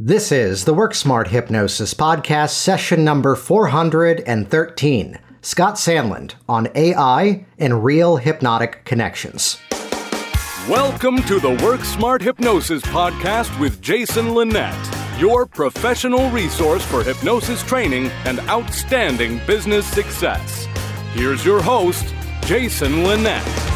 This 0.00 0.32
is 0.32 0.64
the 0.64 0.74
Work 0.74 0.92
Smart 0.92 1.28
Hypnosis 1.28 1.94
Podcast, 1.94 2.50
session 2.50 3.04
number 3.04 3.36
413. 3.36 5.18
Scott 5.40 5.74
Sandland 5.76 6.34
on 6.48 6.66
AI 6.74 7.46
and 7.60 7.84
real 7.84 8.16
hypnotic 8.16 8.84
connections. 8.84 9.56
Welcome 10.68 11.22
to 11.22 11.38
the 11.38 11.56
Work 11.62 11.84
Smart 11.84 12.22
Hypnosis 12.22 12.82
Podcast 12.82 13.56
with 13.60 13.80
Jason 13.80 14.34
Linett, 14.34 14.74
your 15.16 15.46
professional 15.46 16.28
resource 16.30 16.84
for 16.84 17.04
hypnosis 17.04 17.62
training 17.62 18.06
and 18.24 18.40
outstanding 18.48 19.40
business 19.46 19.86
success. 19.86 20.66
Here's 21.12 21.44
your 21.44 21.62
host, 21.62 22.12
Jason 22.42 23.04
Linett. 23.04 23.73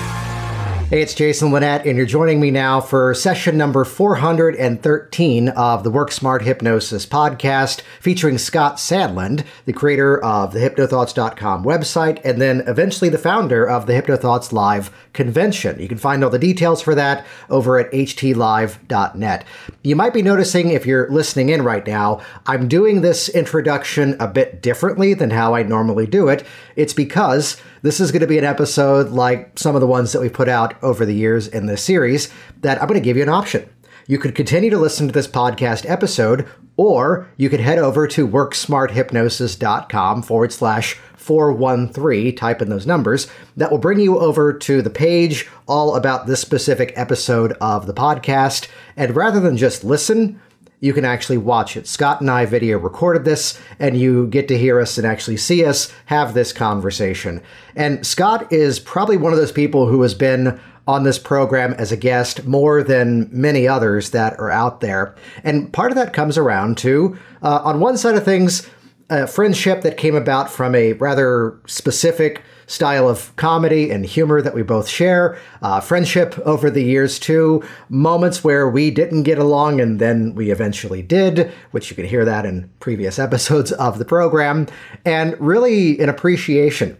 Hey, 0.91 1.02
it's 1.02 1.12
Jason 1.12 1.52
Linett, 1.52 1.84
and 1.84 1.98
you're 1.98 2.07
joining 2.07 2.41
me 2.41 2.50
now 2.50 2.80
for 2.80 3.12
session 3.12 3.59
number 3.59 3.84
413 3.84 5.48
of 5.50 5.84
the 5.84 5.91
Work 5.91 6.11
Smart 6.11 6.41
Hypnosis 6.41 7.05
podcast, 7.05 7.82
featuring 8.01 8.38
Scott 8.38 8.77
Sandland, 8.77 9.45
the 9.66 9.74
creator 9.74 10.19
of 10.24 10.55
the 10.55 10.60
HypnoThoughts.com 10.60 11.62
website, 11.62 12.24
and 12.24 12.41
then 12.41 12.62
eventually 12.66 13.10
the 13.10 13.19
founder 13.19 13.69
of 13.69 13.84
the 13.84 13.93
HypnoThoughts 13.93 14.51
Live 14.51 14.91
convention. 15.12 15.79
You 15.79 15.88
can 15.88 15.98
find 15.98 16.24
all 16.24 16.30
the 16.30 16.38
details 16.38 16.80
for 16.80 16.95
that 16.95 17.27
over 17.51 17.79
at 17.79 17.93
htlive.net. 17.93 19.45
You 19.82 19.95
might 19.95 20.15
be 20.15 20.23
noticing 20.23 20.70
if 20.70 20.87
you're 20.87 21.10
listening 21.10 21.51
in 21.51 21.65
right 21.65 21.87
now, 21.87 22.23
I'm 22.46 22.66
doing 22.66 23.02
this 23.02 23.29
introduction 23.29 24.16
a 24.18 24.27
bit 24.27 24.62
differently 24.62 25.12
than 25.12 25.29
how 25.29 25.55
I 25.55 25.65
normally 25.65 26.07
do 26.07 26.29
it. 26.29 26.46
It's 26.77 26.95
because 26.95 27.60
this 27.82 28.00
is 28.00 28.12
going 28.12 28.20
to 28.20 28.27
be 28.27 28.38
an 28.38 28.45
episode 28.45 29.10
like 29.10 29.59
some 29.59 29.74
of 29.74 29.80
the 29.80 29.87
ones 29.87 30.12
that 30.12 30.20
we 30.20 30.28
put 30.28 30.48
out 30.48 30.74
over 30.82 31.05
the 31.06 31.14
years 31.14 31.48
in 31.48 31.66
this 31.66 31.82
series 31.82 32.28
that 32.60 32.80
I'm 32.80 32.88
going 32.88 33.01
to 33.01 33.04
give 33.04 33.16
you 33.16 33.23
an 33.23 33.28
option. 33.28 33.68
You 34.06 34.18
could 34.18 34.34
continue 34.34 34.70
to 34.70 34.78
listen 34.78 35.06
to 35.06 35.12
this 35.12 35.28
podcast 35.28 35.88
episode, 35.88 36.48
or 36.78 37.28
you 37.37 37.51
could 37.51 37.60
head 37.60 37.78
over 37.78 38.06
to 38.09 38.27
worksmarthypnosis.com 38.27 40.23
forward 40.23 40.52
slash 40.52 40.95
413, 41.16 42.35
type 42.35 42.62
in 42.62 42.70
those 42.70 42.87
numbers. 42.87 43.29
That 43.59 43.70
will 43.70 43.76
bring 43.76 44.01
you 44.01 44.18
over 44.18 44.54
to 44.54 44.80
the 44.80 44.88
page 44.88 45.46
all 45.66 45.95
about 45.95 46.26
this 46.26 46.40
specific 46.40 46.95
episode 46.96 47.52
of 47.60 47.87
the 47.87 47.92
podcast. 47.92 48.68
And 48.96 49.15
rather 49.15 49.40
than 49.40 49.59
just 49.59 49.85
listen, 49.85 50.40
you 50.80 50.93
can 50.93 51.04
actually 51.04 51.38
watch 51.38 51.76
it. 51.76 51.87
Scott 51.87 52.21
and 52.21 52.30
I 52.30 52.46
video 52.46 52.79
recorded 52.79 53.24
this, 53.24 53.60
and 53.79 53.96
you 53.96 54.26
get 54.29 54.48
to 54.48 54.59
hear 54.59 54.80
us 54.80 54.96
and 54.98 55.07
actually 55.07 55.37
see 55.37 55.65
us 55.65 55.93
have 56.07 56.35
this 56.35 56.52
conversation. 56.52 57.43
And 57.74 58.07
Scott 58.07 58.52
is 58.52 58.79
probably 58.79 59.16
one 59.16 59.32
of 59.32 59.38
those 59.38 59.52
people 59.52 59.88
who 59.88 60.02
has 60.02 60.15
been 60.15 60.60
on 60.87 61.02
this 61.02 61.18
program 61.18 61.74
as 61.74 61.93
a 61.93 61.96
guest 61.96 62.46
more 62.46 62.82
than 62.82 63.29
many 63.30 63.68
others 63.68 64.10
that 64.10 64.38
are 64.38 64.50
out 64.50 64.81
there. 64.81 65.15
And 65.44 65.70
part 65.72 65.91
of 65.91 65.97
that 65.97 66.15
comes 66.15 66.38
around 66.38 66.78
to, 66.78 67.19
uh, 67.42 67.60
on 67.62 67.81
one 67.81 67.98
side 67.98 68.15
of 68.15 68.25
things, 68.25 68.66
a 69.10 69.26
friendship 69.26 69.82
that 69.82 69.97
came 69.97 70.15
about 70.15 70.50
from 70.50 70.75
a 70.75 70.94
rather 70.94 71.59
specific 71.66 72.42
style 72.69 73.09
of 73.09 73.34
comedy 73.37 73.91
and 73.91 74.06
humor 74.06 74.41
that 74.41 74.55
we 74.55 74.62
both 74.62 74.88
share, 74.88 75.37
uh, 75.62 75.81
friendship 75.81 76.38
over 76.41 76.71
the 76.71 76.84
years 76.84 77.19
too, 77.19 77.65
moments 77.88 78.44
where 78.44 78.69
we 78.69 78.91
didn't 78.91 79.25
get 79.25 79.38
along 79.38 79.81
and 79.81 79.99
then 79.99 80.34
we 80.34 80.50
eventually 80.50 81.03
did, 81.03 81.50
which 81.72 81.91
you 81.91 81.97
can 81.97 82.05
hear 82.05 82.25
that 82.25 82.47
in 82.47 82.71
previous 82.78 83.19
episodes 83.28 83.72
of 83.72 83.99
the 83.99 84.05
program, 84.05 84.66
and 85.05 85.34
really 85.41 85.99
an 85.99 86.09
appreciation 86.09 86.97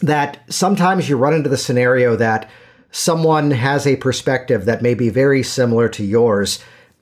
that 0.00 0.42
sometimes 0.48 1.08
you 1.08 1.16
run 1.16 1.34
into 1.34 1.48
the 1.48 1.56
scenario 1.56 2.16
that 2.16 2.50
someone 2.90 3.50
has 3.50 3.86
a 3.86 3.96
perspective 3.96 4.64
that 4.64 4.82
may 4.82 4.94
be 4.94 5.10
very 5.10 5.42
similar 5.42 5.88
to 5.90 6.04
yours. 6.04 6.58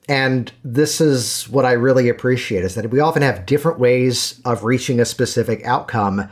And 0.09 0.53
this 0.65 1.01
is 1.01 1.49
what 1.49 1.65
I 1.65 1.73
really 1.73 2.09
appreciate 2.09 2.65
is 2.65 2.75
that 2.75 2.91
we 2.91 2.99
often 2.99 3.23
have 3.23 3.47
different 3.47 3.79
ways 3.79 4.41
of 4.45 4.65
reaching 4.65 4.99
a 4.99 5.05
specific 5.05 5.65
outcome 5.65 6.29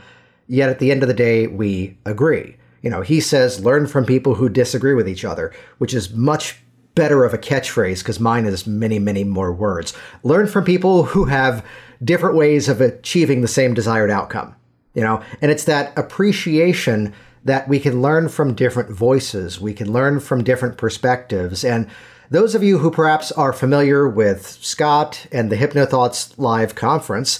Yet 0.49 0.69
at 0.69 0.79
the 0.79 0.91
end 0.91 1.03
of 1.03 1.07
the 1.07 1.13
day, 1.13 1.45
we 1.45 1.97
agree. 2.05 2.57
You 2.81 2.89
know, 2.89 3.01
he 3.01 3.21
says, 3.21 3.63
learn 3.63 3.85
from 3.85 4.05
people 4.05 4.35
who 4.35 4.49
disagree 4.49 4.95
with 4.95 5.07
each 5.07 5.23
other, 5.23 5.53
which 5.77 5.93
is 5.93 6.11
much 6.11 6.57
better 6.95 7.23
of 7.23 7.33
a 7.33 7.37
catchphrase 7.37 7.99
because 7.99 8.19
mine 8.19 8.45
is 8.45 8.65
many, 8.65 8.97
many 8.97 9.23
more 9.23 9.53
words. 9.53 9.93
Learn 10.23 10.47
from 10.47 10.65
people 10.65 11.03
who 11.03 11.25
have 11.25 11.63
different 12.03 12.35
ways 12.35 12.67
of 12.67 12.81
achieving 12.81 13.41
the 13.41 13.47
same 13.47 13.75
desired 13.75 14.09
outcome. 14.09 14.55
You 14.95 15.03
know, 15.03 15.23
and 15.39 15.51
it's 15.51 15.65
that 15.65 15.95
appreciation 15.97 17.13
that 17.45 17.67
we 17.69 17.79
can 17.79 18.01
learn 18.01 18.27
from 18.27 18.55
different 18.55 18.89
voices, 18.89 19.61
we 19.61 19.73
can 19.73 19.93
learn 19.93 20.19
from 20.19 20.43
different 20.43 20.77
perspectives. 20.77 21.63
And 21.63 21.87
those 22.31 22.53
of 22.55 22.63
you 22.63 22.79
who 22.79 22.91
perhaps 22.91 23.31
are 23.31 23.53
familiar 23.53 24.09
with 24.09 24.47
Scott 24.47 25.25
and 25.31 25.51
the 25.51 25.57
HypnoThoughts 25.57 26.37
Live 26.37 26.75
conference, 26.75 27.39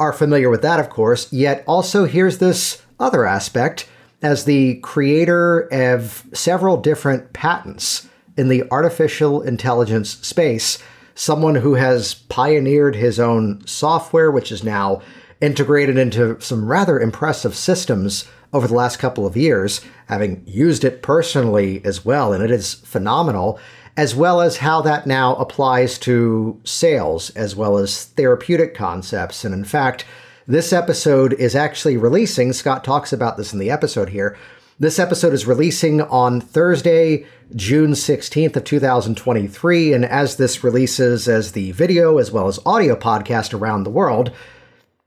are 0.00 0.12
familiar 0.12 0.50
with 0.50 0.62
that, 0.62 0.80
of 0.80 0.90
course, 0.90 1.32
yet 1.32 1.62
also 1.66 2.04
here's 2.04 2.38
this 2.38 2.82
other 2.98 3.26
aspect. 3.26 3.88
As 4.22 4.44
the 4.44 4.76
creator 4.76 5.68
of 5.72 6.24
several 6.32 6.78
different 6.78 7.32
patents 7.32 8.08
in 8.36 8.48
the 8.48 8.64
artificial 8.70 9.42
intelligence 9.42 10.10
space, 10.26 10.78
someone 11.14 11.56
who 11.56 11.74
has 11.74 12.14
pioneered 12.14 12.96
his 12.96 13.20
own 13.20 13.64
software, 13.66 14.30
which 14.30 14.50
is 14.50 14.64
now 14.64 15.02
integrated 15.40 15.98
into 15.98 16.40
some 16.40 16.66
rather 16.66 16.98
impressive 16.98 17.54
systems 17.54 18.26
over 18.52 18.66
the 18.66 18.74
last 18.74 18.96
couple 18.96 19.26
of 19.26 19.36
years, 19.36 19.80
having 20.06 20.42
used 20.46 20.84
it 20.84 21.02
personally 21.02 21.84
as 21.84 22.04
well, 22.04 22.32
and 22.32 22.42
it 22.42 22.50
is 22.50 22.74
phenomenal 22.74 23.60
as 23.96 24.14
well 24.14 24.40
as 24.40 24.58
how 24.58 24.80
that 24.82 25.06
now 25.06 25.36
applies 25.36 25.98
to 25.98 26.60
sales 26.64 27.30
as 27.30 27.54
well 27.54 27.78
as 27.78 28.04
therapeutic 28.04 28.74
concepts. 28.74 29.44
And 29.44 29.54
in 29.54 29.64
fact, 29.64 30.04
this 30.46 30.72
episode 30.72 31.32
is 31.34 31.54
actually 31.54 31.96
releasing. 31.96 32.52
Scott 32.52 32.84
talks 32.84 33.12
about 33.12 33.36
this 33.36 33.52
in 33.52 33.58
the 33.58 33.70
episode 33.70 34.10
here. 34.10 34.36
This 34.78 34.98
episode 34.98 35.32
is 35.32 35.46
releasing 35.46 36.02
on 36.02 36.40
Thursday, 36.40 37.24
June 37.54 37.92
16th 37.92 38.56
of 38.56 38.64
2023, 38.64 39.92
and 39.92 40.04
as 40.04 40.36
this 40.36 40.64
releases 40.64 41.28
as 41.28 41.52
the 41.52 41.70
video 41.70 42.18
as 42.18 42.32
well 42.32 42.48
as 42.48 42.58
audio 42.66 42.96
podcast 42.96 43.54
around 43.54 43.84
the 43.84 43.90
world, 43.90 44.32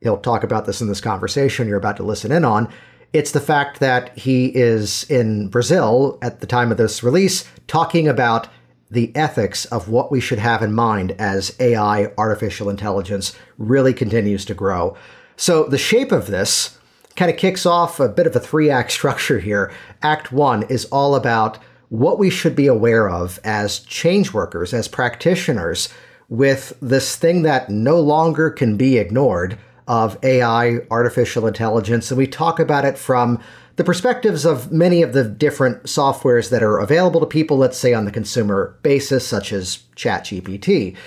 he'll 0.02 0.18
talk 0.18 0.44
about 0.44 0.66
this 0.66 0.80
in 0.80 0.88
this 0.88 1.02
conversation 1.02 1.68
you're 1.68 1.78
about 1.78 1.98
to 1.98 2.04
listen 2.04 2.32
in 2.32 2.46
on. 2.46 2.72
It's 3.12 3.32
the 3.32 3.42
fact 3.42 3.82
that 3.82 4.18
he 4.18 4.46
is 4.56 5.04
in 5.10 5.50
Brazil 5.50 6.18
at 6.22 6.40
the 6.40 6.48
time 6.48 6.72
of 6.72 6.78
this 6.78 7.04
release 7.04 7.44
talking 7.68 8.08
about 8.08 8.48
the 8.90 9.16
ethics 9.16 9.66
of 9.66 9.90
what 9.90 10.12
we 10.12 10.20
should 10.20 10.40
have 10.40 10.62
in 10.62 10.74
mind 10.74 11.12
as 11.20 11.56
AI, 11.60 12.12
artificial 12.18 12.70
intelligence, 12.70 13.36
really 13.58 13.94
continues 13.94 14.46
to 14.46 14.54
grow. 14.54 14.96
So 15.36 15.66
the 15.66 15.78
shape 15.78 16.12
of 16.12 16.28
this 16.28 16.78
kind 17.16 17.30
of 17.30 17.38
kicks 17.38 17.66
off 17.66 18.00
a 18.00 18.08
bit 18.08 18.28
of 18.28 18.36
a 18.36 18.40
three 18.40 18.70
act 18.70 18.92
structure 19.00 19.40
here. 19.40 19.72
Act 20.02 20.32
one 20.32 20.64
is 20.64 20.86
all 20.86 21.16
about 21.16 21.58
what 21.90 22.20
we 22.20 22.30
should 22.30 22.56
be 22.56 22.68
aware 22.68 23.10
of 23.10 23.40
as 23.44 23.80
change 23.80 24.34
workers, 24.34 24.74
as 24.74 24.88
practitioners, 24.88 25.90
with 26.30 26.78
this 26.82 27.16
thing 27.16 27.44
that 27.44 27.70
no 27.70 28.00
longer 28.00 28.50
can 28.50 28.76
be 28.76 28.98
ignored 28.98 29.58
of 29.88 30.18
AI, 30.24 30.80
artificial 30.92 31.48
intelligence. 31.48 32.12
And 32.12 32.18
we 32.18 32.28
talk 32.28 32.60
about 32.60 32.84
it 32.84 32.98
from 32.98 33.42
the 33.78 33.84
perspectives 33.84 34.44
of 34.44 34.72
many 34.72 35.04
of 35.04 35.14
the 35.14 35.24
different 35.24 35.84
softwares 35.84 36.50
that 36.50 36.64
are 36.64 36.80
available 36.80 37.20
to 37.20 37.28
people, 37.28 37.58
let's 37.58 37.78
say 37.78 37.94
on 37.94 38.06
the 38.06 38.12
consumer 38.12 38.76
basis, 38.82 39.26
such 39.26 39.54
as 39.54 39.84
ChatGPT. 39.96 40.98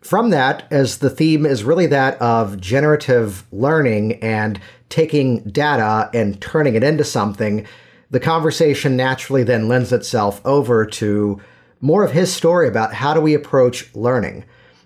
From 0.00 0.30
that, 0.30 0.66
as 0.70 0.98
the 0.98 1.10
theme 1.10 1.44
is 1.44 1.64
really 1.64 1.86
that 1.86 2.20
of 2.20 2.58
generative 2.60 3.46
learning 3.52 4.22
and 4.22 4.58
taking 4.88 5.42
data 5.44 6.10
and 6.14 6.40
turning 6.40 6.74
it 6.74 6.82
into 6.82 7.04
something, 7.04 7.66
the 8.10 8.20
conversation 8.20 8.96
naturally 8.96 9.42
then 9.42 9.68
lends 9.68 9.92
itself 9.92 10.40
over 10.46 10.86
to 10.86 11.40
more 11.80 12.04
of 12.04 12.12
his 12.12 12.32
story 12.32 12.68
about 12.68 12.94
how 12.94 13.12
do 13.12 13.20
we 13.20 13.34
approach 13.34 13.94
learning. 13.94 14.44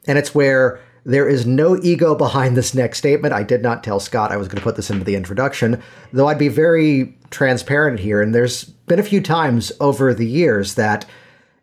And 0.08 0.18
it's 0.18 0.34
where 0.34 0.80
there 1.08 1.26
is 1.26 1.46
no 1.46 1.78
ego 1.82 2.14
behind 2.14 2.54
this 2.54 2.74
next 2.74 2.98
statement. 2.98 3.32
I 3.32 3.42
did 3.42 3.62
not 3.62 3.82
tell 3.82 3.98
Scott 3.98 4.30
I 4.30 4.36
was 4.36 4.46
going 4.46 4.58
to 4.58 4.62
put 4.62 4.76
this 4.76 4.90
into 4.90 5.04
the 5.06 5.16
introduction, 5.16 5.82
though 6.12 6.28
I'd 6.28 6.38
be 6.38 6.48
very 6.48 7.16
transparent 7.30 7.98
here. 7.98 8.20
And 8.20 8.34
there's 8.34 8.64
been 8.64 8.98
a 8.98 9.02
few 9.04 9.22
times 9.22 9.72
over 9.80 10.12
the 10.12 10.26
years 10.26 10.74
that, 10.74 11.06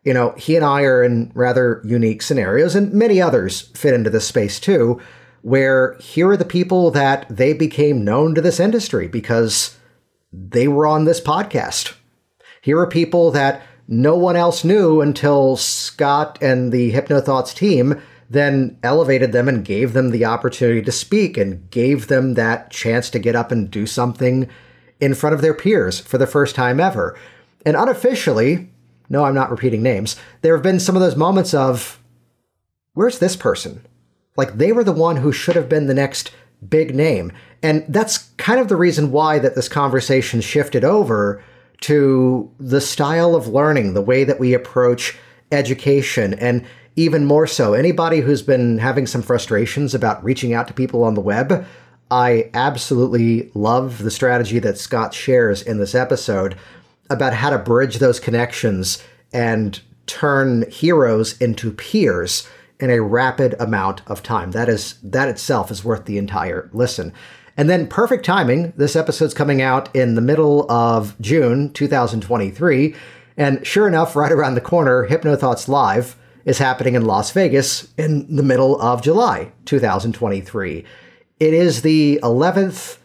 you 0.02 0.12
know, 0.12 0.32
he 0.32 0.56
and 0.56 0.64
I 0.64 0.82
are 0.82 1.00
in 1.00 1.30
rather 1.32 1.80
unique 1.84 2.22
scenarios, 2.22 2.74
and 2.74 2.92
many 2.92 3.22
others 3.22 3.68
fit 3.76 3.94
into 3.94 4.10
this 4.10 4.26
space 4.26 4.58
too, 4.58 5.00
where 5.42 5.96
here 6.00 6.30
are 6.30 6.36
the 6.36 6.44
people 6.44 6.90
that 6.90 7.24
they 7.30 7.52
became 7.52 8.04
known 8.04 8.34
to 8.34 8.40
this 8.40 8.58
industry 8.58 9.06
because 9.06 9.78
they 10.32 10.66
were 10.66 10.88
on 10.88 11.04
this 11.04 11.20
podcast. 11.20 11.94
Here 12.62 12.80
are 12.80 12.88
people 12.88 13.30
that 13.30 13.62
no 13.86 14.16
one 14.16 14.34
else 14.34 14.64
knew 14.64 15.00
until 15.00 15.56
Scott 15.56 16.36
and 16.42 16.72
the 16.72 16.90
HypnoThoughts 16.90 17.54
team 17.54 18.02
then 18.28 18.78
elevated 18.82 19.32
them 19.32 19.48
and 19.48 19.64
gave 19.64 19.92
them 19.92 20.10
the 20.10 20.24
opportunity 20.24 20.82
to 20.82 20.92
speak 20.92 21.36
and 21.36 21.70
gave 21.70 22.08
them 22.08 22.34
that 22.34 22.70
chance 22.70 23.08
to 23.10 23.18
get 23.18 23.36
up 23.36 23.52
and 23.52 23.70
do 23.70 23.86
something 23.86 24.48
in 25.00 25.14
front 25.14 25.34
of 25.34 25.42
their 25.42 25.54
peers 25.54 26.00
for 26.00 26.18
the 26.18 26.26
first 26.26 26.54
time 26.54 26.80
ever. 26.80 27.16
And 27.64 27.76
unofficially, 27.76 28.70
no, 29.08 29.24
I'm 29.24 29.34
not 29.34 29.50
repeating 29.50 29.82
names, 29.82 30.16
there 30.42 30.54
have 30.54 30.62
been 30.62 30.80
some 30.80 30.96
of 30.96 31.02
those 31.02 31.16
moments 31.16 31.54
of, 31.54 32.00
where's 32.94 33.18
this 33.18 33.36
person? 33.36 33.84
Like 34.36 34.58
they 34.58 34.72
were 34.72 34.84
the 34.84 34.92
one 34.92 35.16
who 35.16 35.32
should 35.32 35.56
have 35.56 35.68
been 35.68 35.86
the 35.86 35.94
next 35.94 36.32
big 36.66 36.94
name. 36.94 37.32
And 37.62 37.84
that's 37.88 38.18
kind 38.38 38.60
of 38.60 38.68
the 38.68 38.76
reason 38.76 39.12
why 39.12 39.38
that 39.38 39.54
this 39.54 39.68
conversation 39.68 40.40
shifted 40.40 40.84
over 40.84 41.42
to 41.82 42.50
the 42.58 42.80
style 42.80 43.34
of 43.34 43.48
learning, 43.48 43.94
the 43.94 44.02
way 44.02 44.24
that 44.24 44.40
we 44.40 44.54
approach 44.54 45.16
education, 45.52 46.34
and 46.34 46.66
even 46.96 47.26
more 47.26 47.46
so, 47.46 47.74
anybody 47.74 48.20
who's 48.20 48.42
been 48.42 48.78
having 48.78 49.06
some 49.06 49.22
frustrations 49.22 49.94
about 49.94 50.24
reaching 50.24 50.54
out 50.54 50.66
to 50.68 50.74
people 50.74 51.04
on 51.04 51.14
the 51.14 51.20
web, 51.20 51.66
I 52.10 52.50
absolutely 52.54 53.50
love 53.54 53.98
the 54.02 54.10
strategy 54.10 54.58
that 54.60 54.78
Scott 54.78 55.12
shares 55.12 55.60
in 55.60 55.78
this 55.78 55.94
episode 55.94 56.56
about 57.10 57.34
how 57.34 57.50
to 57.50 57.58
bridge 57.58 57.98
those 57.98 58.18
connections 58.18 59.02
and 59.32 59.80
turn 60.06 60.70
heroes 60.70 61.36
into 61.38 61.70
peers 61.70 62.48
in 62.80 62.90
a 62.90 63.02
rapid 63.02 63.54
amount 63.58 64.02
of 64.06 64.22
time. 64.22 64.52
That 64.52 64.68
is 64.68 64.98
that 65.02 65.28
itself 65.28 65.70
is 65.70 65.84
worth 65.84 66.06
the 66.06 66.18
entire 66.18 66.70
listen. 66.72 67.12
And 67.58 67.68
then 67.68 67.88
perfect 67.88 68.24
timing, 68.24 68.72
this 68.76 68.96
episode's 68.96 69.34
coming 69.34 69.62
out 69.62 69.94
in 69.94 70.14
the 70.14 70.20
middle 70.20 70.70
of 70.70 71.18
June 71.20 71.72
2023, 71.72 72.94
and 73.38 73.66
sure 73.66 73.88
enough, 73.88 74.14
right 74.14 74.32
around 74.32 74.54
the 74.54 74.60
corner, 74.60 75.08
HypnoThoughts 75.08 75.68
Live 75.68 76.16
is 76.46 76.58
happening 76.58 76.94
in 76.94 77.04
Las 77.04 77.32
Vegas 77.32 77.92
in 77.98 78.34
the 78.34 78.42
middle 78.42 78.80
of 78.80 79.02
July 79.02 79.52
2023. 79.66 80.84
It 81.38 81.52
is 81.52 81.82
the 81.82 82.18
11th 82.22 82.98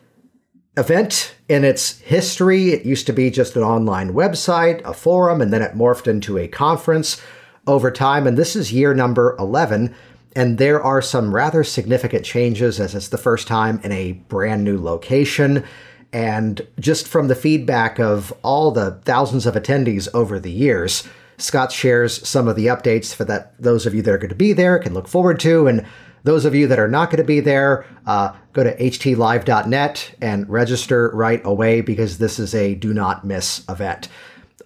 event 0.78 1.36
in 1.50 1.66
its 1.66 2.00
history. 2.00 2.70
It 2.70 2.86
used 2.86 3.08
to 3.08 3.14
be 3.14 3.30
just 3.30 3.56
an 3.56 3.64
online 3.64 4.14
website, 4.14 4.82
a 4.86 4.94
forum, 4.94 5.42
and 5.42 5.52
then 5.52 5.64
it 5.64 5.76
morphed 5.76 6.08
into 6.08 6.38
a 6.38 6.48
conference 6.48 7.20
over 7.66 7.92
time. 7.92 8.28
And 8.28 8.38
this 8.38 8.56
is 8.56 8.72
year 8.72 8.94
number 8.94 9.36
11. 9.40 9.94
And 10.36 10.58
there 10.60 10.82
are 10.82 11.02
some 11.02 11.36
rather 11.36 11.64
significant 11.64 12.24
changes 12.24 12.80
as 12.80 12.96
it's 12.96 13.10
the 13.10 13.18
first 13.18 13.48
time 13.48 13.82
in 13.84 13.92
a 13.92 14.14
brand 14.14 14.64
new 14.64 14.82
location. 14.82 15.66
And 16.14 16.66
just 16.80 17.08
from 17.08 17.28
the 17.28 17.36
feedback 17.36 18.00
of 18.00 18.32
all 18.44 18.72
the 18.72 18.92
thousands 19.04 19.46
of 19.46 19.56
attendees 19.56 20.08
over 20.14 20.40
the 20.40 20.52
years, 20.52 21.08
Scott 21.42 21.72
shares 21.72 22.28
some 22.28 22.48
of 22.48 22.56
the 22.56 22.68
updates 22.68 23.14
for 23.14 23.26
that 23.26 23.60
those 23.62 23.86
of 23.86 23.94
you 23.94 24.02
that 24.02 24.14
are 24.14 24.18
going 24.18 24.30
to 24.30 24.36
be 24.36 24.54
there 24.54 24.80
can 24.80 24.94
look 24.94 25.08
forward 25.08 25.40
to. 25.42 25.68
And 25.68 25.86
those 26.24 26.46
of 26.46 26.54
you 26.54 26.68
that 26.68 26.80
are 26.80 26.88
not 26.88 27.10
going 27.10 27.18
to 27.18 27.24
be 27.24 27.40
there, 27.40 27.86
uh, 28.06 28.34
go 28.54 28.64
to 28.64 28.78
htlive.net 28.78 30.16
and 30.22 30.50
register 30.50 31.10
right 31.14 31.42
away 31.44 31.82
because 31.82 32.18
this 32.18 32.38
is 32.38 32.54
a 32.54 32.76
do 32.76 32.94
not 32.94 33.26
miss 33.26 33.64
event. 33.68 34.08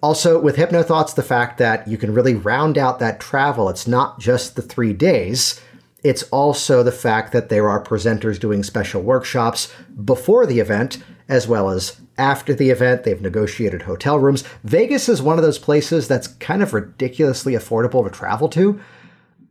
Also, 0.02 0.38
with 0.38 0.56
HypnoThoughts, 0.56 1.14
the 1.14 1.22
fact 1.22 1.58
that 1.58 1.88
you 1.88 1.96
can 1.96 2.12
really 2.12 2.34
round 2.34 2.76
out 2.76 2.98
that 2.98 3.18
travel, 3.18 3.70
it's 3.70 3.86
not 3.86 4.20
just 4.20 4.54
the 4.54 4.62
three 4.62 4.92
days. 4.92 5.60
It's 6.04 6.22
also 6.24 6.82
the 6.82 6.92
fact 6.92 7.32
that 7.32 7.48
there 7.48 7.68
are 7.68 7.82
presenters 7.82 8.38
doing 8.38 8.62
special 8.62 9.02
workshops 9.02 9.72
before 10.04 10.46
the 10.46 10.60
event 10.60 11.02
as 11.28 11.48
well 11.48 11.70
as 11.70 12.00
after 12.18 12.54
the 12.54 12.70
event. 12.70 13.04
They've 13.04 13.20
negotiated 13.20 13.82
hotel 13.82 14.18
rooms. 14.18 14.44
Vegas 14.64 15.08
is 15.08 15.22
one 15.22 15.38
of 15.38 15.44
those 15.44 15.58
places 15.58 16.08
that's 16.08 16.28
kind 16.28 16.62
of 16.62 16.74
ridiculously 16.74 17.54
affordable 17.54 18.04
to 18.04 18.10
travel 18.10 18.48
to. 18.50 18.80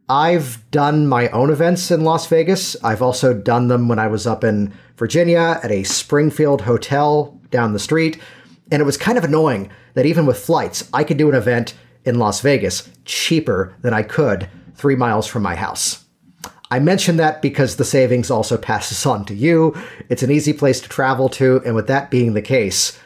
I've 0.07 0.63
done 0.69 1.07
my 1.07 1.29
own 1.29 1.49
events 1.49 1.89
in 1.89 2.03
Las 2.03 2.27
Vegas. 2.27 2.75
I've 2.83 3.01
also 3.01 3.33
done 3.33 3.69
them 3.69 3.87
when 3.87 3.97
I 3.97 4.07
was 4.07 4.27
up 4.27 4.43
in 4.43 4.71
Virginia 4.97 5.59
at 5.63 5.71
a 5.71 5.83
Springfield 5.83 6.61
hotel 6.61 7.39
down 7.49 7.73
the 7.73 7.79
street. 7.79 8.19
And 8.71 8.81
it 8.81 8.85
was 8.85 8.97
kind 8.97 9.17
of 9.17 9.23
annoying 9.23 9.71
that 9.95 10.05
even 10.05 10.25
with 10.25 10.37
flights, 10.37 10.87
I 10.93 11.03
could 11.03 11.17
do 11.17 11.29
an 11.29 11.35
event 11.35 11.73
in 12.03 12.19
Las 12.19 12.41
Vegas 12.41 12.89
cheaper 13.03 13.75
than 13.81 13.93
I 13.93 14.03
could 14.03 14.47
three 14.75 14.95
miles 14.95 15.25
from 15.25 15.41
my 15.41 15.55
house. 15.55 16.04
I 16.71 16.79
mention 16.79 17.17
that 17.17 17.41
because 17.41 17.75
the 17.75 17.85
savings 17.85 18.31
also 18.31 18.57
passes 18.57 19.05
on 19.05 19.25
to 19.25 19.35
you. 19.35 19.75
It's 20.09 20.23
an 20.23 20.31
easy 20.31 20.53
place 20.53 20.81
to 20.81 20.89
travel 20.89 21.29
to. 21.29 21.61
And 21.65 21.75
with 21.75 21.87
that 21.87 22.09
being 22.09 22.33
the 22.33 22.41
case, 22.41 22.99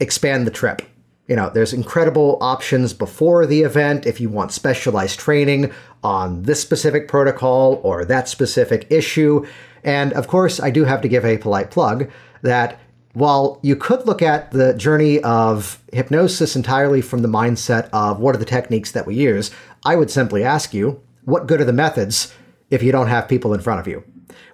expand 0.00 0.46
the 0.46 0.50
trip. 0.50 0.82
You 1.26 1.36
know, 1.36 1.48
there's 1.48 1.72
incredible 1.72 2.36
options 2.42 2.92
before 2.92 3.46
the 3.46 3.62
event 3.62 4.04
if 4.04 4.20
you 4.20 4.28
want 4.28 4.52
specialized 4.52 5.18
training 5.18 5.72
on 6.02 6.42
this 6.42 6.60
specific 6.60 7.08
protocol 7.08 7.80
or 7.82 8.04
that 8.04 8.28
specific 8.28 8.86
issue. 8.90 9.46
And 9.82 10.12
of 10.12 10.28
course, 10.28 10.60
I 10.60 10.68
do 10.70 10.84
have 10.84 11.00
to 11.00 11.08
give 11.08 11.24
a 11.24 11.38
polite 11.38 11.70
plug 11.70 12.10
that 12.42 12.78
while 13.14 13.58
you 13.62 13.76
could 13.76 14.06
look 14.06 14.20
at 14.20 14.50
the 14.50 14.74
journey 14.74 15.20
of 15.22 15.82
hypnosis 15.92 16.56
entirely 16.56 17.00
from 17.00 17.22
the 17.22 17.28
mindset 17.28 17.88
of 17.92 18.18
what 18.18 18.34
are 18.34 18.38
the 18.38 18.44
techniques 18.44 18.92
that 18.92 19.06
we 19.06 19.14
use, 19.14 19.50
I 19.84 19.96
would 19.96 20.10
simply 20.10 20.44
ask 20.44 20.74
you, 20.74 21.00
what 21.24 21.46
good 21.46 21.60
are 21.62 21.64
the 21.64 21.72
methods 21.72 22.34
if 22.74 22.82
you 22.82 22.92
don't 22.92 23.08
have 23.08 23.28
people 23.28 23.54
in 23.54 23.60
front 23.60 23.80
of 23.80 23.88
you? 23.88 24.04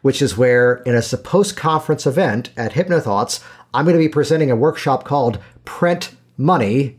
Which 0.03 0.23
is 0.23 0.37
where, 0.37 0.77
in 0.87 0.95
a 0.95 1.17
post 1.17 1.57
conference 1.57 2.07
event 2.07 2.51
at 2.57 2.73
HypnoThoughts, 2.73 3.43
I'm 3.75 3.85
going 3.85 3.97
to 3.97 4.03
be 4.03 4.09
presenting 4.09 4.51
a 4.51 4.57
workshop 4.57 5.05
called 5.05 5.39
Print 5.65 6.15
Money 6.37 6.99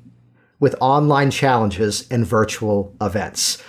with 0.59 0.75
online 0.79 1.31
challenges 1.31 2.07
and 2.11 2.25
virtual 2.25 2.95
events 3.01 3.61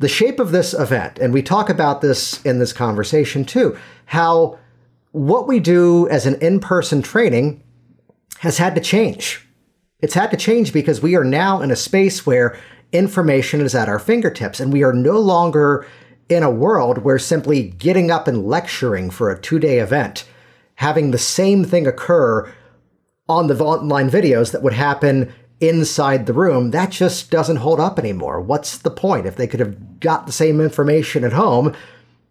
the 0.00 0.08
shape 0.08 0.40
of 0.40 0.50
this 0.50 0.72
event, 0.72 1.18
and 1.18 1.32
we 1.32 1.42
talk 1.42 1.68
about 1.68 2.00
this 2.00 2.42
in 2.42 2.58
this 2.58 2.72
conversation 2.72 3.44
too, 3.44 3.78
how 4.06 4.58
what 5.12 5.46
we 5.46 5.60
do 5.60 6.08
as 6.08 6.24
an 6.24 6.36
in 6.40 6.58
person 6.58 7.02
training 7.02 7.62
has 8.38 8.56
had 8.56 8.74
to 8.74 8.80
change. 8.80 9.46
It's 10.00 10.14
had 10.14 10.30
to 10.30 10.38
change 10.38 10.72
because 10.72 11.02
we 11.02 11.16
are 11.16 11.24
now 11.24 11.60
in 11.60 11.70
a 11.70 11.76
space 11.76 12.24
where 12.24 12.58
information 12.92 13.60
is 13.60 13.74
at 13.74 13.90
our 13.90 13.98
fingertips, 13.98 14.58
and 14.58 14.72
we 14.72 14.82
are 14.82 14.94
no 14.94 15.18
longer 15.18 15.86
in 16.30 16.42
a 16.44 16.50
world 16.50 16.98
where 16.98 17.18
simply 17.18 17.64
getting 17.64 18.10
up 18.10 18.28
and 18.28 18.46
lecturing 18.46 19.10
for 19.10 19.30
a 19.30 19.38
two 19.38 19.58
day 19.58 19.80
event, 19.80 20.24
having 20.76 21.10
the 21.10 21.18
same 21.18 21.64
thing 21.64 21.86
occur 21.86 22.50
on 23.28 23.48
the 23.48 23.62
online 23.62 24.08
videos 24.08 24.52
that 24.52 24.62
would 24.62 24.72
happen 24.72 25.32
inside 25.60 26.24
the 26.24 26.32
room, 26.32 26.70
that 26.70 26.90
just 26.90 27.30
doesn't 27.30 27.56
hold 27.56 27.78
up 27.78 27.98
anymore. 27.98 28.40
What's 28.40 28.78
the 28.78 28.90
point? 28.90 29.26
If 29.26 29.36
they 29.36 29.46
could 29.46 29.60
have 29.60 30.00
got 30.00 30.26
the 30.26 30.32
same 30.32 30.60
information 30.60 31.22
at 31.22 31.34
home, 31.34 31.76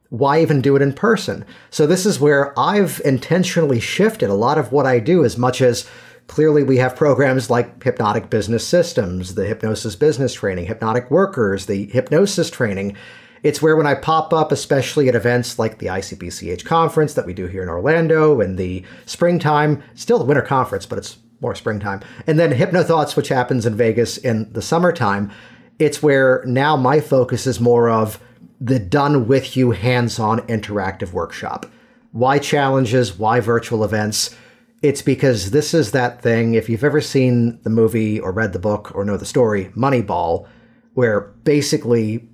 why 0.09 0.41
even 0.41 0.61
do 0.61 0.75
it 0.75 0.81
in 0.81 0.93
person? 0.93 1.45
So, 1.69 1.85
this 1.85 2.05
is 2.05 2.19
where 2.19 2.57
I've 2.57 2.99
intentionally 3.05 3.79
shifted 3.79 4.29
a 4.29 4.33
lot 4.33 4.57
of 4.57 4.71
what 4.71 4.87
I 4.87 4.99
do, 4.99 5.23
as 5.23 5.37
much 5.37 5.61
as 5.61 5.87
clearly 6.25 6.63
we 6.63 6.77
have 6.77 6.95
programs 6.95 7.49
like 7.49 7.83
Hypnotic 7.83 8.29
Business 8.29 8.65
Systems, 8.65 9.35
the 9.35 9.45
Hypnosis 9.45 9.95
Business 9.95 10.33
Training, 10.33 10.65
Hypnotic 10.65 11.11
Workers, 11.11 11.67
the 11.67 11.85
Hypnosis 11.85 12.49
Training. 12.49 12.97
It's 13.43 13.61
where 13.61 13.75
when 13.75 13.87
I 13.87 13.95
pop 13.95 14.33
up, 14.33 14.51
especially 14.51 15.07
at 15.07 15.15
events 15.15 15.57
like 15.57 15.77
the 15.77 15.87
ICBCH 15.87 16.65
conference 16.65 17.13
that 17.13 17.25
we 17.25 17.33
do 17.33 17.47
here 17.47 17.63
in 17.63 17.69
Orlando 17.69 18.41
in 18.41 18.55
the 18.55 18.83
springtime, 19.05 19.81
still 19.95 20.19
the 20.19 20.25
winter 20.25 20.41
conference, 20.41 20.85
but 20.85 20.97
it's 20.97 21.17
more 21.41 21.55
springtime. 21.55 22.01
And 22.27 22.37
then 22.37 22.51
HypnoThoughts, 22.51 23.15
which 23.15 23.29
happens 23.29 23.65
in 23.65 23.75
Vegas 23.75 24.17
in 24.17 24.51
the 24.51 24.61
summertime, 24.61 25.31
it's 25.77 26.03
where 26.03 26.43
now 26.45 26.75
my 26.75 26.99
focus 26.99 27.47
is 27.47 27.59
more 27.59 27.89
of 27.89 28.19
the 28.59 28.79
done 28.79 29.27
with 29.27 29.55
you 29.55 29.71
hands 29.71 30.19
on 30.19 30.39
interactive 30.41 31.13
workshop. 31.13 31.65
Why 32.11 32.39
challenges? 32.39 33.17
Why 33.17 33.39
virtual 33.39 33.83
events? 33.83 34.35
It's 34.81 35.01
because 35.01 35.51
this 35.51 35.73
is 35.73 35.91
that 35.91 36.21
thing. 36.21 36.55
If 36.55 36.69
you've 36.69 36.83
ever 36.83 37.01
seen 37.01 37.59
the 37.63 37.69
movie 37.69 38.19
or 38.19 38.31
read 38.31 38.53
the 38.53 38.59
book 38.59 38.93
or 38.95 39.05
know 39.05 39.17
the 39.17 39.25
story, 39.25 39.65
Moneyball, 39.75 40.47
where 40.93 41.21
basically 41.43 42.28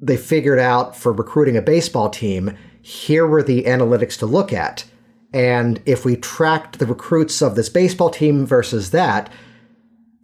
they 0.00 0.16
figured 0.16 0.58
out 0.58 0.96
for 0.96 1.12
recruiting 1.12 1.56
a 1.56 1.62
baseball 1.62 2.10
team, 2.10 2.56
here 2.80 3.26
were 3.26 3.42
the 3.42 3.64
analytics 3.64 4.18
to 4.18 4.26
look 4.26 4.52
at 4.52 4.84
and 5.32 5.80
if 5.84 6.04
we 6.04 6.16
tracked 6.16 6.78
the 6.78 6.86
recruits 6.86 7.42
of 7.42 7.54
this 7.54 7.68
baseball 7.68 8.10
team 8.10 8.46
versus 8.46 8.90
that, 8.92 9.30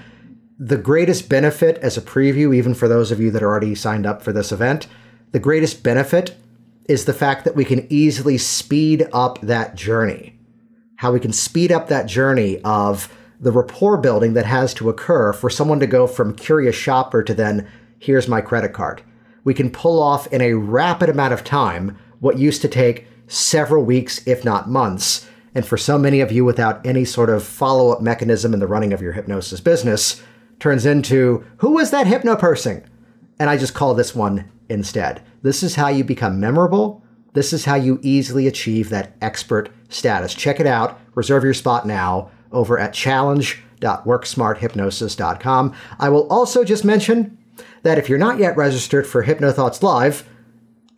the 0.59 0.77
greatest 0.77 1.29
benefit 1.29 1.77
as 1.79 1.97
a 1.97 2.01
preview, 2.01 2.55
even 2.55 2.73
for 2.73 2.87
those 2.87 3.11
of 3.11 3.19
you 3.19 3.31
that 3.31 3.43
are 3.43 3.49
already 3.49 3.75
signed 3.75 4.05
up 4.05 4.21
for 4.21 4.31
this 4.31 4.51
event, 4.51 4.87
the 5.31 5.39
greatest 5.39 5.83
benefit 5.83 6.35
is 6.87 7.05
the 7.05 7.13
fact 7.13 7.43
that 7.45 7.55
we 7.55 7.65
can 7.65 7.87
easily 7.91 8.37
speed 8.37 9.07
up 9.13 9.41
that 9.41 9.75
journey. 9.75 10.37
How 10.97 11.11
we 11.11 11.19
can 11.19 11.33
speed 11.33 11.71
up 11.71 11.87
that 11.87 12.05
journey 12.05 12.59
of 12.63 13.11
the 13.39 13.51
rapport 13.51 13.97
building 13.97 14.33
that 14.33 14.45
has 14.45 14.73
to 14.75 14.89
occur 14.89 15.33
for 15.33 15.49
someone 15.49 15.79
to 15.79 15.87
go 15.87 16.07
from 16.07 16.35
curious 16.35 16.75
shopper 16.75 17.23
to 17.23 17.33
then, 17.33 17.67
here's 17.99 18.27
my 18.27 18.41
credit 18.41 18.73
card. 18.73 19.01
We 19.43 19.53
can 19.53 19.69
pull 19.69 20.01
off 20.01 20.27
in 20.27 20.41
a 20.41 20.53
rapid 20.53 21.09
amount 21.09 21.33
of 21.33 21.43
time 21.43 21.97
what 22.19 22.37
used 22.37 22.61
to 22.61 22.69
take 22.69 23.07
several 23.27 23.83
weeks, 23.83 24.25
if 24.27 24.45
not 24.45 24.69
months. 24.69 25.27
And 25.55 25.65
for 25.65 25.77
so 25.77 25.97
many 25.97 26.21
of 26.21 26.31
you 26.31 26.45
without 26.45 26.85
any 26.85 27.05
sort 27.05 27.29
of 27.29 27.43
follow 27.43 27.91
up 27.91 28.01
mechanism 28.01 28.53
in 28.53 28.59
the 28.59 28.67
running 28.67 28.93
of 28.93 29.01
your 29.01 29.11
hypnosis 29.13 29.59
business, 29.59 30.21
turns 30.59 30.85
into 30.85 31.45
who 31.57 31.71
was 31.71 31.91
that 31.91 32.07
hypno 32.07 32.35
person? 32.35 32.83
And 33.39 33.49
I 33.49 33.57
just 33.57 33.73
call 33.73 33.93
this 33.93 34.15
one 34.15 34.49
instead. 34.69 35.21
This 35.41 35.63
is 35.63 35.75
how 35.75 35.89
you 35.89 36.03
become 36.03 36.39
memorable. 36.39 37.03
This 37.33 37.51
is 37.51 37.65
how 37.65 37.75
you 37.75 37.99
easily 38.01 38.47
achieve 38.47 38.89
that 38.89 39.15
expert 39.21 39.69
status. 39.89 40.33
Check 40.33 40.59
it 40.59 40.67
out. 40.67 40.99
Reserve 41.15 41.43
your 41.43 41.53
spot 41.53 41.85
now 41.85 42.31
over 42.51 42.79
at 42.79 42.93
challenge.worksmarthypnosis.com. 42.93 45.75
I 45.99 46.09
will 46.09 46.27
also 46.29 46.63
just 46.63 46.85
mention 46.85 47.37
that 47.81 47.97
if 47.97 48.07
you're 48.07 48.17
not 48.17 48.39
yet 48.39 48.55
registered 48.55 49.05
for 49.07 49.25
HypnoThoughts 49.25 49.83
Live, 49.83 50.25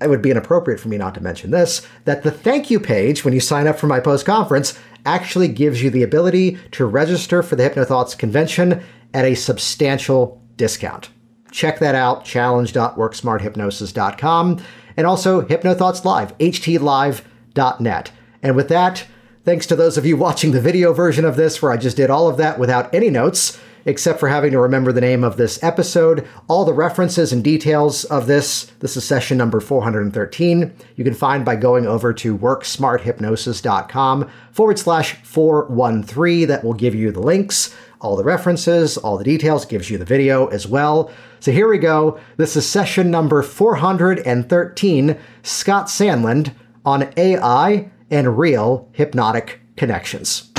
it 0.01 0.09
would 0.09 0.21
be 0.21 0.31
inappropriate 0.31 0.79
for 0.79 0.89
me 0.89 0.97
not 0.97 1.15
to 1.15 1.23
mention 1.23 1.51
this 1.51 1.85
that 2.03 2.23
the 2.23 2.31
thank 2.31 2.69
you 2.69 2.79
page 2.79 3.23
when 3.23 3.33
you 3.33 3.39
sign 3.39 3.67
up 3.67 3.79
for 3.79 3.87
my 3.87 3.99
post 3.99 4.25
conference 4.25 4.77
actually 5.05 5.47
gives 5.47 5.81
you 5.81 5.89
the 5.89 6.03
ability 6.03 6.57
to 6.71 6.85
register 6.85 7.41
for 7.41 7.55
the 7.55 7.69
HypnoThoughts 7.69 8.17
convention 8.17 8.83
at 9.13 9.25
a 9.25 9.35
substantial 9.35 10.41
discount. 10.57 11.09
Check 11.51 11.79
that 11.79 11.95
out, 11.95 12.25
challenge.worksmarthypnosis.com, 12.25 14.63
and 14.97 15.07
also 15.07 15.41
HypnoThoughts 15.41 16.03
Live, 16.03 16.37
htlive.net. 16.37 18.11
And 18.43 18.55
with 18.55 18.69
that, 18.69 19.05
thanks 19.43 19.65
to 19.67 19.75
those 19.75 19.97
of 19.97 20.05
you 20.05 20.17
watching 20.17 20.51
the 20.51 20.61
video 20.61 20.93
version 20.93 21.25
of 21.25 21.37
this, 21.37 21.61
where 21.61 21.71
I 21.71 21.77
just 21.77 21.97
did 21.97 22.09
all 22.09 22.27
of 22.27 22.37
that 22.37 22.59
without 22.59 22.93
any 22.93 23.09
notes, 23.09 23.59
except 23.85 24.19
for 24.19 24.27
having 24.27 24.51
to 24.51 24.59
remember 24.59 24.91
the 24.91 24.99
name 24.99 25.23
of 25.23 25.37
this 25.37 25.63
episode. 25.63 26.27
All 26.47 26.65
the 26.65 26.73
references 26.73 27.31
and 27.31 27.43
details 27.43 28.03
of 28.05 28.27
this, 28.27 28.65
this 28.79 28.97
is 28.97 29.05
session 29.05 29.37
number 29.37 29.59
413, 29.59 30.73
you 30.95 31.03
can 31.03 31.13
find 31.13 31.45
by 31.45 31.55
going 31.55 31.85
over 31.85 32.11
to 32.13 32.37
worksmarthypnosis.com 32.37 34.29
forward 34.51 34.79
slash 34.79 35.13
413. 35.23 36.47
That 36.47 36.63
will 36.63 36.73
give 36.73 36.95
you 36.95 37.11
the 37.11 37.21
links 37.21 37.75
all 38.01 38.15
the 38.15 38.23
references, 38.23 38.97
all 38.97 39.17
the 39.17 39.23
details, 39.23 39.65
gives 39.65 39.89
you 39.89 39.97
the 39.97 40.05
video 40.05 40.47
as 40.47 40.67
well. 40.67 41.11
So 41.39 41.51
here 41.51 41.67
we 41.67 41.77
go. 41.77 42.19
This 42.37 42.55
is 42.55 42.67
session 42.67 43.11
number 43.11 43.41
413 43.41 45.17
Scott 45.43 45.87
Sandland 45.87 46.53
on 46.85 47.11
AI 47.17 47.89
and 48.11 48.37
real 48.37 48.89
hypnotic 48.93 49.59
connections. 49.75 50.51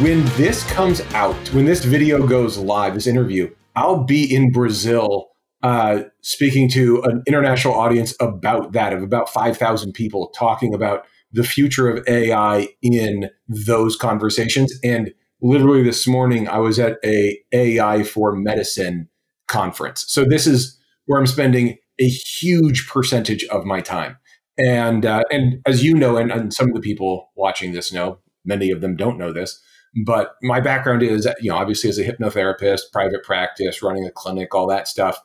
When 0.00 0.24
this 0.36 0.64
comes 0.64 1.00
out, 1.14 1.36
when 1.54 1.64
this 1.64 1.84
video 1.84 2.26
goes 2.26 2.58
live, 2.58 2.94
this 2.94 3.06
interview, 3.06 3.50
I'll 3.76 4.04
be 4.04 4.34
in 4.34 4.52
Brazil 4.52 5.28
uh, 5.62 6.02
speaking 6.20 6.68
to 6.68 7.02
an 7.04 7.22
international 7.26 7.74
audience 7.74 8.14
about 8.20 8.72
that, 8.72 8.92
of 8.92 9.02
about 9.02 9.30
5,000 9.30 9.92
people 9.92 10.28
talking 10.36 10.74
about 10.74 11.06
the 11.34 11.44
future 11.44 11.88
of 11.88 12.06
AI 12.06 12.68
in 12.80 13.28
those 13.48 13.96
conversations. 13.96 14.72
And 14.84 15.12
literally 15.42 15.82
this 15.82 16.06
morning, 16.06 16.48
I 16.48 16.58
was 16.58 16.78
at 16.78 16.98
a 17.04 17.38
AI 17.52 18.04
for 18.04 18.34
medicine 18.34 19.08
conference. 19.48 20.04
So 20.08 20.24
this 20.24 20.46
is 20.46 20.78
where 21.06 21.18
I'm 21.18 21.26
spending 21.26 21.76
a 22.00 22.08
huge 22.08 22.88
percentage 22.88 23.44
of 23.46 23.64
my 23.64 23.80
time. 23.80 24.16
And 24.56 25.04
uh, 25.04 25.24
and 25.30 25.60
as 25.66 25.82
you 25.82 25.94
know, 25.94 26.16
and, 26.16 26.30
and 26.30 26.54
some 26.54 26.68
of 26.68 26.74
the 26.74 26.80
people 26.80 27.32
watching 27.36 27.72
this 27.72 27.92
know, 27.92 28.18
many 28.44 28.70
of 28.70 28.80
them 28.80 28.94
don't 28.94 29.18
know 29.18 29.32
this, 29.32 29.60
but 30.06 30.36
my 30.42 30.60
background 30.60 31.02
is, 31.02 31.28
you 31.40 31.50
know, 31.50 31.56
obviously 31.56 31.90
as 31.90 31.98
a 31.98 32.04
hypnotherapist, 32.04 32.82
private 32.92 33.24
practice, 33.24 33.82
running 33.82 34.06
a 34.06 34.12
clinic, 34.12 34.54
all 34.54 34.68
that 34.68 34.86
stuff, 34.86 35.18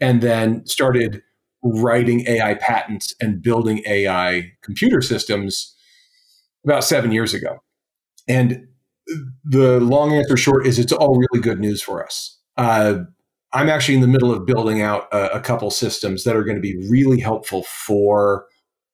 and 0.00 0.20
then 0.20 0.64
started 0.66 1.22
writing 1.62 2.24
AI 2.26 2.54
patents 2.54 3.14
and 3.20 3.42
building 3.42 3.82
AI 3.86 4.52
computer 4.62 5.00
systems 5.00 5.74
about 6.64 6.84
seven 6.84 7.12
years 7.12 7.34
ago. 7.34 7.58
And 8.28 8.66
the 9.44 9.80
long 9.80 10.12
answer 10.12 10.36
short 10.36 10.66
is 10.66 10.78
it's 10.78 10.92
all 10.92 11.16
really 11.16 11.42
good 11.42 11.60
news 11.60 11.82
for 11.82 12.04
us. 12.04 12.38
Uh, 12.56 13.00
I'm 13.52 13.70
actually 13.70 13.94
in 13.94 14.02
the 14.02 14.08
middle 14.08 14.32
of 14.32 14.44
building 14.44 14.82
out 14.82 15.08
a, 15.12 15.36
a 15.36 15.40
couple 15.40 15.70
systems 15.70 16.24
that 16.24 16.36
are 16.36 16.44
going 16.44 16.56
to 16.56 16.62
be 16.62 16.76
really 16.90 17.20
helpful 17.20 17.64
for 17.64 18.44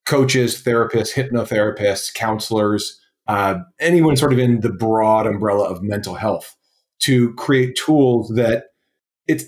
coaches, 0.06 0.62
therapists, 0.62 1.14
hypnotherapists, 1.14 2.14
counselors, 2.14 3.00
uh, 3.26 3.56
anyone 3.80 4.16
sort 4.16 4.32
of 4.32 4.38
in 4.38 4.60
the 4.60 4.70
broad 4.70 5.26
umbrella 5.26 5.68
of 5.68 5.82
mental 5.82 6.14
health 6.14 6.54
to 7.00 7.32
create 7.34 7.76
tools 7.76 8.32
that 8.36 8.66
it's 9.26 9.44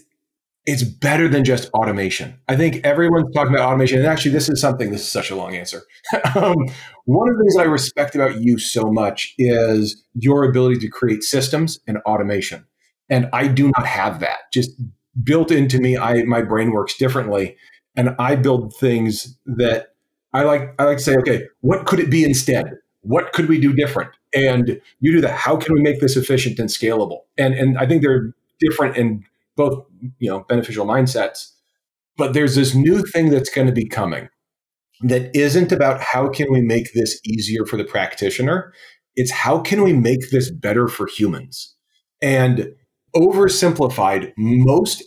it's 0.66 0.82
better 0.82 1.28
than 1.28 1.44
just 1.44 1.70
automation. 1.70 2.38
I 2.48 2.56
think 2.56 2.84
everyone's 2.84 3.32
talking 3.32 3.54
about 3.54 3.68
automation. 3.68 3.98
And 3.98 4.06
actually, 4.06 4.32
this 4.32 4.48
is 4.48 4.60
something, 4.60 4.90
this 4.90 5.02
is 5.02 5.10
such 5.10 5.30
a 5.30 5.36
long 5.36 5.54
answer. 5.54 5.82
um, 6.34 6.56
one 7.04 7.28
of 7.28 7.36
the 7.36 7.44
things 7.44 7.56
I 7.56 7.62
respect 7.62 8.16
about 8.16 8.40
you 8.40 8.58
so 8.58 8.90
much 8.90 9.32
is 9.38 10.02
your 10.14 10.44
ability 10.44 10.80
to 10.80 10.88
create 10.88 11.22
systems 11.22 11.78
and 11.86 11.98
automation. 11.98 12.66
And 13.08 13.28
I 13.32 13.46
do 13.46 13.70
not 13.76 13.86
have 13.86 14.18
that. 14.20 14.52
Just 14.52 14.72
built 15.22 15.52
into 15.52 15.78
me, 15.78 15.96
I 15.96 16.24
my 16.24 16.42
brain 16.42 16.72
works 16.72 16.96
differently. 16.96 17.56
And 17.94 18.14
I 18.18 18.34
build 18.34 18.74
things 18.74 19.38
that 19.46 19.94
I 20.34 20.42
like 20.42 20.74
I 20.80 20.84
like 20.84 20.98
to 20.98 21.02
say, 21.04 21.16
okay, 21.18 21.44
what 21.60 21.86
could 21.86 22.00
it 22.00 22.10
be 22.10 22.24
instead? 22.24 22.66
What 23.02 23.32
could 23.32 23.48
we 23.48 23.60
do 23.60 23.72
different? 23.72 24.10
And 24.34 24.80
you 24.98 25.12
do 25.12 25.20
that. 25.20 25.36
How 25.36 25.56
can 25.56 25.74
we 25.74 25.80
make 25.80 26.00
this 26.00 26.16
efficient 26.16 26.58
and 26.58 26.68
scalable? 26.68 27.20
And 27.38 27.54
and 27.54 27.78
I 27.78 27.86
think 27.86 28.02
they're 28.02 28.34
different 28.58 28.96
in 28.96 29.24
both 29.56 29.86
you 30.18 30.28
know 30.28 30.44
beneficial 30.48 30.86
mindsets 30.86 31.52
but 32.16 32.32
there's 32.32 32.54
this 32.54 32.74
new 32.74 33.02
thing 33.02 33.30
that's 33.30 33.50
going 33.50 33.66
to 33.66 33.72
be 33.72 33.86
coming 33.86 34.28
that 35.02 35.34
isn't 35.36 35.72
about 35.72 36.00
how 36.00 36.28
can 36.28 36.50
we 36.50 36.60
make 36.62 36.92
this 36.94 37.20
easier 37.24 37.66
for 37.66 37.76
the 37.76 37.84
practitioner. 37.84 38.72
It's 39.14 39.30
how 39.30 39.60
can 39.60 39.82
we 39.82 39.92
make 39.92 40.30
this 40.30 40.50
better 40.50 40.88
for 40.88 41.06
humans? 41.06 41.74
And 42.22 42.72
oversimplified 43.14 44.32
most 44.36 45.02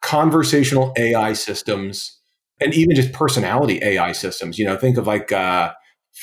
conversational 0.00 0.92
ai 0.96 1.32
systems 1.32 2.20
and 2.60 2.72
even 2.72 2.94
just 2.94 3.12
personality 3.12 3.80
ai 3.82 4.12
systems 4.12 4.58
you 4.58 4.64
know 4.64 4.76
think 4.76 4.96
of 4.96 5.08
like 5.08 5.32
uh, 5.32 5.72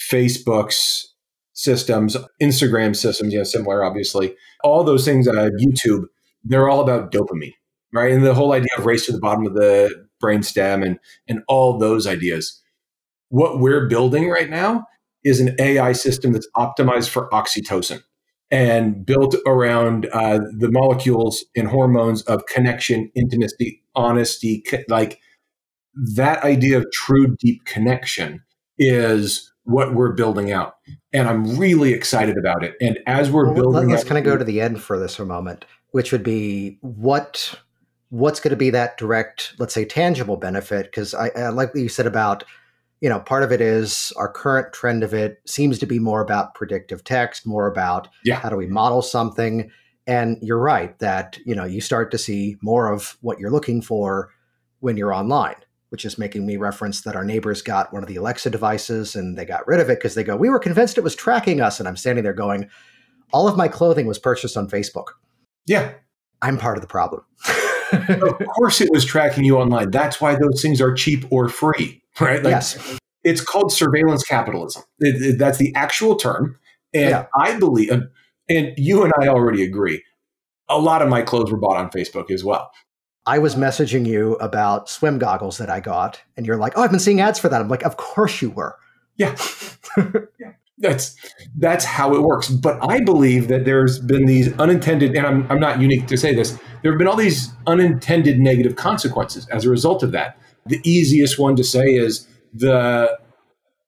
facebook's 0.09 1.13
systems 1.51 2.15
instagram 2.41 2.95
systems 2.95 3.33
you 3.33 3.39
know 3.39 3.43
similar 3.43 3.83
obviously 3.83 4.33
all 4.63 4.83
those 4.83 5.03
things 5.03 5.27
uh, 5.27 5.49
youtube 5.59 6.05
they're 6.45 6.69
all 6.69 6.79
about 6.79 7.11
dopamine, 7.11 7.53
right? 7.93 8.11
And 8.11 8.25
the 8.25 8.33
whole 8.33 8.53
idea 8.53 8.69
of 8.77 8.85
race 8.85 9.05
to 9.05 9.11
the 9.11 9.19
bottom 9.19 9.45
of 9.45 9.53
the 9.53 10.05
brainstem 10.23 10.85
and 10.85 10.99
and 11.27 11.41
all 11.47 11.77
those 11.77 12.07
ideas. 12.07 12.61
What 13.29 13.59
we're 13.59 13.87
building 13.87 14.29
right 14.29 14.49
now 14.49 14.85
is 15.23 15.39
an 15.39 15.55
AI 15.59 15.91
system 15.93 16.31
that's 16.33 16.47
optimized 16.55 17.09
for 17.09 17.27
oxytocin 17.29 18.03
and 18.51 19.05
built 19.05 19.35
around 19.47 20.07
uh, 20.13 20.39
the 20.57 20.69
molecules 20.71 21.43
and 21.55 21.67
hormones 21.67 22.21
of 22.23 22.45
connection, 22.45 23.11
intimacy, 23.15 23.81
honesty, 23.95 24.63
like 24.87 25.19
that 26.15 26.43
idea 26.43 26.77
of 26.77 26.85
true 26.91 27.35
deep 27.39 27.65
connection 27.65 28.43
is 28.77 29.51
what 29.63 29.95
we're 29.95 30.11
building 30.11 30.51
out. 30.51 30.75
and 31.11 31.27
I'm 31.27 31.57
really 31.57 31.93
excited 31.93 32.37
about 32.37 32.63
it. 32.63 32.75
And 32.79 32.99
as 33.07 33.31
we're 33.31 33.45
well, 33.45 33.55
building, 33.55 33.89
let's 33.89 34.03
kind 34.03 34.19
of 34.19 34.23
go 34.23 34.37
to 34.37 34.43
the 34.43 34.61
end 34.61 34.81
for 34.81 34.99
this 34.99 35.15
for 35.15 35.23
a 35.23 35.25
moment, 35.25 35.65
which 35.89 36.11
would 36.11 36.23
be 36.23 36.77
what 36.81 37.59
what's 38.15 38.39
going 38.39 38.51
to 38.51 38.55
be 38.55 38.69
that 38.69 38.97
direct, 38.97 39.53
let's 39.59 39.73
say, 39.73 39.83
tangible 39.85 40.37
benefit? 40.37 40.85
Because 40.85 41.13
I, 41.13 41.29
I 41.35 41.49
like 41.49 41.73
what 41.73 41.81
you 41.83 41.89
said 41.89 42.07
about, 42.07 42.43
you 43.01 43.09
know, 43.09 43.19
part 43.19 43.43
of 43.43 43.51
it 43.51 43.59
is 43.61 44.13
our 44.15 44.31
current 44.31 44.71
trend 44.73 45.03
of 45.03 45.13
it 45.13 45.41
seems 45.45 45.79
to 45.79 45.85
be 45.85 45.99
more 45.99 46.21
about 46.21 46.55
predictive 46.55 47.03
text, 47.03 47.45
more 47.45 47.67
about 47.67 48.07
Yeah. 48.23 48.35
how 48.39 48.49
do 48.49 48.55
we 48.55 48.67
model 48.67 49.01
something. 49.01 49.69
And 50.07 50.37
you're 50.41 50.59
right 50.59 50.97
that 50.99 51.37
you 51.45 51.55
know 51.55 51.65
you 51.65 51.81
start 51.81 52.11
to 52.11 52.17
see 52.17 52.57
more 52.61 52.91
of 52.93 53.17
what 53.21 53.39
you're 53.39 53.51
looking 53.51 53.81
for 53.81 54.29
when 54.79 54.97
you're 54.97 55.13
online, 55.13 55.55
which 55.89 56.05
is 56.05 56.17
making 56.17 56.45
me 56.45 56.57
reference 56.57 57.01
that 57.01 57.15
our 57.15 57.25
neighbors 57.25 57.61
got 57.63 57.91
one 57.91 58.03
of 58.03 58.07
the 58.07 58.15
Alexa 58.17 58.49
devices 58.51 59.15
and 59.15 59.35
they 59.37 59.45
got 59.45 59.67
rid 59.67 59.79
of 59.79 59.89
it 59.89 59.97
because 59.99 60.13
they 60.15 60.23
go, 60.23 60.35
we 60.37 60.49
were 60.49 60.59
convinced 60.59 60.97
it 60.97 61.03
was 61.03 61.15
tracking 61.15 61.59
us, 61.59 61.79
and 61.79 61.87
I'm 61.89 61.97
standing 61.97 62.23
there 62.23 62.33
going, 62.33 62.69
all 63.33 63.47
of 63.47 63.57
my 63.57 63.67
clothing 63.67 64.05
was 64.05 64.19
purchased 64.19 64.55
on 64.55 64.69
Facebook. 64.69 65.07
yeah, 65.65 65.93
I'm 66.41 66.57
part 66.59 66.77
of 66.77 66.81
the 66.81 66.87
problem. 66.87 67.23
of 67.91 68.39
course 68.55 68.81
it 68.81 68.89
was 68.91 69.05
tracking 69.05 69.43
you 69.43 69.57
online. 69.57 69.91
That's 69.91 70.19
why 70.21 70.35
those 70.35 70.61
things 70.61 70.81
are 70.81 70.93
cheap 70.93 71.25
or 71.31 71.49
free, 71.49 72.01
right? 72.19 72.43
Like 72.43 72.51
yes. 72.51 72.99
it's 73.23 73.41
called 73.41 73.71
surveillance 73.71 74.23
capitalism. 74.23 74.83
It- 74.99 75.21
it- 75.21 75.39
that's 75.39 75.57
the 75.57 75.73
actual 75.75 76.15
term. 76.15 76.57
And 76.93 77.09
Yeah. 77.09 77.25
I 77.37 77.57
believe, 77.59 77.91
and, 77.91 78.09
and 78.49 78.73
you 78.77 79.03
and 79.03 79.11
I 79.21 79.27
already 79.27 79.63
agree, 79.63 80.03
a 80.69 80.79
lot 80.79 81.01
of 81.01 81.09
my 81.09 81.21
clothes 81.21 81.51
were 81.51 81.57
bought 81.59 81.77
on 81.77 81.89
Facebook 81.89 82.31
as 82.31 82.43
well. 82.43 82.71
I 83.27 83.39
was 83.39 83.55
messaging 83.55 84.05
you 84.05 84.33
about 84.35 84.87
swim 84.87 85.17
goggles 85.17 85.57
that 85.57 85.69
I 85.69 85.79
got, 85.79 86.21
and 86.37 86.45
you're 86.45 86.57
like, 86.57 86.73
"Oh, 86.75 86.83
I've 86.83 86.91
been 86.91 86.99
seeing 86.99 87.21
ads 87.21 87.39
for 87.39 87.49
that." 87.49 87.59
I'm 87.59 87.67
like, 87.67 87.83
"Of 87.83 87.97
course 87.97 88.39
you 88.41 88.51
were." 88.51 88.75
Yeah. 89.17 89.35
yeah. 89.97 90.51
That's 90.77 91.15
that's 91.57 91.85
how 91.85 92.13
it 92.15 92.21
works. 92.21 92.49
But 92.49 92.77
I 92.81 92.99
believe 92.99 93.47
that 93.47 93.63
there's 93.63 93.99
been 93.99 94.25
these 94.25 94.51
unintended, 94.59 95.15
and 95.15 95.25
I'm, 95.25 95.49
I'm 95.49 95.59
not 95.59 95.79
unique 95.79 96.07
to 96.07 96.17
say 96.17 96.35
this, 96.35 96.59
there 96.81 96.91
have 96.91 96.99
been 96.99 97.07
all 97.07 97.15
these 97.15 97.51
unintended 97.65 98.39
negative 98.39 98.75
consequences 98.75 99.47
as 99.47 99.65
a 99.65 99.69
result 99.69 100.03
of 100.03 100.11
that. 100.11 100.37
The 100.65 100.81
easiest 100.83 101.39
one 101.39 101.55
to 101.55 101.63
say 101.63 101.95
is 101.95 102.27
the 102.53 103.17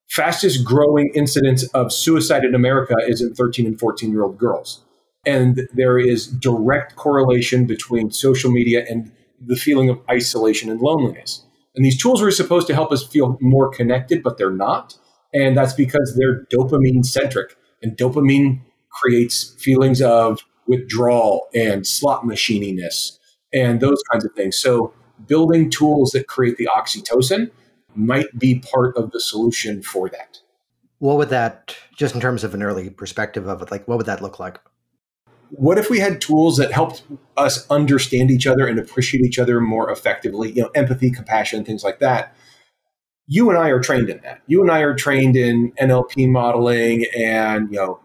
fastest 0.10 0.64
growing 0.64 1.12
incidence 1.14 1.64
of 1.70 1.92
suicide 1.92 2.46
in 2.46 2.56
America 2.56 2.96
is 3.08 3.22
in 3.22 3.34
13 3.34 3.66
and 3.66 3.80
14 3.80 4.12
year 4.12 4.24
old 4.24 4.38
girls. 4.38 4.84
And 5.26 5.68
there 5.74 6.00
is 6.00 6.28
direct 6.28 6.96
correlation 6.96 7.66
between 7.66 8.12
social 8.12 8.50
media 8.50 8.86
and 8.90 9.12
the 9.42 9.58
feeling 9.58 9.90
of 9.90 10.00
isolation 10.10 10.70
and 10.70 10.80
loneliness. 10.80 11.44
And 11.76 11.84
these 11.84 12.02
tools 12.02 12.22
were 12.22 12.32
supposed 12.32 12.66
to 12.68 12.74
help 12.74 12.92
us 12.92 13.06
feel 13.06 13.38
more 13.42 13.70
connected, 13.70 14.24
but 14.24 14.38
they're 14.38 14.50
not. 14.50 14.96
And 15.34 15.58
that's 15.58 15.74
because 15.74 16.18
they're 16.18 16.46
dopamine 16.46 17.06
centric. 17.06 17.56
And 17.82 17.98
dopamine 17.98 18.62
creates 18.90 19.56
feelings 19.60 20.02
of 20.02 20.42
withdrawal 20.68 21.48
and 21.54 21.86
slot 21.86 22.26
machininess 22.26 23.20
and 23.54 23.80
those 23.80 24.02
kinds 24.12 24.26
of 24.26 24.34
things. 24.34 24.58
So, 24.58 24.94
building 25.26 25.70
tools 25.70 26.12
that 26.12 26.28
create 26.28 26.58
the 26.58 26.70
oxytocin 26.76 27.50
might 27.96 28.38
be 28.38 28.60
part 28.60 28.96
of 28.96 29.12
the 29.12 29.20
solution 29.20 29.82
for 29.82 30.10
that. 30.10 30.40
What 31.00 31.18
would 31.18 31.30
that, 31.30 31.76
just 31.96 32.16
in 32.16 32.22
terms 32.22 32.44
of 32.44 32.54
an 32.54 32.62
early 32.62 32.90
perspective 32.90 33.48
of 33.48 33.62
it, 33.62 33.72
like 33.72 33.88
what 33.88 33.98
would 33.98 34.06
that 34.08 34.22
look 34.22 34.40
like? 34.40 34.60
What 35.50 35.78
if 35.78 35.90
we 35.90 36.00
had 36.00 36.20
tools 36.20 36.58
that 36.58 36.72
helped 36.72 37.04
us 37.38 37.70
understand 37.70 38.30
each 38.30 38.46
other 38.46 38.68
and 38.68 38.78
appreciate 38.78 39.24
each 39.24 39.40
other 39.40 39.62
more 39.62 39.90
effectively? 39.90 40.52
You 40.52 40.64
know, 40.64 40.70
empathy, 40.76 41.10
compassion, 41.10 41.64
things 41.64 41.84
like 41.84 42.00
that. 42.00 42.36
You 43.28 43.50
and 43.50 43.58
I 43.58 43.70
are 43.70 43.80
trained 43.80 44.10
in 44.10 44.22
that. 44.24 44.42
You 44.48 44.62
and 44.62 44.72
I 44.72 44.80
are 44.80 44.96
trained 44.96 45.36
in 45.36 45.74
NLP 45.74 46.30
modeling 46.30 47.06
and, 47.18 47.70
you 47.70 47.78
know, 47.78 48.00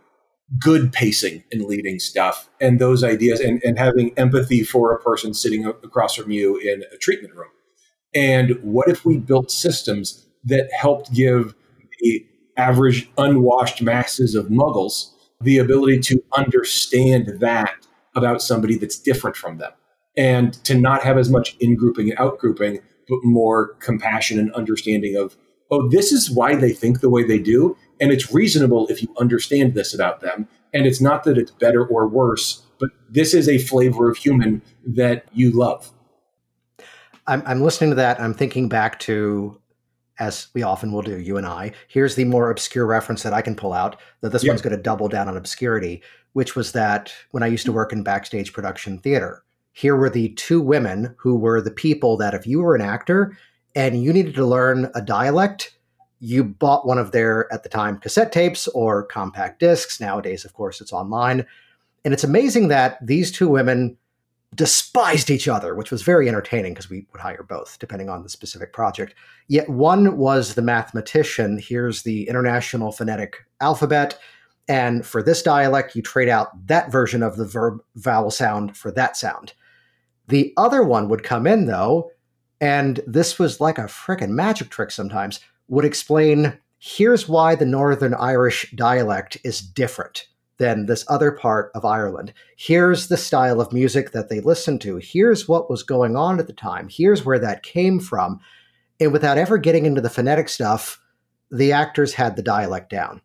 good 0.59 0.93
pacing 0.93 1.45
and 1.51 1.65
leading 1.65 1.99
stuff 1.99 2.51
and 2.61 2.79
those 2.79 3.03
ideas 3.03 3.41
and, 3.41 3.63
and 3.65 3.79
having 3.79 4.17
empathy 4.19 4.63
for 4.63 4.93
a 4.93 5.01
person 5.01 5.33
sitting 5.33 5.65
across 5.65 6.15
from 6.17 6.31
you 6.31 6.59
in 6.59 6.83
a 6.93 6.99
treatment 6.99 7.35
room. 7.35 7.49
And 8.15 8.59
what 8.63 8.89
if 8.89 9.05
we 9.05 9.17
built 9.17 9.51
systems 9.51 10.27
that 10.45 10.71
helped 10.73 11.13
give 11.13 11.55
the 12.01 12.27
average 12.57 13.11
unwashed 13.17 13.81
masses 13.81 14.35
of 14.35 14.47
muggles 14.47 15.13
the 15.41 15.59
ability 15.59 15.99
to 16.01 16.23
understand 16.37 17.41
that 17.41 17.75
about 18.15 18.43
somebody 18.43 18.77
that's 18.77 18.99
different 18.99 19.37
from 19.37 19.59
them 19.59 19.73
and 20.17 20.53
to 20.65 20.75
not 20.75 21.03
have 21.03 21.19
as 21.19 21.31
much 21.31 21.57
in 21.61 21.75
grouping 21.75 22.11
and 22.11 22.19
out 22.19 22.39
grouping, 22.39 22.81
more 23.23 23.75
compassion 23.75 24.39
and 24.39 24.53
understanding 24.55 25.17
of, 25.17 25.37
oh, 25.71 25.89
this 25.89 26.13
is 26.13 26.31
why 26.31 26.55
they 26.55 26.73
think 26.73 27.01
the 27.01 27.11
way 27.11 27.25
they 27.25 27.39
do. 27.39 27.77
And 28.01 28.11
it's 28.13 28.33
reasonable 28.33 28.87
if 28.89 29.03
you 29.03 29.15
understand 29.19 29.75
this 29.75 29.95
about 29.95 30.21
them. 30.21 30.49
And 30.75 30.87
it's 30.87 31.01
not 31.01 31.25
that 31.25 31.39
it's 31.39 31.51
better 31.51 31.85
or 31.87 32.09
worse, 32.09 32.63
but 32.79 32.91
this 33.09 33.35
is 33.35 33.49
a 33.49 33.59
flavor 33.59 34.11
of 34.11 34.17
human 34.17 34.63
that 34.87 35.27
you 35.33 35.51
love. 35.51 35.91
I'm, 37.27 37.43
I'm 37.47 37.63
listening 37.63 37.91
to 37.91 37.97
that. 37.97 38.21
I'm 38.21 38.35
thinking 38.35 38.69
back 38.69 38.99
to, 39.01 39.61
as 40.19 40.49
we 40.55 40.63
often 40.63 40.93
will 40.93 41.03
do, 41.03 41.19
you 41.19 41.37
and 41.37 41.47
I. 41.47 41.73
Here's 41.89 42.17
the 42.17 42.25
more 42.25 42.51
obscure 42.51 42.87
reference 42.87 43.23
that 43.23 43.33
I 43.33 43.43
can 43.43 43.55
pull 43.55 43.73
out 43.73 44.01
that 44.23 44.31
this 44.33 44.43
Yeah. 44.43 44.51
one's 44.51 44.63
going 44.63 44.77
to 44.77 44.83
double 44.83 45.09
down 45.09 45.29
on 45.29 45.37
obscurity, 45.37 46.03
which 46.33 46.57
was 46.57 46.73
that 46.73 47.13
when 47.31 47.43
I 47.43 47.47
used 47.47 47.67
to 47.67 47.73
work 47.73 47.93
in 47.93 48.03
backstage 48.03 48.53
production 48.53 48.99
theater, 48.99 49.45
here 49.73 49.97
were 49.97 50.11
the 50.11 50.31
two 50.31 50.61
women 50.61 51.15
who 51.19 51.37
were 51.37 51.61
the 51.61 51.71
people 51.71 52.17
that 52.19 52.35
if 52.35 52.47
you 52.47 52.61
were 52.61 52.75
an 52.75 52.83
actor 52.83 53.37
and 53.75 54.03
you 54.03 54.13
needed 54.13 54.35
to 54.35 54.47
learn 54.47 54.91
a 54.95 55.03
dialect, 55.03 55.77
you 56.21 56.45
bought 56.45 56.87
one 56.87 56.99
of 56.99 57.13
their, 57.13 57.53
at 57.53 57.63
the 57.63 57.69
time, 57.69 57.99
cassette 57.99 58.33
tapes 58.33 58.69
or 58.69 59.05
compact 59.05 59.61
discs. 59.61 60.01
Nowadays, 60.01 60.45
of 60.45 60.53
course, 60.53 60.81
it's 60.81 60.93
online. 60.93 61.47
And 62.05 62.13
it's 62.13 62.25
amazing 62.25 62.69
that 62.69 63.05
these 63.05 63.33
two 63.33 63.49
women 63.49 63.97
despised 64.55 65.31
each 65.31 65.49
other, 65.49 65.75
which 65.75 65.91
was 65.91 66.03
very 66.03 66.29
entertaining 66.29 66.75
because 66.75 66.91
we 66.91 67.07
would 67.13 67.23
hire 67.23 67.43
both 67.43 67.79
depending 67.79 68.11
on 68.11 68.23
the 68.23 68.29
specific 68.29 68.73
project. 68.73 69.15
Yet 69.49 69.69
one 69.69 70.19
was 70.19 70.55
the 70.55 70.63
mathematician. 70.63 71.59
Here's 71.59 72.03
the 72.03 72.29
International 72.29 72.93
Phonetic 72.93 73.37
Alphabet. 73.61 74.19
And 74.69 75.05
for 75.07 75.23
this 75.23 75.43
dialect, 75.43 75.97
you 75.97 76.03
trade 76.03 76.29
out 76.29 76.67
that 76.67 76.93
version 76.93 77.23
of 77.23 77.37
the 77.37 77.47
verb 77.47 77.81
vowel 77.97 78.31
sound 78.31 78.77
for 78.77 78.91
that 78.93 79.17
sound. 79.17 79.55
The 80.29 80.53
other 80.57 80.83
one 80.83 81.09
would 81.09 81.23
come 81.23 81.47
in, 81.47 81.67
though, 81.67 82.11
and 82.61 83.01
this 83.07 83.39
was 83.39 83.61
like 83.61 83.79
a 83.79 83.83
frickin' 83.83 84.31
magic 84.31 84.71
trick 84.71 84.91
sometimes, 84.91 85.41
would 85.69 85.85
explain 85.85 86.59
here's 86.79 87.29
why 87.29 87.55
the 87.55 87.67
Northern 87.67 88.15
Irish 88.15 88.71
dialect 88.75 89.37
is 89.45 89.61
different 89.61 90.27
than 90.59 90.87
this 90.87 91.05
other 91.09 91.33
part 91.33 91.73
of 91.75 91.85
Ireland. 91.85 92.33
Here's 92.57 93.09
the 93.09 93.17
style 93.17 93.61
of 93.61 93.73
music 93.73 94.13
that 94.13 94.29
they 94.29 94.41
listened 94.41 94.81
to. 94.83 94.97
Here's 94.97 95.49
what 95.49 95.69
was 95.69 95.83
going 95.83 96.17
on 96.17 96.39
at 96.39 96.47
the 96.47 96.53
time. 96.53 96.89
Here's 96.89 97.25
where 97.25 97.39
that 97.41 97.63
came 97.63 97.99
from. 97.99 98.39
And 99.01 99.13
without 99.13 99.39
ever 99.39 99.59
getting 99.59 99.87
into 99.87 100.01
the 100.01 100.11
phonetic 100.11 100.49
stuff, 100.49 101.01
the 101.51 101.73
actors 101.73 102.15
had 102.15 102.37
the 102.37 102.43
dialect 102.43 102.91
down. 102.91 103.21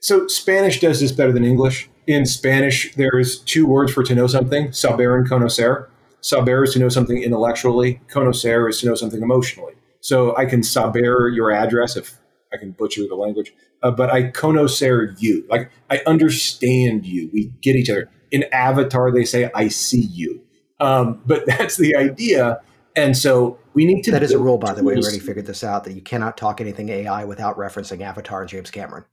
So 0.00 0.26
Spanish 0.26 0.80
does 0.80 1.00
this 1.00 1.12
better 1.12 1.32
than 1.32 1.44
English. 1.44 1.88
In 2.08 2.24
Spanish, 2.24 2.94
there's 2.94 3.40
two 3.40 3.66
words 3.66 3.92
for 3.92 4.02
to 4.02 4.14
know 4.14 4.26
something, 4.26 4.72
saber 4.72 5.14
and 5.14 5.28
conocer. 5.28 5.88
Saber 6.22 6.64
is 6.64 6.72
to 6.72 6.78
know 6.78 6.88
something 6.88 7.22
intellectually. 7.22 8.00
Conocer 8.08 8.66
is 8.70 8.80
to 8.80 8.86
know 8.86 8.94
something 8.94 9.20
emotionally. 9.20 9.74
So 10.00 10.34
I 10.34 10.46
can 10.46 10.62
saber 10.62 11.28
your 11.28 11.52
address 11.52 11.98
if 11.98 12.18
I 12.50 12.56
can 12.56 12.70
butcher 12.70 13.02
the 13.06 13.14
language, 13.14 13.52
uh, 13.82 13.90
but 13.90 14.08
I 14.08 14.30
conocer 14.30 15.20
you. 15.20 15.44
Like 15.50 15.70
I 15.90 16.00
understand 16.06 17.04
you. 17.04 17.28
We 17.30 17.52
get 17.60 17.76
each 17.76 17.90
other. 17.90 18.08
In 18.30 18.46
Avatar, 18.52 19.12
they 19.12 19.26
say 19.26 19.50
I 19.54 19.68
see 19.68 20.00
you. 20.00 20.40
Um, 20.80 21.20
but 21.26 21.44
that's 21.58 21.76
the 21.76 21.94
idea. 21.94 22.62
And 22.96 23.18
so 23.18 23.58
we 23.74 23.84
need 23.84 24.00
to. 24.04 24.12
That 24.12 24.22
is 24.22 24.32
a 24.32 24.38
rule, 24.38 24.56
by 24.56 24.72
the 24.72 24.82
way. 24.82 24.94
We 24.94 25.02
already 25.02 25.18
figured 25.18 25.44
this 25.44 25.62
out 25.62 25.84
that 25.84 25.92
you 25.92 26.00
cannot 26.00 26.38
talk 26.38 26.62
anything 26.62 26.88
AI 26.88 27.26
without 27.26 27.58
referencing 27.58 28.00
Avatar 28.00 28.40
and 28.40 28.48
James 28.48 28.70
Cameron. 28.70 29.04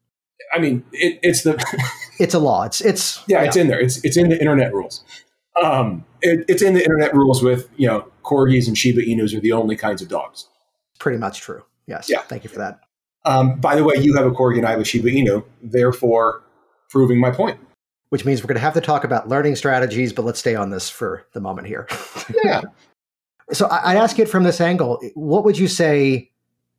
I 0.54 0.60
mean, 0.60 0.84
it, 0.92 1.20
it's 1.22 1.44
the 1.44 1.62
It's 2.20 2.34
a 2.34 2.40
law. 2.40 2.64
It's 2.64 2.80
it's 2.82 3.22
yeah, 3.28 3.44
it's 3.44 3.56
in 3.58 3.68
there. 3.68 3.80
It's 3.80 4.04
it's 4.06 4.16
in 4.18 4.30
the 4.30 4.40
internet 4.40 4.74
rules. 4.74 5.04
Um, 5.62 6.06
it, 6.22 6.46
it's 6.48 6.62
in 6.62 6.74
the 6.74 6.82
internet 6.82 7.14
rules 7.14 7.44
with 7.44 7.70
you 7.78 7.88
know 7.88 8.08
corgis 8.24 8.68
and 8.68 8.78
Shiba 8.78 9.02
Inus 9.02 9.36
are 9.36 9.40
the 9.42 9.52
only 9.52 9.76
kinds 9.76 10.02
of 10.02 10.08
dogs. 10.08 10.48
pretty 11.00 11.18
much 11.18 11.42
true. 11.42 11.64
Yes. 11.88 12.10
Yeah. 12.10 12.22
Thank 12.22 12.44
you 12.44 12.50
for 12.50 12.58
that. 12.60 12.80
Um, 13.26 13.60
by 13.60 13.76
the 13.76 13.84
way, 13.84 13.96
you 13.98 14.16
have 14.16 14.26
a 14.26 14.32
corgi 14.32 14.58
and 14.58 14.66
I 14.68 14.72
have 14.72 14.80
a 14.80 14.86
Shiba 14.86 15.10
Inu, 15.10 15.44
therefore 15.62 16.44
proving 16.90 17.20
my 17.20 17.32
point. 17.32 17.60
Which 18.10 18.24
means 18.24 18.42
we're 18.42 18.48
going 18.48 18.56
to 18.56 18.62
have 18.62 18.74
to 18.76 18.82
talk 18.82 19.04
about 19.04 19.28
learning 19.28 19.56
strategies, 19.56 20.14
but 20.14 20.24
let's 20.26 20.40
stay 20.40 20.56
on 20.56 20.70
this 20.70 20.90
for 20.90 21.26
the 21.34 21.42
moment 21.42 21.68
here. 21.68 21.88
Yeah, 22.44 22.62
So 23.52 23.68
I- 23.68 23.92
I'd 23.92 23.98
ask 23.98 24.18
it 24.20 24.30
from 24.30 24.44
this 24.44 24.62
angle. 24.62 25.02
What 25.16 25.44
would 25.44 25.58
you 25.58 25.68
say, 25.68 26.32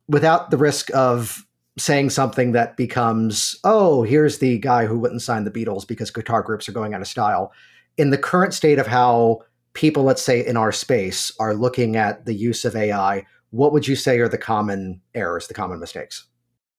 without 0.07 0.49
the 0.51 0.57
risk 0.57 0.89
of 0.95 1.45
saying 1.77 2.09
something 2.09 2.51
that 2.53 2.75
becomes, 2.75 3.55
oh, 3.63 4.03
here's 4.03 4.39
the 4.39 4.57
guy 4.59 4.85
who 4.85 4.97
wouldn't 4.97 5.21
sign 5.21 5.43
the 5.43 5.51
Beatles 5.51 5.87
because 5.87 6.09
guitar 6.09 6.41
groups 6.41 6.67
are 6.67 6.73
going 6.73 6.93
out 6.93 7.01
of 7.01 7.07
style, 7.07 7.51
in 7.97 8.09
the 8.09 8.17
current 8.17 8.53
state 8.53 8.79
of 8.79 8.87
how 8.87 9.41
people, 9.73 10.03
let's 10.03 10.21
say 10.21 10.45
in 10.45 10.57
our 10.57 10.71
space, 10.71 11.31
are 11.39 11.53
looking 11.53 11.95
at 11.95 12.25
the 12.25 12.33
use 12.33 12.65
of 12.65 12.75
AI, 12.75 13.25
what 13.51 13.71
would 13.73 13.87
you 13.87 13.95
say 13.95 14.19
are 14.19 14.27
the 14.27 14.37
common 14.37 15.01
errors, 15.13 15.47
the 15.47 15.53
common 15.53 15.79
mistakes? 15.79 16.25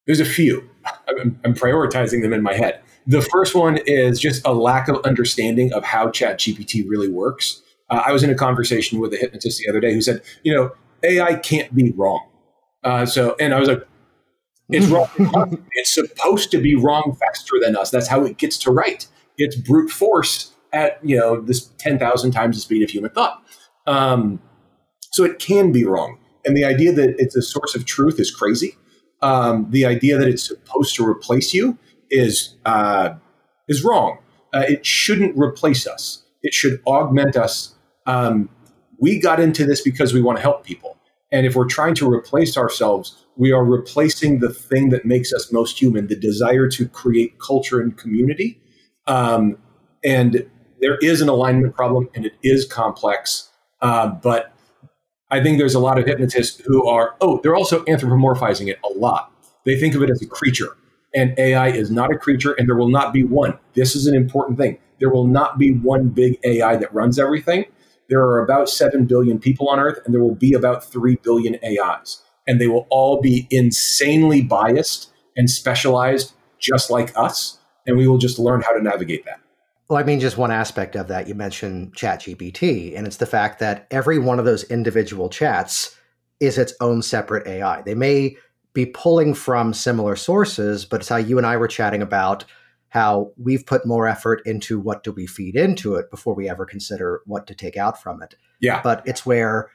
There's 0.06 0.20
a 0.20 0.24
few. 0.24 0.68
I'm, 1.20 1.38
I'm 1.44 1.54
prioritizing 1.54 2.22
them 2.22 2.32
in 2.32 2.42
my 2.42 2.54
head. 2.54 2.80
The 3.06 3.22
first 3.22 3.54
one 3.54 3.78
is 3.86 4.20
just 4.20 4.44
a 4.44 4.52
lack 4.52 4.88
of 4.88 4.96
understanding 5.04 5.72
of 5.72 5.84
how 5.84 6.08
ChatGPT 6.08 6.88
really 6.88 7.08
works. 7.08 7.62
Uh, 7.90 8.02
I 8.04 8.12
was 8.12 8.22
in 8.22 8.30
a 8.30 8.34
conversation 8.34 9.00
with 9.00 9.14
a 9.14 9.16
hypnotist 9.16 9.58
the 9.58 9.68
other 9.68 9.80
day 9.80 9.94
who 9.94 10.02
said, 10.02 10.22
you 10.42 10.54
know, 10.54 10.72
AI 11.02 11.36
can't 11.36 11.74
be 11.74 11.92
wrong. 11.92 12.26
Uh, 12.84 13.06
so, 13.06 13.34
and 13.40 13.54
I 13.54 13.60
was 13.60 13.68
like, 13.68 13.86
it's 14.70 14.86
wrong. 14.86 15.08
it's 15.72 15.92
supposed 15.92 16.50
to 16.50 16.58
be 16.58 16.74
wrong 16.74 17.16
faster 17.18 17.54
than 17.60 17.76
us. 17.76 17.90
That's 17.90 18.08
how 18.08 18.24
it 18.24 18.36
gets 18.36 18.58
to 18.58 18.70
right. 18.70 19.06
It's 19.36 19.56
brute 19.56 19.90
force 19.90 20.54
at 20.72 20.98
you 21.02 21.16
know 21.16 21.40
this 21.40 21.66
ten 21.78 21.98
thousand 21.98 22.32
times 22.32 22.56
the 22.56 22.60
speed 22.60 22.82
of 22.82 22.90
human 22.90 23.10
thought. 23.10 23.42
Um, 23.86 24.40
so 25.10 25.24
it 25.24 25.38
can 25.38 25.72
be 25.72 25.84
wrong. 25.84 26.18
And 26.44 26.56
the 26.56 26.64
idea 26.64 26.92
that 26.92 27.16
it's 27.18 27.36
a 27.36 27.42
source 27.42 27.74
of 27.74 27.84
truth 27.86 28.20
is 28.20 28.30
crazy. 28.30 28.76
Um, 29.22 29.66
the 29.70 29.84
idea 29.86 30.18
that 30.18 30.28
it's 30.28 30.46
supposed 30.46 30.94
to 30.96 31.06
replace 31.06 31.52
you 31.52 31.78
is 32.10 32.56
uh, 32.64 33.14
is 33.68 33.82
wrong. 33.84 34.18
Uh, 34.54 34.64
it 34.68 34.84
shouldn't 34.84 35.36
replace 35.36 35.86
us. 35.86 36.24
It 36.42 36.54
should 36.54 36.80
augment 36.86 37.36
us. 37.36 37.74
Um, 38.06 38.48
we 38.98 39.20
got 39.20 39.40
into 39.40 39.64
this 39.64 39.82
because 39.82 40.14
we 40.14 40.22
want 40.22 40.38
to 40.38 40.42
help 40.42 40.64
people. 40.64 40.97
And 41.30 41.46
if 41.46 41.54
we're 41.54 41.66
trying 41.66 41.94
to 41.96 42.10
replace 42.10 42.56
ourselves, 42.56 43.24
we 43.36 43.52
are 43.52 43.64
replacing 43.64 44.40
the 44.40 44.48
thing 44.48 44.88
that 44.90 45.04
makes 45.04 45.32
us 45.32 45.52
most 45.52 45.80
human 45.80 46.06
the 46.06 46.16
desire 46.16 46.68
to 46.68 46.88
create 46.88 47.38
culture 47.38 47.80
and 47.80 47.96
community. 47.96 48.60
Um, 49.06 49.58
and 50.04 50.48
there 50.80 50.96
is 51.02 51.20
an 51.20 51.28
alignment 51.28 51.74
problem 51.74 52.08
and 52.14 52.24
it 52.24 52.34
is 52.42 52.64
complex. 52.64 53.50
Uh, 53.80 54.08
but 54.08 54.52
I 55.30 55.42
think 55.42 55.58
there's 55.58 55.74
a 55.74 55.78
lot 55.78 55.98
of 55.98 56.06
hypnotists 56.06 56.60
who 56.64 56.86
are, 56.86 57.14
oh, 57.20 57.40
they're 57.42 57.56
also 57.56 57.84
anthropomorphizing 57.84 58.68
it 58.68 58.78
a 58.84 58.98
lot. 58.98 59.32
They 59.64 59.78
think 59.78 59.94
of 59.94 60.02
it 60.02 60.08
as 60.10 60.22
a 60.22 60.26
creature, 60.26 60.76
and 61.14 61.38
AI 61.38 61.68
is 61.68 61.90
not 61.90 62.10
a 62.10 62.16
creature, 62.16 62.52
and 62.52 62.66
there 62.66 62.76
will 62.76 62.88
not 62.88 63.12
be 63.12 63.22
one. 63.22 63.58
This 63.74 63.94
is 63.94 64.06
an 64.06 64.14
important 64.14 64.56
thing. 64.56 64.78
There 64.98 65.10
will 65.10 65.26
not 65.26 65.58
be 65.58 65.72
one 65.72 66.08
big 66.08 66.38
AI 66.44 66.76
that 66.76 66.92
runs 66.94 67.18
everything. 67.18 67.66
There 68.08 68.20
are 68.20 68.42
about 68.42 68.68
7 68.68 69.06
billion 69.06 69.38
people 69.38 69.68
on 69.68 69.78
Earth, 69.78 69.98
and 70.04 70.14
there 70.14 70.22
will 70.22 70.34
be 70.34 70.54
about 70.54 70.84
3 70.84 71.16
billion 71.22 71.58
AIs. 71.64 72.22
And 72.46 72.60
they 72.60 72.68
will 72.68 72.86
all 72.90 73.20
be 73.20 73.46
insanely 73.50 74.40
biased 74.40 75.10
and 75.36 75.50
specialized, 75.50 76.32
just 76.58 76.90
like 76.90 77.12
us. 77.16 77.58
And 77.86 77.98
we 77.98 78.08
will 78.08 78.18
just 78.18 78.38
learn 78.38 78.62
how 78.62 78.72
to 78.72 78.82
navigate 78.82 79.24
that. 79.26 79.40
Well, 79.88 79.98
I 79.98 80.02
mean, 80.02 80.20
just 80.20 80.36
one 80.36 80.50
aspect 80.50 80.96
of 80.96 81.08
that. 81.08 81.28
You 81.28 81.34
mentioned 81.34 81.94
ChatGPT, 81.94 82.96
and 82.96 83.06
it's 83.06 83.16
the 83.16 83.26
fact 83.26 83.58
that 83.60 83.86
every 83.90 84.18
one 84.18 84.38
of 84.38 84.44
those 84.44 84.64
individual 84.64 85.30
chats 85.30 85.96
is 86.40 86.58
its 86.58 86.74
own 86.80 87.02
separate 87.02 87.46
AI. 87.46 87.82
They 87.82 87.94
may 87.94 88.36
be 88.74 88.86
pulling 88.86 89.34
from 89.34 89.72
similar 89.72 90.14
sources, 90.14 90.84
but 90.84 91.00
it's 91.00 91.08
how 91.08 91.16
you 91.16 91.38
and 91.38 91.46
I 91.46 91.56
were 91.56 91.68
chatting 91.68 92.02
about 92.02 92.44
how 92.88 93.32
we've 93.36 93.66
put 93.66 93.86
more 93.86 94.08
effort 94.08 94.40
into 94.46 94.78
what 94.78 95.04
do 95.04 95.12
we 95.12 95.26
feed 95.26 95.56
into 95.56 95.94
it 95.94 96.10
before 96.10 96.34
we 96.34 96.48
ever 96.48 96.64
consider 96.64 97.22
what 97.26 97.46
to 97.46 97.54
take 97.54 97.76
out 97.76 98.00
from 98.02 98.22
it. 98.22 98.34
Yeah. 98.60 98.80
But 98.82 99.02
it's 99.06 99.26
where 99.26 99.70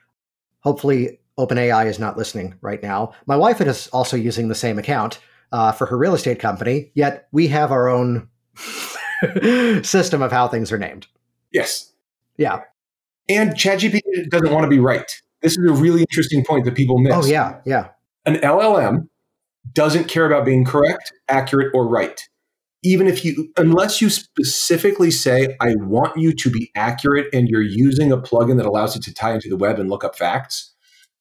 hopefully 0.62 1.20
OpenAI 1.38 1.86
is 1.86 2.00
not 2.00 2.18
listening 2.18 2.56
right 2.62 2.82
now. 2.82 3.14
My 3.26 3.36
wife 3.36 3.62
is 3.62 3.88
also 3.90 4.18
using 4.18 4.48
the 4.48 4.56
same 4.56 4.80
account 4.80 5.20
uh, 5.52 5.72
for 5.72 5.86
her 5.86 5.98
real 5.98 6.16
estate 6.16 6.40
company, 6.40 6.92
yet 6.96 7.28
we 7.32 7.48
have 7.48 7.72
our 7.72 7.88
own 7.88 8.30
system 9.84 10.22
of 10.22 10.32
how 10.32 10.48
things 10.48 10.72
are 10.72 10.78
named. 10.78 11.08
Yes. 11.52 11.92
Yeah. 12.38 12.62
And 13.30 13.52
ChatGPT 13.52 14.30
doesn't 14.30 14.52
want 14.52 14.64
to 14.64 14.70
be 14.70 14.80
right. 14.80 15.10
This 15.42 15.58
is 15.58 15.70
a 15.70 15.74
really 15.74 16.02
interesting 16.02 16.44
point 16.44 16.66
that 16.66 16.76
people 16.76 16.98
miss. 16.98 17.14
Oh, 17.14 17.26
yeah. 17.26 17.60
Yeah. 17.66 17.90
An 18.26 18.36
LLM 18.36 19.08
doesn't 19.74 20.08
care 20.08 20.26
about 20.26 20.46
being 20.46 20.66
correct, 20.66 21.14
accurate, 21.30 21.72
or 21.74 21.88
right. 21.88 22.28
Even 22.84 23.08
if 23.08 23.24
you, 23.24 23.50
unless 23.58 24.02
you 24.02 24.10
specifically 24.10 25.10
say, 25.10 25.56
I 25.62 25.76
want 25.78 26.18
you 26.18 26.34
to 26.34 26.50
be 26.50 26.70
accurate 26.76 27.28
and 27.34 27.48
you're 27.48 27.62
using 27.62 28.12
a 28.12 28.18
plugin 28.18 28.58
that 28.58 28.66
allows 28.66 28.96
you 28.96 29.02
to 29.02 29.14
tie 29.14 29.34
into 29.34 29.50
the 29.50 29.56
web 29.56 29.80
and 29.80 29.90
look 29.90 30.04
up 30.04 30.18
facts, 30.18 30.74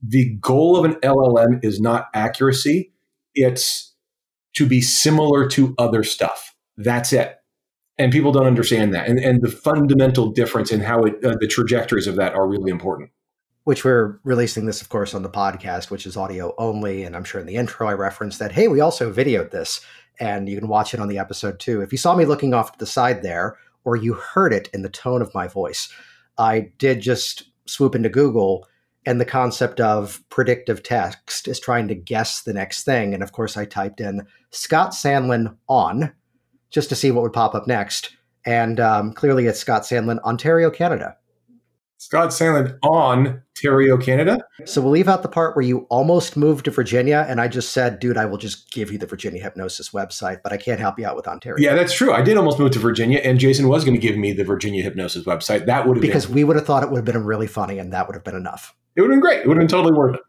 the 0.02 0.34
goal 0.40 0.76
of 0.76 0.84
an 0.84 0.94
LLM 0.96 1.64
is 1.64 1.80
not 1.80 2.08
accuracy, 2.14 2.92
it's 3.34 3.94
to 4.54 4.66
be 4.66 4.80
similar 4.80 5.48
to 5.48 5.74
other 5.78 6.02
stuff. 6.02 6.54
That's 6.76 7.12
it. 7.12 7.36
And 7.98 8.10
people 8.10 8.32
don't 8.32 8.46
understand 8.46 8.94
that. 8.94 9.08
And, 9.08 9.18
and 9.18 9.42
the 9.42 9.50
fundamental 9.50 10.30
difference 10.30 10.72
in 10.72 10.80
how 10.80 11.02
it, 11.04 11.24
uh, 11.24 11.36
the 11.38 11.46
trajectories 11.46 12.06
of 12.06 12.16
that 12.16 12.34
are 12.34 12.48
really 12.48 12.70
important. 12.70 13.10
Which 13.64 13.84
we're 13.84 14.18
releasing 14.24 14.66
this 14.66 14.82
of 14.82 14.88
course 14.88 15.14
on 15.14 15.22
the 15.22 15.30
podcast 15.30 15.88
which 15.88 16.04
is 16.04 16.16
audio 16.16 16.52
only. 16.58 17.04
And 17.04 17.14
i'm 17.14 17.22
sure 17.22 17.40
in 17.40 17.46
the 17.46 17.54
intro 17.54 17.86
i 17.86 17.92
referenced 17.92 18.40
that 18.40 18.50
hey 18.50 18.66
we 18.66 18.80
also 18.80 19.12
videoed 19.12 19.52
this 19.52 19.80
and 20.20 20.48
you 20.48 20.58
can 20.58 20.68
watch 20.68 20.94
it 20.94 21.00
on 21.00 21.08
the 21.08 21.18
episode 21.18 21.58
too 21.58 21.80
if 21.80 21.92
you 21.92 21.98
saw 21.98 22.14
me 22.14 22.24
looking 22.24 22.54
off 22.54 22.72
to 22.72 22.78
the 22.78 22.86
side 22.86 23.22
there 23.22 23.56
or 23.84 23.96
you 23.96 24.14
heard 24.14 24.52
it 24.52 24.68
in 24.72 24.82
the 24.82 24.88
tone 24.88 25.22
of 25.22 25.34
my 25.34 25.46
voice 25.46 25.92
i 26.38 26.60
did 26.78 27.00
just 27.00 27.44
swoop 27.66 27.94
into 27.94 28.08
google 28.08 28.66
and 29.04 29.20
the 29.20 29.24
concept 29.24 29.80
of 29.80 30.22
predictive 30.28 30.82
text 30.82 31.48
is 31.48 31.58
trying 31.58 31.88
to 31.88 31.94
guess 31.94 32.42
the 32.42 32.52
next 32.52 32.84
thing 32.84 33.14
and 33.14 33.22
of 33.22 33.32
course 33.32 33.56
i 33.56 33.64
typed 33.64 34.00
in 34.00 34.26
scott 34.50 34.90
sandlin 34.90 35.56
on 35.68 36.12
just 36.72 36.88
to 36.88 36.96
see 36.96 37.10
what 37.10 37.22
would 37.22 37.32
pop 37.32 37.54
up 37.54 37.68
next. 37.68 38.16
And 38.44 38.80
um, 38.80 39.12
clearly, 39.12 39.46
it's 39.46 39.60
Scott 39.60 39.82
Sandlin, 39.82 40.18
Ontario, 40.22 40.70
Canada. 40.70 41.16
Scott 42.02 42.30
Sandlin 42.30 42.76
on 42.82 43.40
Ontario, 43.56 43.96
Canada. 43.96 44.44
So 44.64 44.82
we'll 44.82 44.90
leave 44.90 45.06
out 45.06 45.22
the 45.22 45.28
part 45.28 45.54
where 45.54 45.64
you 45.64 45.86
almost 45.88 46.36
moved 46.36 46.64
to 46.64 46.72
Virginia, 46.72 47.24
and 47.28 47.40
I 47.40 47.46
just 47.46 47.72
said, 47.72 48.00
"Dude, 48.00 48.16
I 48.16 48.26
will 48.26 48.38
just 48.38 48.72
give 48.72 48.90
you 48.90 48.98
the 48.98 49.06
Virginia 49.06 49.40
Hypnosis 49.40 49.90
website, 49.90 50.40
but 50.42 50.52
I 50.52 50.56
can't 50.56 50.80
help 50.80 50.98
you 50.98 51.06
out 51.06 51.14
with 51.14 51.28
Ontario." 51.28 51.64
Yeah, 51.64 51.76
that's 51.76 51.94
true. 51.94 52.12
I 52.12 52.20
did 52.20 52.36
almost 52.36 52.58
move 52.58 52.72
to 52.72 52.80
Virginia, 52.80 53.20
and 53.22 53.38
Jason 53.38 53.68
was 53.68 53.84
going 53.84 53.94
to 53.94 54.00
give 54.00 54.16
me 54.16 54.32
the 54.32 54.42
Virginia 54.42 54.82
Hypnosis 54.82 55.24
website. 55.26 55.66
That 55.66 55.86
would 55.86 55.96
have 55.96 56.02
been 56.02 56.10
because 56.10 56.26
been, 56.26 56.34
we 56.34 56.42
would 56.42 56.56
have 56.56 56.66
thought 56.66 56.82
it 56.82 56.90
would 56.90 56.96
have 56.96 57.04
been 57.04 57.24
really 57.24 57.46
funny, 57.46 57.78
and 57.78 57.92
that 57.92 58.08
would 58.08 58.16
have 58.16 58.24
been 58.24 58.34
enough. 58.34 58.74
It 58.96 59.02
would 59.02 59.10
have 59.10 59.14
been 59.14 59.20
great. 59.20 59.42
It 59.42 59.46
would 59.46 59.56
have 59.56 59.60
been 59.60 59.68
totally 59.68 59.94
worth 59.94 60.16
it. 60.16 60.22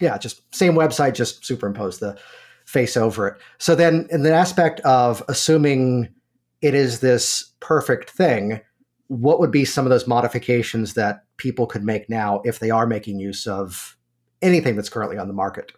Yeah, 0.00 0.18
just 0.18 0.52
same 0.52 0.74
website, 0.74 1.14
just 1.14 1.46
superimpose 1.46 2.00
the 2.00 2.18
face 2.64 2.96
over 2.96 3.28
it. 3.28 3.40
So 3.58 3.76
then, 3.76 4.08
in 4.10 4.24
the 4.24 4.32
aspect 4.32 4.80
of 4.80 5.22
assuming 5.28 6.08
it 6.62 6.74
is 6.74 6.98
this 6.98 7.52
perfect 7.60 8.10
thing, 8.10 8.60
what 9.12 9.38
would 9.38 9.50
be 9.50 9.64
some 9.64 9.84
of 9.84 9.90
those 9.90 10.06
modifications 10.06 10.94
that 10.94 11.24
people 11.36 11.66
could 11.66 11.84
make 11.84 12.08
now 12.08 12.40
if 12.46 12.60
they 12.60 12.70
are 12.70 12.86
making 12.86 13.18
use 13.20 13.46
of 13.46 13.98
anything 14.40 14.74
that's 14.74 14.88
currently 14.88 15.18
on 15.18 15.28
the 15.28 15.34
market? 15.34 15.72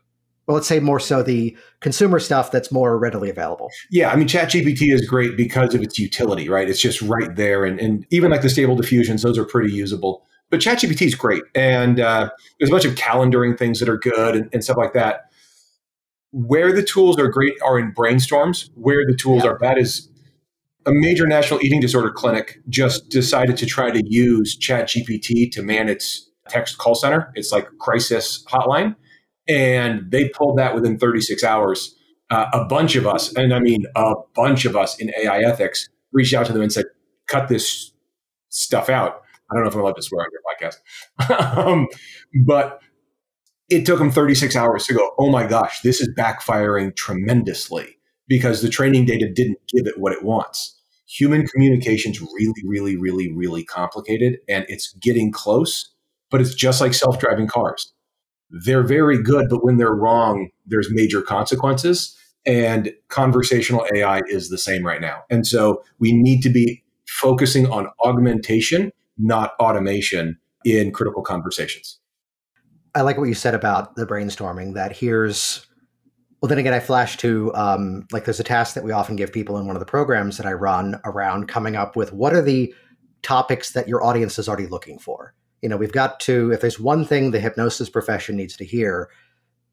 Well, 0.47 0.55
let's 0.55 0.69
say 0.69 0.79
more 0.79 1.01
so 1.01 1.23
the 1.23 1.57
consumer 1.81 2.21
stuff 2.21 2.53
that's 2.53 2.71
more 2.71 2.97
readily 2.97 3.31
available. 3.31 3.71
Yeah, 3.91 4.11
I 4.11 4.17
mean, 4.17 4.29
ChatGPT 4.29 4.93
is 4.93 5.05
great 5.09 5.37
because 5.37 5.75
of 5.75 5.83
its 5.83 5.99
utility, 5.99 6.49
right? 6.49 6.69
It's 6.69 6.81
just 6.81 7.03
right 7.03 7.35
there, 7.35 7.65
and, 7.65 7.81
and 7.81 8.07
even 8.11 8.31
like 8.31 8.43
the 8.43 8.51
stable 8.51 8.77
diffusions, 8.77 9.23
those 9.23 9.39
are 9.39 9.45
pretty 9.45 9.73
usable. 9.73 10.25
But 10.51 10.61
ChatGPT 10.61 11.07
is 11.07 11.15
great, 11.17 11.43
and 11.57 11.99
uh, 11.99 12.31
there's 12.61 12.71
a 12.71 12.73
bunch 12.73 12.85
of 12.85 12.95
calendaring 12.95 13.59
things 13.59 13.81
that 13.81 13.89
are 13.89 13.99
good 13.99 14.37
and, 14.37 14.49
and 14.53 14.63
stuff 14.63 14.77
like 14.77 14.93
that 14.93 15.31
where 16.31 16.73
the 16.73 16.83
tools 16.83 17.17
are 17.17 17.29
great 17.29 17.55
are 17.65 17.79
in 17.79 17.93
brainstorms. 17.93 18.69
Where 18.75 19.07
the 19.07 19.15
tools 19.15 19.45
yeah. 19.45 19.51
are 19.51 19.59
bad 19.59 19.79
is 19.79 20.09
a 20.87 20.93
major 20.93 21.27
national 21.27 21.61
eating 21.63 21.81
disorder 21.81 22.11
clinic 22.11 22.61
just 22.69 23.09
decided 23.09 23.57
to 23.59 23.67
try 23.67 23.91
to 23.91 24.03
use 24.07 24.59
ChatGPT 24.59 25.51
to 25.53 25.63
man 25.63 25.89
its 25.89 26.31
text 26.49 26.79
call 26.79 26.95
center. 26.95 27.33
It's 27.35 27.53
like 27.53 27.67
crisis 27.79 28.45
hotline. 28.51 28.97
And 29.49 30.11
they 30.11 30.29
pulled 30.31 30.59
that 30.59 30.75
within 30.75 30.99
36 30.99 31.43
hours. 31.45 31.95
Uh, 32.31 32.47
a 32.53 32.65
bunch 32.65 32.97
of 32.97 33.07
us, 33.07 33.35
and 33.35 33.53
I 33.53 33.61
mean 33.61 33.85
a 33.95 34.15
bunch 34.35 34.65
of 34.65 34.77
us 34.77 34.99
in 34.99 35.13
AI 35.19 35.41
ethics, 35.41 35.89
reached 36.13 36.35
out 36.35 36.47
to 36.47 36.53
them 36.53 36.63
and 36.63 36.73
said, 36.73 36.87
cut 37.27 37.49
this 37.49 37.93
stuff 38.49 38.89
out. 38.89 39.23
I 39.51 39.55
don't 39.55 39.65
know 39.65 39.69
if 39.69 39.75
I'm 39.75 39.83
allowed 39.83 39.97
to 39.97 40.03
swear 40.03 40.25
on 40.25 40.31
your 40.33 40.71
podcast. 41.31 41.57
um, 41.59 41.87
but 42.47 42.81
it 43.69 43.85
took 43.85 43.99
them 43.99 44.11
36 44.11 44.57
hours 44.57 44.87
to 44.87 44.95
go, 44.95 45.11
oh 45.19 45.31
my 45.31 45.47
gosh, 45.47 45.81
this 45.83 46.01
is 46.01 46.09
backfiring 46.17 46.97
tremendously 46.97 47.94
because 48.29 48.63
the 48.63 48.69
training 48.69 49.05
data 49.05 49.31
didn't 49.31 49.59
give 49.69 49.87
it 49.87 49.99
what 49.99 50.13
it 50.13 50.25
wants. 50.25 50.79
Human 51.07 51.47
communication 51.47 52.13
is 52.13 52.21
really, 52.21 52.63
really, 52.65 52.97
really, 52.97 53.33
really 53.33 53.65
complicated 53.65 54.39
and 54.49 54.65
it's 54.69 54.93
getting 54.95 55.31
close, 55.31 55.91
but 56.31 56.41
it's 56.41 56.55
just 56.55 56.81
like 56.81 56.95
self 56.95 57.19
driving 57.19 57.47
cars. 57.47 57.93
They're 58.51 58.83
very 58.83 59.23
good, 59.23 59.49
but 59.49 59.65
when 59.65 59.77
they're 59.77 59.95
wrong, 59.95 60.51
there's 60.67 60.89
major 60.91 61.23
consequences. 61.23 62.17
And 62.47 62.93
conversational 63.09 63.87
AI 63.95 64.21
is 64.29 64.51
the 64.51 64.59
same 64.59 64.85
right 64.87 65.01
now. 65.01 65.23
And 65.31 65.47
so 65.47 65.83
we 65.99 66.13
need 66.13 66.43
to 66.43 66.51
be 66.51 66.83
focusing 67.07 67.67
on 67.71 67.89
augmentation, 68.05 68.93
not 69.17 69.53
automation 69.61 70.39
in 70.65 70.93
critical 70.93 71.23
conversations. 71.23 71.99
I 72.95 73.01
like 73.01 73.19
what 73.19 73.29
you 73.29 73.35
said 73.35 73.55
about 73.55 73.97
the 73.97 74.07
brainstorming 74.07 74.75
that 74.75 74.97
here's 74.97 75.67
well 76.45 76.49
then 76.51 76.59
again 76.59 76.75
i 76.75 76.79
flash 76.79 77.17
to 77.17 77.51
um, 77.55 78.07
like 78.13 78.27
there's 78.27 78.39
a 78.39 78.45
task 78.45 78.75
that 78.75 78.85
we 78.85 78.93
often 78.93 79.17
give 79.17 79.33
people 79.33 79.57
in 79.57 79.67
one 79.67 79.77
of 79.77 79.81
the 79.81 79.87
programs 79.87 80.37
that 80.37 80.45
i 80.45 80.53
run 80.53 81.01
around 81.07 81.49
coming 81.49 81.75
up 81.75 81.97
with 81.97 82.13
what 82.13 82.35
are 82.35 82.43
the 82.43 82.75
topics 83.23 83.73
that 83.73 83.89
your 83.89 84.05
audience 84.05 84.39
is 84.39 84.47
already 84.47 84.67
looking 84.67 84.99
for 84.99 85.33
you 85.63 85.71
know 85.71 85.79
we've 85.79 85.91
got 85.91 86.21
to 86.21 86.53
if 86.53 86.61
there's 86.61 86.79
one 86.79 87.03
thing 87.03 87.31
the 87.31 87.41
hypnosis 87.41 87.89
profession 87.89 88.37
needs 88.37 88.59
to 88.59 88.65
hear 88.67 89.09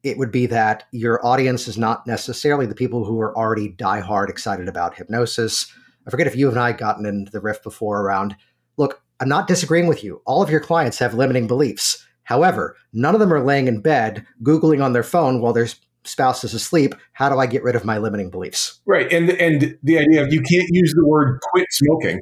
it 0.02 0.16
would 0.16 0.32
be 0.32 0.46
that 0.46 0.84
your 0.92 1.22
audience 1.26 1.68
is 1.68 1.76
not 1.76 2.06
necessarily 2.06 2.64
the 2.64 2.74
people 2.74 3.04
who 3.04 3.20
are 3.20 3.36
already 3.36 3.68
die-hard 3.68 4.28
excited 4.28 4.66
about 4.66 4.96
hypnosis. 4.96 5.72
I 6.06 6.10
forget 6.10 6.26
if 6.26 6.34
you 6.34 6.48
and 6.48 6.58
I 6.58 6.72
gotten 6.72 7.06
into 7.06 7.30
the 7.30 7.38
riff 7.38 7.62
before 7.62 8.00
around, 8.00 8.34
look, 8.78 9.00
I'm 9.20 9.28
not 9.28 9.46
disagreeing 9.46 9.86
with 9.86 10.02
you. 10.02 10.20
All 10.26 10.42
of 10.42 10.50
your 10.50 10.58
clients 10.58 10.98
have 10.98 11.14
limiting 11.14 11.46
beliefs. 11.46 12.04
However, 12.24 12.76
none 12.92 13.14
of 13.14 13.20
them 13.20 13.32
are 13.32 13.44
laying 13.44 13.68
in 13.68 13.80
bed, 13.80 14.26
Googling 14.42 14.82
on 14.82 14.92
their 14.92 15.04
phone 15.04 15.40
while 15.40 15.52
their 15.52 15.68
spouse 16.04 16.44
is 16.44 16.54
asleep. 16.54 16.94
How 17.12 17.28
do 17.28 17.38
I 17.38 17.46
get 17.46 17.62
rid 17.62 17.76
of 17.76 17.84
my 17.84 17.98
limiting 17.98 18.30
beliefs? 18.30 18.80
Right. 18.86 19.10
And, 19.12 19.30
and 19.30 19.78
the 19.82 19.98
idea 19.98 20.22
of 20.22 20.32
you 20.32 20.40
can't 20.40 20.68
use 20.70 20.92
the 20.94 21.06
word 21.06 21.40
quit 21.42 21.66
smoking. 21.70 22.20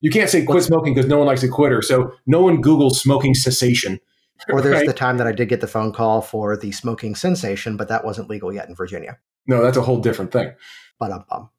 You 0.00 0.10
can't 0.10 0.30
say 0.30 0.44
quit 0.44 0.64
smoking 0.64 0.94
because 0.94 1.08
no 1.08 1.18
one 1.18 1.26
likes 1.26 1.42
a 1.42 1.48
quitter. 1.48 1.82
So 1.82 2.12
no 2.26 2.42
one 2.42 2.62
Googles 2.62 2.94
smoking 2.94 3.34
cessation 3.34 4.00
or 4.48 4.62
there's 4.62 4.76
right? 4.76 4.86
the 4.86 4.94
time 4.94 5.18
that 5.18 5.26
I 5.26 5.32
did 5.32 5.48
get 5.48 5.60
the 5.60 5.66
phone 5.66 5.92
call 5.92 6.22
for 6.22 6.56
the 6.56 6.72
smoking 6.72 7.14
sensation 7.14 7.76
but 7.76 7.88
that 7.88 8.04
wasn't 8.04 8.30
legal 8.30 8.52
yet 8.52 8.68
in 8.68 8.74
Virginia. 8.74 9.18
No, 9.46 9.62
that's 9.62 9.76
a 9.76 9.82
whole 9.82 9.98
different 9.98 10.32
thing. 10.32 10.52
But 10.98 11.12
um, 11.12 11.24
um. 11.30 11.50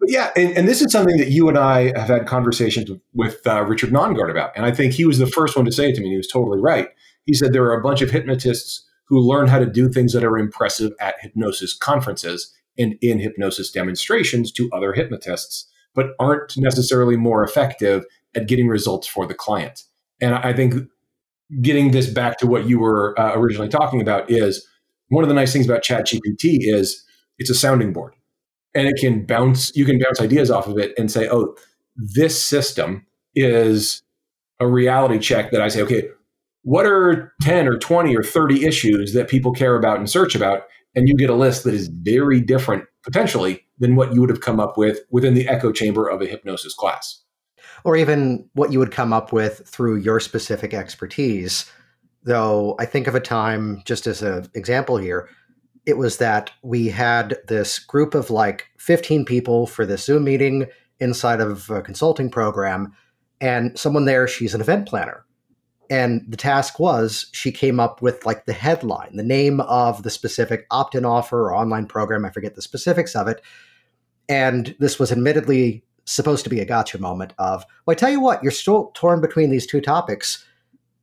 But 0.00 0.10
yeah, 0.10 0.32
and, 0.36 0.56
and, 0.56 0.68
this 0.68 0.82
is 0.82 0.92
something 0.92 1.16
that 1.18 1.28
you 1.28 1.48
and 1.48 1.56
I 1.56 1.98
have 1.98 2.08
had 2.08 2.26
conversations 2.26 2.90
with 3.14 3.46
uh, 3.46 3.62
Richard 3.62 3.90
Nongard 3.90 4.30
about. 4.30 4.50
And 4.56 4.66
I 4.66 4.72
think 4.72 4.92
he 4.92 5.04
was 5.04 5.18
the 5.18 5.26
first 5.26 5.56
one 5.56 5.64
to 5.64 5.72
say 5.72 5.88
it 5.88 5.94
to 5.94 6.00
me. 6.00 6.08
and 6.08 6.12
He 6.12 6.16
was 6.16 6.26
totally 6.26 6.58
right. 6.60 6.88
He 7.24 7.32
said 7.32 7.52
there 7.52 7.64
are 7.64 7.78
a 7.78 7.82
bunch 7.82 8.02
of 8.02 8.10
hypnotists 8.10 8.84
who 9.14 9.20
learn 9.20 9.46
how 9.46 9.60
to 9.60 9.66
do 9.66 9.88
things 9.88 10.12
that 10.12 10.24
are 10.24 10.36
impressive 10.36 10.92
at 11.00 11.14
hypnosis 11.20 11.72
conferences 11.72 12.52
and 12.76 12.96
in 13.00 13.20
hypnosis 13.20 13.70
demonstrations 13.70 14.50
to 14.50 14.68
other 14.72 14.92
hypnotists, 14.92 15.68
but 15.94 16.08
aren't 16.18 16.56
necessarily 16.56 17.16
more 17.16 17.44
effective 17.44 18.04
at 18.34 18.48
getting 18.48 18.66
results 18.66 19.06
for 19.06 19.24
the 19.24 19.34
client. 19.34 19.84
And 20.20 20.34
I 20.34 20.52
think 20.52 20.74
getting 21.60 21.92
this 21.92 22.08
back 22.08 22.38
to 22.38 22.48
what 22.48 22.66
you 22.66 22.80
were 22.80 23.18
uh, 23.18 23.34
originally 23.36 23.68
talking 23.68 24.00
about 24.00 24.28
is 24.28 24.66
one 25.10 25.22
of 25.22 25.28
the 25.28 25.34
nice 25.34 25.52
things 25.52 25.64
about 25.64 25.84
ChatGPT 25.84 26.58
is 26.62 27.04
it's 27.38 27.50
a 27.50 27.54
sounding 27.54 27.92
board, 27.92 28.14
and 28.74 28.88
it 28.88 28.96
can 28.98 29.24
bounce. 29.24 29.70
You 29.76 29.84
can 29.84 30.00
bounce 30.00 30.20
ideas 30.20 30.50
off 30.50 30.66
of 30.66 30.76
it 30.78 30.92
and 30.98 31.08
say, 31.08 31.28
"Oh, 31.30 31.54
this 31.94 32.42
system 32.42 33.06
is 33.36 34.02
a 34.58 34.66
reality 34.66 35.20
check." 35.20 35.52
That 35.52 35.60
I 35.60 35.68
say, 35.68 35.82
"Okay, 35.82 36.08
what 36.64 36.84
are 36.84 37.32
ten 37.40 37.66
or 37.68 37.78
twenty 37.78 38.16
or 38.16 38.22
thirty 38.22 38.66
issues 38.66 39.14
that 39.14 39.28
people 39.28 39.52
care 39.52 39.76
about 39.76 39.98
and 39.98 40.10
search 40.10 40.34
about?" 40.34 40.64
And 40.96 41.08
you 41.08 41.16
get 41.16 41.30
a 41.30 41.34
list 41.34 41.64
that 41.64 41.74
is 41.74 41.88
very 41.88 42.40
different 42.40 42.84
potentially 43.02 43.64
than 43.78 43.96
what 43.96 44.12
you 44.12 44.20
would 44.20 44.30
have 44.30 44.40
come 44.40 44.60
up 44.60 44.76
with 44.76 45.00
within 45.10 45.34
the 45.34 45.48
echo 45.48 45.72
chamber 45.72 46.08
of 46.08 46.20
a 46.20 46.26
hypnosis 46.26 46.74
class 46.74 47.24
or 47.84 47.96
even 47.96 48.48
what 48.54 48.72
you 48.72 48.78
would 48.78 48.90
come 48.90 49.12
up 49.12 49.32
with 49.32 49.66
through 49.68 49.96
your 49.96 50.18
specific 50.18 50.74
expertise. 50.74 51.70
Though 52.22 52.74
I 52.78 52.86
think 52.86 53.06
of 53.06 53.14
a 53.14 53.20
time, 53.20 53.82
just 53.84 54.06
as 54.06 54.22
an 54.22 54.48
example 54.54 54.96
here, 54.96 55.28
it 55.84 55.98
was 55.98 56.16
that 56.16 56.50
we 56.62 56.88
had 56.88 57.36
this 57.46 57.78
group 57.78 58.14
of 58.14 58.30
like 58.30 58.66
15 58.78 59.26
people 59.26 59.66
for 59.66 59.84
this 59.84 60.04
Zoom 60.04 60.24
meeting 60.24 60.66
inside 60.98 61.40
of 61.40 61.68
a 61.68 61.82
consulting 61.82 62.30
program. 62.30 62.94
And 63.40 63.78
someone 63.78 64.06
there, 64.06 64.26
she's 64.26 64.54
an 64.54 64.62
event 64.62 64.88
planner. 64.88 65.23
And 65.94 66.24
the 66.26 66.36
task 66.36 66.80
was 66.80 67.26
she 67.30 67.52
came 67.52 67.78
up 67.78 68.02
with 68.02 68.26
like 68.26 68.46
the 68.46 68.52
headline, 68.52 69.14
the 69.14 69.22
name 69.22 69.60
of 69.60 70.02
the 70.02 70.10
specific 70.10 70.66
opt 70.72 70.96
in 70.96 71.04
offer 71.04 71.42
or 71.42 71.54
online 71.54 71.86
program. 71.86 72.24
I 72.24 72.30
forget 72.30 72.56
the 72.56 72.62
specifics 72.62 73.14
of 73.14 73.28
it. 73.28 73.40
And 74.28 74.74
this 74.80 74.98
was 74.98 75.12
admittedly 75.12 75.84
supposed 76.04 76.42
to 76.42 76.50
be 76.50 76.58
a 76.58 76.64
gotcha 76.64 77.00
moment 77.00 77.32
of, 77.38 77.64
well, 77.86 77.92
I 77.92 77.94
tell 77.94 78.10
you 78.10 78.18
what, 78.18 78.42
you're 78.42 78.50
still 78.50 78.90
torn 78.94 79.20
between 79.20 79.50
these 79.50 79.68
two 79.68 79.80
topics. 79.80 80.44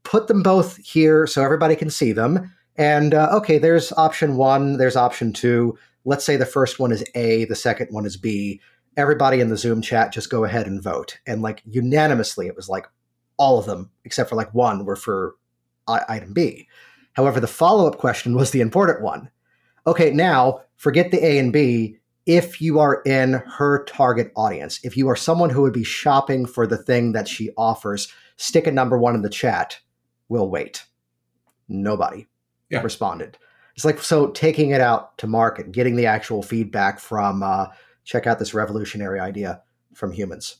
Put 0.04 0.28
them 0.28 0.44
both 0.44 0.76
here 0.76 1.26
so 1.26 1.42
everybody 1.42 1.78
can 1.78 1.90
see 1.90 2.12
them. 2.12 2.54
And 2.76 3.14
uh, 3.14 3.30
okay, 3.36 3.60
there's 3.60 3.94
option 3.94 4.36
one, 4.36 4.76
there's 4.76 4.98
option 4.98 5.32
two. 5.32 5.78
Let's 6.04 6.26
say 6.26 6.36
the 6.36 6.46
first 6.46 6.80
one 6.80 6.92
is 6.92 7.02
A, 7.16 7.46
the 7.46 7.56
second 7.56 7.88
one 7.92 8.06
is 8.06 8.18
B. 8.18 8.60
Everybody 8.98 9.40
in 9.40 9.48
the 9.48 9.56
Zoom 9.56 9.82
chat 9.82 10.12
just 10.12 10.30
go 10.30 10.44
ahead 10.44 10.68
and 10.68 10.84
vote. 10.84 11.18
And 11.26 11.42
like 11.42 11.64
unanimously, 11.66 12.48
it 12.48 12.58
was 12.58 12.68
like 12.68 12.88
all 13.42 13.58
of 13.58 13.66
them, 13.66 13.90
except 14.06 14.30
for 14.30 14.36
like 14.36 14.54
one, 14.54 14.86
were 14.86 14.96
for 14.96 15.36
I- 15.88 16.06
item 16.08 16.32
B. 16.32 16.68
However, 17.14 17.40
the 17.40 17.48
follow 17.48 17.88
up 17.88 17.98
question 17.98 18.36
was 18.36 18.52
the 18.52 18.62
important 18.62 19.02
one. 19.02 19.32
Okay, 19.88 20.12
now 20.12 20.62
forget 20.76 21.10
the 21.10 21.26
A 21.26 21.40
and 21.40 21.52
B 21.52 21.98
if 22.28 22.62
you 22.62 22.80
are 22.80 23.02
in 23.02 23.34
her 23.58 23.84
target 23.86 24.32
audience, 24.36 24.80
if 24.84 24.96
you 24.96 25.10
are 25.10 25.16
someone 25.16 25.50
who 25.50 25.64
would 25.64 25.74
be 25.74 25.84
shopping 25.84 26.46
for 26.46 26.68
the 26.68 26.78
thing 26.78 27.14
that 27.14 27.28
she 27.28 27.50
offers, 27.58 28.14
stick 28.38 28.68
a 28.68 28.72
number 28.72 28.96
one 28.96 29.16
in 29.16 29.24
the 29.24 29.30
chat. 29.30 29.80
We'll 30.30 30.48
wait. 30.48 30.86
Nobody 31.68 32.28
yeah. 32.70 32.84
responded. 32.84 33.40
It's 33.76 33.86
like 33.86 34.00
so 34.04 34.28
taking 34.28 34.70
it 34.70 34.82
out 34.82 35.18
to 35.18 35.26
market, 35.26 35.72
getting 35.72 35.96
the 35.96 36.06
actual 36.06 36.44
feedback 36.44 37.00
from 37.00 37.42
uh, 37.42 37.68
check 38.04 38.28
out 38.28 38.38
this 38.38 38.54
revolutionary 38.54 39.20
idea 39.20 39.64
from 39.96 40.12
humans. 40.12 40.58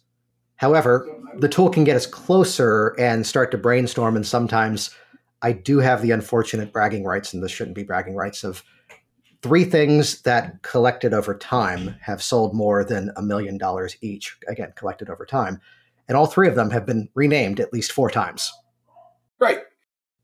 However, 0.62 1.08
the 1.40 1.50
tool 1.50 1.72
can 1.72 1.84
get 1.84 1.96
us 1.96 2.06
closer 2.06 2.90
and 3.00 3.26
start 3.26 3.50
to 3.50 3.58
brainstorm, 3.58 4.16
and 4.16 4.28
sometimes 4.28 4.92
I 5.42 5.54
do 5.54 5.80
have 5.80 6.04
the 6.04 6.12
unfortunate 6.12 6.72
bragging 6.72 7.04
rights, 7.04 7.34
and 7.34 7.42
this 7.42 7.52
shouldn't 7.52 7.76
be 7.76 7.82
bragging 7.82 8.16
rights 8.16 8.44
of 8.44 8.64
three 9.42 9.64
things 9.66 10.22
that 10.22 10.62
collected 10.62 11.16
over 11.16 11.36
time 11.36 11.96
have 12.00 12.22
sold 12.22 12.54
more 12.54 12.84
than 12.84 13.12
a 13.18 13.24
million 13.24 13.58
dollars 13.58 13.98
each, 14.02 14.38
again, 14.48 14.72
collected 14.76 15.10
over 15.10 15.26
time. 15.26 15.60
And 16.08 16.16
all 16.16 16.28
three 16.28 16.48
of 16.48 16.54
them 16.54 16.70
have 16.70 16.86
been 16.86 17.10
renamed 17.16 17.60
at 17.60 17.74
least 17.74 17.92
four 17.92 18.12
times. 18.12 18.54
Right. 19.40 19.62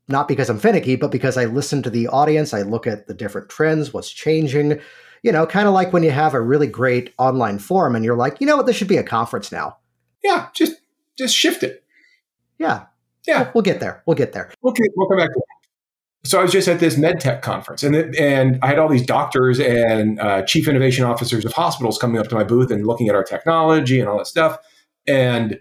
Not 0.06 0.28
because 0.28 0.48
I'm 0.48 0.60
finicky, 0.60 0.94
but 0.94 1.10
because 1.10 1.36
I 1.36 1.46
listen 1.46 1.82
to 1.82 1.90
the 1.90 2.06
audience, 2.06 2.54
I 2.54 2.62
look 2.62 2.86
at 2.86 3.08
the 3.08 3.14
different 3.14 3.48
trends, 3.48 3.92
what's 3.92 4.12
changing. 4.12 4.78
You 5.24 5.32
know, 5.32 5.46
kind 5.46 5.66
of 5.66 5.74
like 5.74 5.92
when 5.92 6.04
you 6.04 6.12
have 6.12 6.32
a 6.32 6.40
really 6.40 6.68
great 6.68 7.12
online 7.18 7.58
forum 7.58 7.96
and 7.96 8.04
you're 8.04 8.16
like, 8.16 8.40
you 8.40 8.46
know 8.46 8.56
what, 8.56 8.66
this 8.66 8.76
should 8.76 8.86
be 8.86 8.98
a 8.98 9.02
conference 9.02 9.50
now. 9.50 9.78
Yeah, 10.22 10.48
just 10.54 10.76
just 11.16 11.36
shift 11.36 11.62
it. 11.62 11.84
Yeah. 12.58 12.86
Yeah. 13.26 13.44
We'll, 13.44 13.50
we'll 13.56 13.62
get 13.62 13.80
there. 13.80 14.02
We'll 14.06 14.16
get 14.16 14.32
there. 14.32 14.52
Okay, 14.64 14.84
we'll 14.96 15.08
come 15.08 15.18
back 15.18 15.32
to 15.32 15.40
so 16.24 16.38
I 16.38 16.42
was 16.42 16.52
just 16.52 16.68
at 16.68 16.80
this 16.80 16.96
medtech 16.96 17.42
conference, 17.42 17.82
and 17.82 17.94
and 18.16 18.58
I 18.62 18.66
had 18.66 18.78
all 18.78 18.88
these 18.88 19.06
doctors 19.06 19.60
and 19.60 20.20
uh, 20.20 20.42
chief 20.42 20.68
innovation 20.68 21.04
officers 21.04 21.44
of 21.44 21.52
hospitals 21.52 21.96
coming 21.96 22.20
up 22.20 22.28
to 22.28 22.34
my 22.34 22.44
booth 22.44 22.70
and 22.70 22.86
looking 22.86 23.08
at 23.08 23.14
our 23.14 23.22
technology 23.22 24.00
and 24.00 24.08
all 24.08 24.18
that 24.18 24.26
stuff. 24.26 24.58
And 25.06 25.60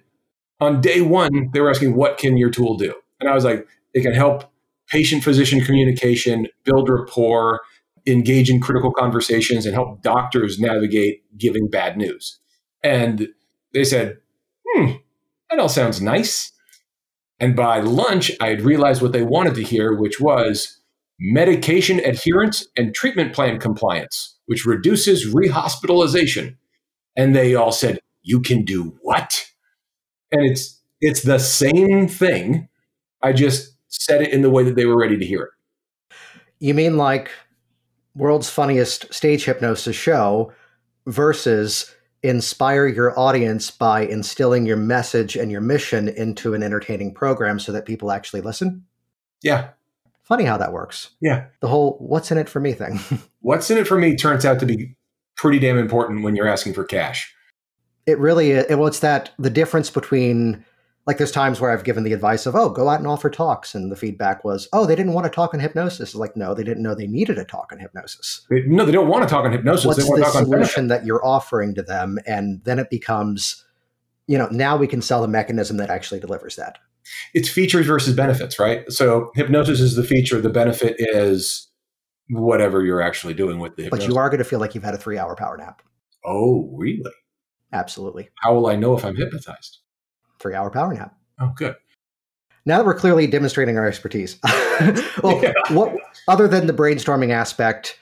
on 0.60 0.82
day 0.82 1.02
one, 1.02 1.52
they 1.54 1.62
were 1.62 1.70
asking, 1.70 1.96
"What 1.96 2.18
can 2.18 2.38
your 2.38 2.50
tool 2.50 2.76
do?" 2.76 2.94
And 3.20 3.30
I 3.30 3.36
was 3.36 3.46
like, 3.46 3.68
"It 3.94 4.02
can 4.02 4.14
help 4.14 4.52
patient 4.90 5.24
physician 5.24 5.62
communication, 5.62 6.48
build 6.64 6.90
rapport, 6.90 7.62
engage 8.08 8.50
in 8.50 8.60
critical 8.60 8.92
conversations, 8.92 9.66
and 9.66 9.76
help 9.76 10.02
doctors 10.02 10.60
navigate 10.60 11.22
giving 11.38 11.70
bad 11.70 11.98
news." 11.98 12.40
And 12.84 13.28
they 13.74 13.84
said, 13.84 14.18
"Hmm, 14.68 14.92
that 15.50 15.60
all 15.60 15.70
sounds 15.70 16.02
nice." 16.02 16.52
And 17.40 17.56
by 17.56 17.80
lunch, 17.80 18.32
I 18.40 18.50
had 18.50 18.62
realized 18.62 19.02
what 19.02 19.12
they 19.12 19.24
wanted 19.24 19.56
to 19.56 19.64
hear, 19.64 19.94
which 19.94 20.20
was 20.20 20.80
medication 21.20 22.00
adherence 22.00 22.68
and 22.76 22.94
treatment 22.94 23.34
plan 23.34 23.60
compliance, 23.60 24.36
which 24.46 24.66
reduces 24.66 25.34
rehospitalization. 25.34 26.58
And 27.16 27.36
they 27.36 27.56
all 27.56 27.72
said, 27.72 28.00
You 28.24 28.42
can 28.42 28.64
do 28.64 28.98
what? 29.02 29.46
And 30.32 30.46
it's 30.46 30.82
it's 31.00 31.22
the 31.22 31.40
same 31.40 32.08
thing. 32.08 32.70
I 33.22 33.34
just 33.34 33.74
said 33.88 34.22
it 34.22 34.34
in 34.34 34.42
the 34.42 34.50
way 34.50 34.64
that 34.64 34.76
they 34.76 34.86
were 34.86 35.00
ready 35.00 35.18
to 35.18 35.26
hear 35.26 35.44
it. 35.44 36.16
You 36.60 36.74
mean 36.74 36.98
like 36.98 37.32
world's 38.16 38.50
funniest 38.50 39.14
stage 39.14 39.46
hypnosis 39.46 39.96
show 39.96 40.52
versus 41.06 41.94
inspire 42.24 42.88
your 42.88 43.18
audience 43.18 43.72
by 43.72 44.02
instilling 44.02 44.66
your 44.66 44.78
message 44.78 45.36
and 45.36 45.52
your 45.52 45.62
mission 45.62 46.08
into 46.08 46.54
an 46.54 46.64
entertaining 46.64 47.14
program 47.14 47.60
so 47.60 47.72
that 47.72 47.86
people 47.86 48.12
actually 48.12 48.42
listen? 48.42 48.86
Yeah. 49.42 49.70
Funny 50.24 50.44
how 50.44 50.58
that 50.58 50.74
works. 50.74 51.12
Yeah. 51.22 51.46
The 51.62 51.68
whole 51.68 51.98
what's 52.00 52.32
in 52.32 52.38
it 52.38 52.50
for 52.50 52.60
me 52.60 52.74
thing. 52.74 53.00
what's 53.42 53.70
in 53.72 53.78
it 53.78 53.88
for 53.88 53.98
me 53.98 54.16
turns 54.16 54.46
out 54.46 54.60
to 54.60 54.66
be 54.66 54.96
pretty 55.36 55.60
damn 55.60 55.78
important 55.78 56.24
when 56.24 56.36
you're 56.36 56.48
asking 56.48 56.74
for 56.74 56.84
cash. 56.84 57.34
It 58.06 58.18
really 58.20 58.52
is. 58.52 58.66
Well, 58.70 58.88
it's 58.88 59.00
that 59.00 59.32
the 59.38 59.50
difference 59.50 59.90
between 59.90 60.66
like 61.08 61.18
there's 61.18 61.32
times 61.32 61.62
where 61.62 61.72
I've 61.72 61.86
given 61.86 62.04
the 62.04 62.12
advice 62.12 62.46
of, 62.46 62.54
oh, 62.54 62.70
go 62.70 62.90
out 62.90 63.00
and 63.00 63.08
offer 63.08 63.30
talks. 63.30 63.74
And 63.74 63.90
the 63.90 63.96
feedback 63.96 64.44
was, 64.44 64.68
oh, 64.74 64.86
they 64.86 64.96
didn't 64.96 65.14
want 65.14 65.24
to 65.24 65.32
talk 65.32 65.54
on 65.54 65.62
hypnosis. 65.62 66.14
like, 66.14 66.36
no, 66.36 66.54
they 66.54 66.66
didn't 66.66 66.84
know 66.84 66.94
they 66.94 67.08
needed 67.08 67.38
a 67.38 67.46
talk 67.46 67.70
on 67.72 67.80
hypnosis. 67.80 68.46
No, 68.50 68.84
they 68.84 68.92
don't 68.92 69.08
want 69.08 69.24
to 69.24 69.30
talk 69.34 69.46
on 69.46 69.54
hypnosis. 69.54 69.86
What's 69.86 70.00
they 70.00 70.04
want 70.04 70.20
the 70.20 70.26
to 70.26 70.32
talk 70.34 70.44
solution 70.44 70.90
that 70.90 71.06
you're 71.06 71.26
offering 71.26 71.74
to 71.76 71.82
them? 71.82 72.20
And 72.28 72.62
then 72.66 72.78
it 72.78 72.90
becomes, 72.90 73.64
you 74.28 74.38
know, 74.38 74.50
now 74.52 74.76
we 74.76 74.86
can 74.86 75.02
sell 75.02 75.22
the 75.22 75.30
mechanism 75.30 75.78
that 75.78 75.90
actually 75.90 76.20
delivers 76.20 76.58
that. 76.58 76.78
It's 77.34 77.48
features 77.48 77.88
versus 77.88 78.14
benefits, 78.14 78.60
right? 78.60 78.84
So 78.92 79.32
hypnosis 79.34 79.80
is 79.80 79.96
the 79.96 80.04
feature. 80.04 80.42
The 80.42 80.50
benefit 80.50 80.98
is 81.00 81.70
whatever 82.30 82.84
you're 82.84 83.02
actually 83.02 83.34
doing 83.34 83.60
with 83.60 83.78
the 83.78 83.84
hypnosis. 83.84 84.08
But 84.08 84.14
you 84.14 84.20
are 84.20 84.28
going 84.28 84.40
to 84.40 84.44
feel 84.44 84.60
like 84.60 84.76
you've 84.76 84.84
had 84.84 84.94
a 84.94 84.98
three 84.98 85.18
hour 85.18 85.38
power 85.38 85.56
nap. 85.56 85.82
Oh, 86.26 86.70
really? 86.76 87.14
Absolutely. 87.72 88.28
How 88.44 88.56
will 88.56 88.68
I 88.68 88.76
know 88.76 88.94
if 88.98 89.06
I'm 89.06 89.16
hypnotized? 89.16 89.80
Three 90.48 90.56
hour 90.56 90.70
power 90.70 90.94
nap. 90.94 91.14
Oh, 91.40 91.52
good. 91.56 91.76
now 92.66 92.78
that 92.78 92.86
we're 92.86 92.96
clearly 92.96 93.28
demonstrating 93.28 93.78
our 93.78 93.86
expertise, 93.86 94.40
well, 95.22 95.44
yeah. 95.44 95.54
what 95.70 95.94
other 96.28 96.48
than 96.48 96.68
the 96.68 96.74
brainstorming 96.74 97.32
aspect, 97.32 98.00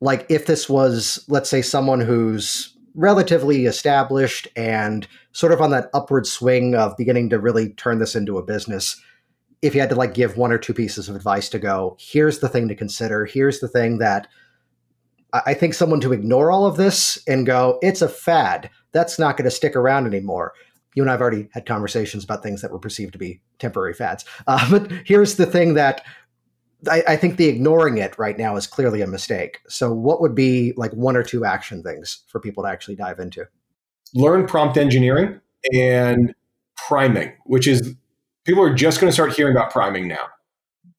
like 0.00 0.26
if 0.28 0.46
this 0.46 0.68
was, 0.68 1.24
let's 1.28 1.48
say, 1.48 1.62
someone 1.62 2.00
who's 2.00 2.76
relatively 2.94 3.64
established 3.66 4.46
and 4.56 5.08
sort 5.32 5.52
of 5.52 5.60
on 5.60 5.70
that 5.70 5.88
upward 5.94 6.26
swing 6.26 6.74
of 6.74 6.96
beginning 6.96 7.30
to 7.30 7.38
really 7.38 7.70
turn 7.70 7.98
this 7.98 8.14
into 8.14 8.36
a 8.38 8.42
business, 8.42 9.00
if 9.62 9.74
you 9.74 9.80
had 9.80 9.90
to 9.90 9.96
like 9.96 10.12
give 10.12 10.36
one 10.36 10.52
or 10.52 10.58
two 10.58 10.74
pieces 10.74 11.08
of 11.08 11.16
advice 11.16 11.48
to 11.48 11.58
go, 11.58 11.96
here's 11.98 12.40
the 12.40 12.48
thing 12.48 12.68
to 12.68 12.74
consider, 12.74 13.24
here's 13.24 13.60
the 13.60 13.68
thing 13.68 13.98
that 13.98 14.28
I 15.32 15.54
think 15.54 15.74
someone 15.74 16.00
to 16.00 16.12
ignore 16.12 16.50
all 16.50 16.66
of 16.66 16.76
this 16.76 17.18
and 17.26 17.44
go, 17.44 17.78
it's 17.82 18.00
a 18.00 18.08
fad. 18.08 18.70
That's 18.92 19.18
not 19.18 19.36
going 19.36 19.44
to 19.44 19.50
stick 19.50 19.74
around 19.76 20.06
anymore. 20.06 20.52
You 20.96 21.02
and 21.04 21.10
I 21.10 21.12
have 21.12 21.20
already 21.20 21.48
had 21.52 21.66
conversations 21.66 22.24
about 22.24 22.42
things 22.42 22.62
that 22.62 22.72
were 22.72 22.80
perceived 22.80 23.12
to 23.12 23.18
be 23.18 23.40
temporary 23.60 23.94
fads. 23.94 24.24
Uh, 24.48 24.68
but 24.70 24.90
here's 25.04 25.36
the 25.36 25.46
thing 25.46 25.74
that 25.74 26.02
I, 26.90 27.02
I, 27.08 27.16
think 27.16 27.36
the 27.36 27.46
ignoring 27.46 27.98
it 27.98 28.18
right 28.18 28.36
now 28.36 28.56
is 28.56 28.66
clearly 28.66 29.02
a 29.02 29.06
mistake. 29.06 29.60
So, 29.68 29.92
what 29.92 30.20
would 30.20 30.34
be 30.34 30.72
like 30.76 30.92
one 30.92 31.16
or 31.16 31.22
two 31.22 31.44
action 31.44 31.82
things 31.82 32.24
for 32.28 32.40
people 32.40 32.64
to 32.64 32.68
actually 32.68 32.96
dive 32.96 33.18
into? 33.18 33.46
Learn 34.14 34.46
prompt 34.46 34.76
engineering 34.76 35.40
and 35.72 36.34
priming, 36.76 37.32
which 37.44 37.66
is 37.66 37.94
people 38.44 38.62
are 38.62 38.74
just 38.74 39.00
going 39.00 39.08
to 39.08 39.12
start 39.12 39.32
hearing 39.32 39.56
about 39.56 39.70
priming 39.70 40.08
now. 40.08 40.26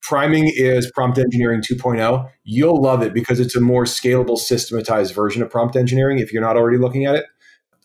Priming 0.01 0.51
is 0.55 0.91
prompt 0.91 1.17
engineering 1.17 1.62
2.0. 1.62 2.29
You'll 2.43 2.81
love 2.81 3.01
it 3.01 3.13
because 3.13 3.39
it's 3.39 3.55
a 3.55 3.62
more 3.62 3.83
scalable, 3.83 4.38
systematized 4.38 5.13
version 5.13 5.41
of 5.41 5.49
prompt 5.49 5.75
engineering 5.75 6.19
if 6.19 6.31
you're 6.31 6.41
not 6.41 6.55
already 6.55 6.77
looking 6.77 7.05
at 7.05 7.15
it. 7.15 7.25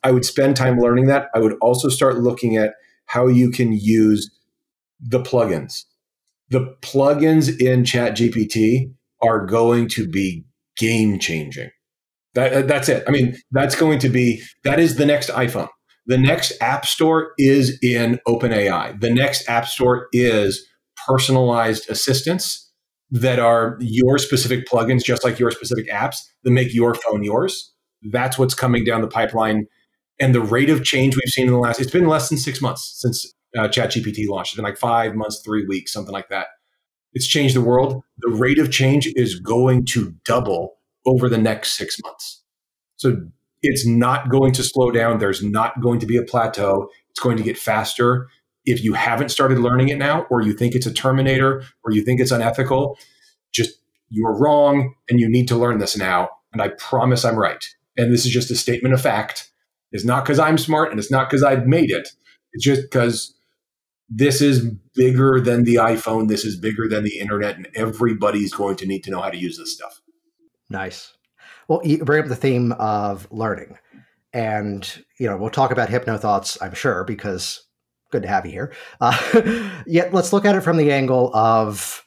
I 0.05 0.11
would 0.11 0.25
spend 0.25 0.57
time 0.57 0.79
learning 0.79 1.07
that. 1.07 1.29
I 1.35 1.38
would 1.38 1.57
also 1.61 1.88
start 1.88 2.19
looking 2.19 2.57
at 2.57 2.75
how 3.07 3.29
you 3.29 3.51
can 3.51 3.73
use 3.73 4.31
the 5.01 5.21
plugins. 5.21 5.85
The 6.51 6.75
plugins 6.83 7.49
in 7.61 7.83
ChatGPT 7.83 8.93
are 9.23 9.47
going 9.47 9.88
to 9.91 10.09
be 10.09 10.45
game 10.77 11.19
changing. 11.19 11.71
That, 12.35 12.53
uh, 12.53 12.62
that's 12.62 12.88
it. 12.88 13.05
I 13.07 13.11
mean, 13.11 13.37
that's 13.51 13.75
going 13.75 13.99
to 14.01 14.09
be, 14.09 14.43
that 14.65 14.81
is 14.81 14.97
the 14.97 15.07
next 15.07 15.29
iPhone. 15.31 15.69
The 16.07 16.19
next 16.19 16.53
app 16.61 16.87
store 16.87 17.33
is 17.38 17.79
in 17.83 18.19
OpenAI. 18.27 19.01
The 19.01 19.12
next 19.12 19.49
app 19.49 19.67
store 19.67 20.09
is 20.12 20.67
personalized 21.07 21.88
assistants 21.91 22.71
that 23.11 23.38
are 23.38 23.77
your 23.81 24.19
specific 24.19 24.67
plugins, 24.67 25.05
just 25.05 25.25
like 25.25 25.38
your 25.38 25.51
specific 25.51 25.88
apps 25.91 26.17
that 26.43 26.51
make 26.51 26.75
your 26.75 26.95
phone 26.95 27.23
yours. 27.23 27.73
That's 28.11 28.38
what's 28.38 28.55
coming 28.55 28.85
down 28.85 29.03
the 29.03 29.09
pipeline. 29.09 29.67
And 30.22 30.32
the 30.32 30.40
rate 30.40 30.70
of 30.70 30.85
change 30.85 31.16
we've 31.16 31.32
seen 31.32 31.48
in 31.48 31.52
the 31.52 31.58
last, 31.58 31.80
it's 31.80 31.90
been 31.90 32.06
less 32.06 32.28
than 32.28 32.38
six 32.38 32.61
months 32.61 32.94
since 33.00 33.35
uh, 33.58 33.66
ChatGPT 33.66 34.28
launched. 34.28 34.52
It's 34.52 34.56
been 34.56 34.64
like 34.64 34.78
five 34.78 35.16
months, 35.16 35.42
three 35.44 35.66
weeks, 35.66 35.92
something 35.92 36.12
like 36.12 36.28
that. 36.28 36.46
It's 37.12 37.26
changed 37.26 37.56
the 37.56 37.61
world. 37.61 38.04
The 38.18 38.30
rate 38.30 38.61
of 38.61 38.70
change 38.70 39.12
is 39.16 39.40
going 39.40 39.85
to 39.87 40.14
double 40.24 40.74
over 41.04 41.28
the 41.28 41.38
next 41.38 41.76
six 41.76 41.96
months. 42.04 42.44
So 42.98 43.16
it's 43.62 43.85
not 43.85 44.30
going 44.30 44.52
to 44.52 44.62
slow 44.62 44.92
down. 44.92 45.18
There's 45.18 45.42
not 45.42 45.80
going 45.80 45.98
to 45.98 46.06
be 46.06 46.16
a 46.16 46.22
plateau. 46.22 46.88
It's 47.11 47.18
going 47.18 47.37
to 47.37 47.42
get 47.42 47.58
faster. 47.58 48.28
If 48.64 48.85
you 48.85 48.92
haven't 48.92 49.30
started 49.30 49.58
learning 49.58 49.88
it 49.88 49.98
now, 49.98 50.26
or 50.30 50.40
you 50.40 50.52
think 50.52 50.76
it's 50.76 50.87
a 50.87 50.94
terminator, 50.94 51.64
or 51.82 51.90
you 51.90 52.04
think 52.04 52.20
it's 52.20 52.30
unethical, 52.30 52.96
just 53.50 53.72
you're 54.08 54.38
wrong 54.38 54.94
and 55.11 55.18
you 55.18 55.28
need 55.28 55.48
to 55.48 55.56
learn 55.56 55.78
this 55.78 55.96
now. 55.96 56.28
And 56.52 56.62
I 56.62 56.68
promise 56.68 57.24
I'm 57.24 57.37
right. 57.37 57.64
And 57.96 58.14
this 58.14 58.24
is 58.24 58.30
just 58.30 58.52
a 58.52 58.56
statement 58.56 58.94
of 58.94 59.00
fact. 59.00 59.52
It's 59.92 60.05
not 60.05 60.24
because 60.24 60.38
I'm 60.38 60.59
smart 60.59 60.90
and 60.90 60.98
it's 60.98 61.11
not 61.11 61.28
because 61.28 61.42
I've 61.42 61.66
made 61.66 61.90
it. 61.90 62.09
It's 62.52 62.64
just 62.64 62.83
because 62.83 63.35
this 64.09 64.40
is 64.40 64.64
bigger 64.94 65.40
than 65.40 65.64
the 65.64 65.76
iPhone. 65.76 66.28
This 66.28 66.44
is 66.44 66.57
bigger 66.57 66.88
than 66.88 67.05
the 67.05 67.18
internet, 67.18 67.57
and 67.57 67.68
everybody's 67.74 68.52
going 68.52 68.76
to 68.76 68.87
need 68.87 69.05
to 69.05 69.11
know 69.11 69.20
how 69.20 69.31
to 69.31 69.38
use 69.38 69.57
this 69.57 69.72
stuff. 69.72 70.00
Nice. 70.68 71.14
Well, 71.68 71.81
you 71.85 72.05
bring 72.05 72.22
up 72.22 72.28
the 72.28 72.37
theme 72.37 72.72
of 72.72 73.26
learning. 73.31 73.78
And, 74.35 75.05
you 75.18 75.28
know, 75.28 75.37
we'll 75.37 75.50
talk 75.50 75.70
about 75.70 75.90
hypno 75.90 76.16
thoughts, 76.16 76.61
I'm 76.62 76.74
sure, 76.74 77.05
because 77.05 77.66
good 78.11 78.22
to 78.22 78.28
have 78.28 78.46
you 78.46 78.52
here. 78.52 78.72
Uh, 79.00 79.81
yet 79.87 80.12
let's 80.12 80.33
look 80.33 80.44
at 80.44 80.55
it 80.55 80.62
from 80.62 80.76
the 80.76 80.92
angle 80.92 81.35
of 81.35 82.05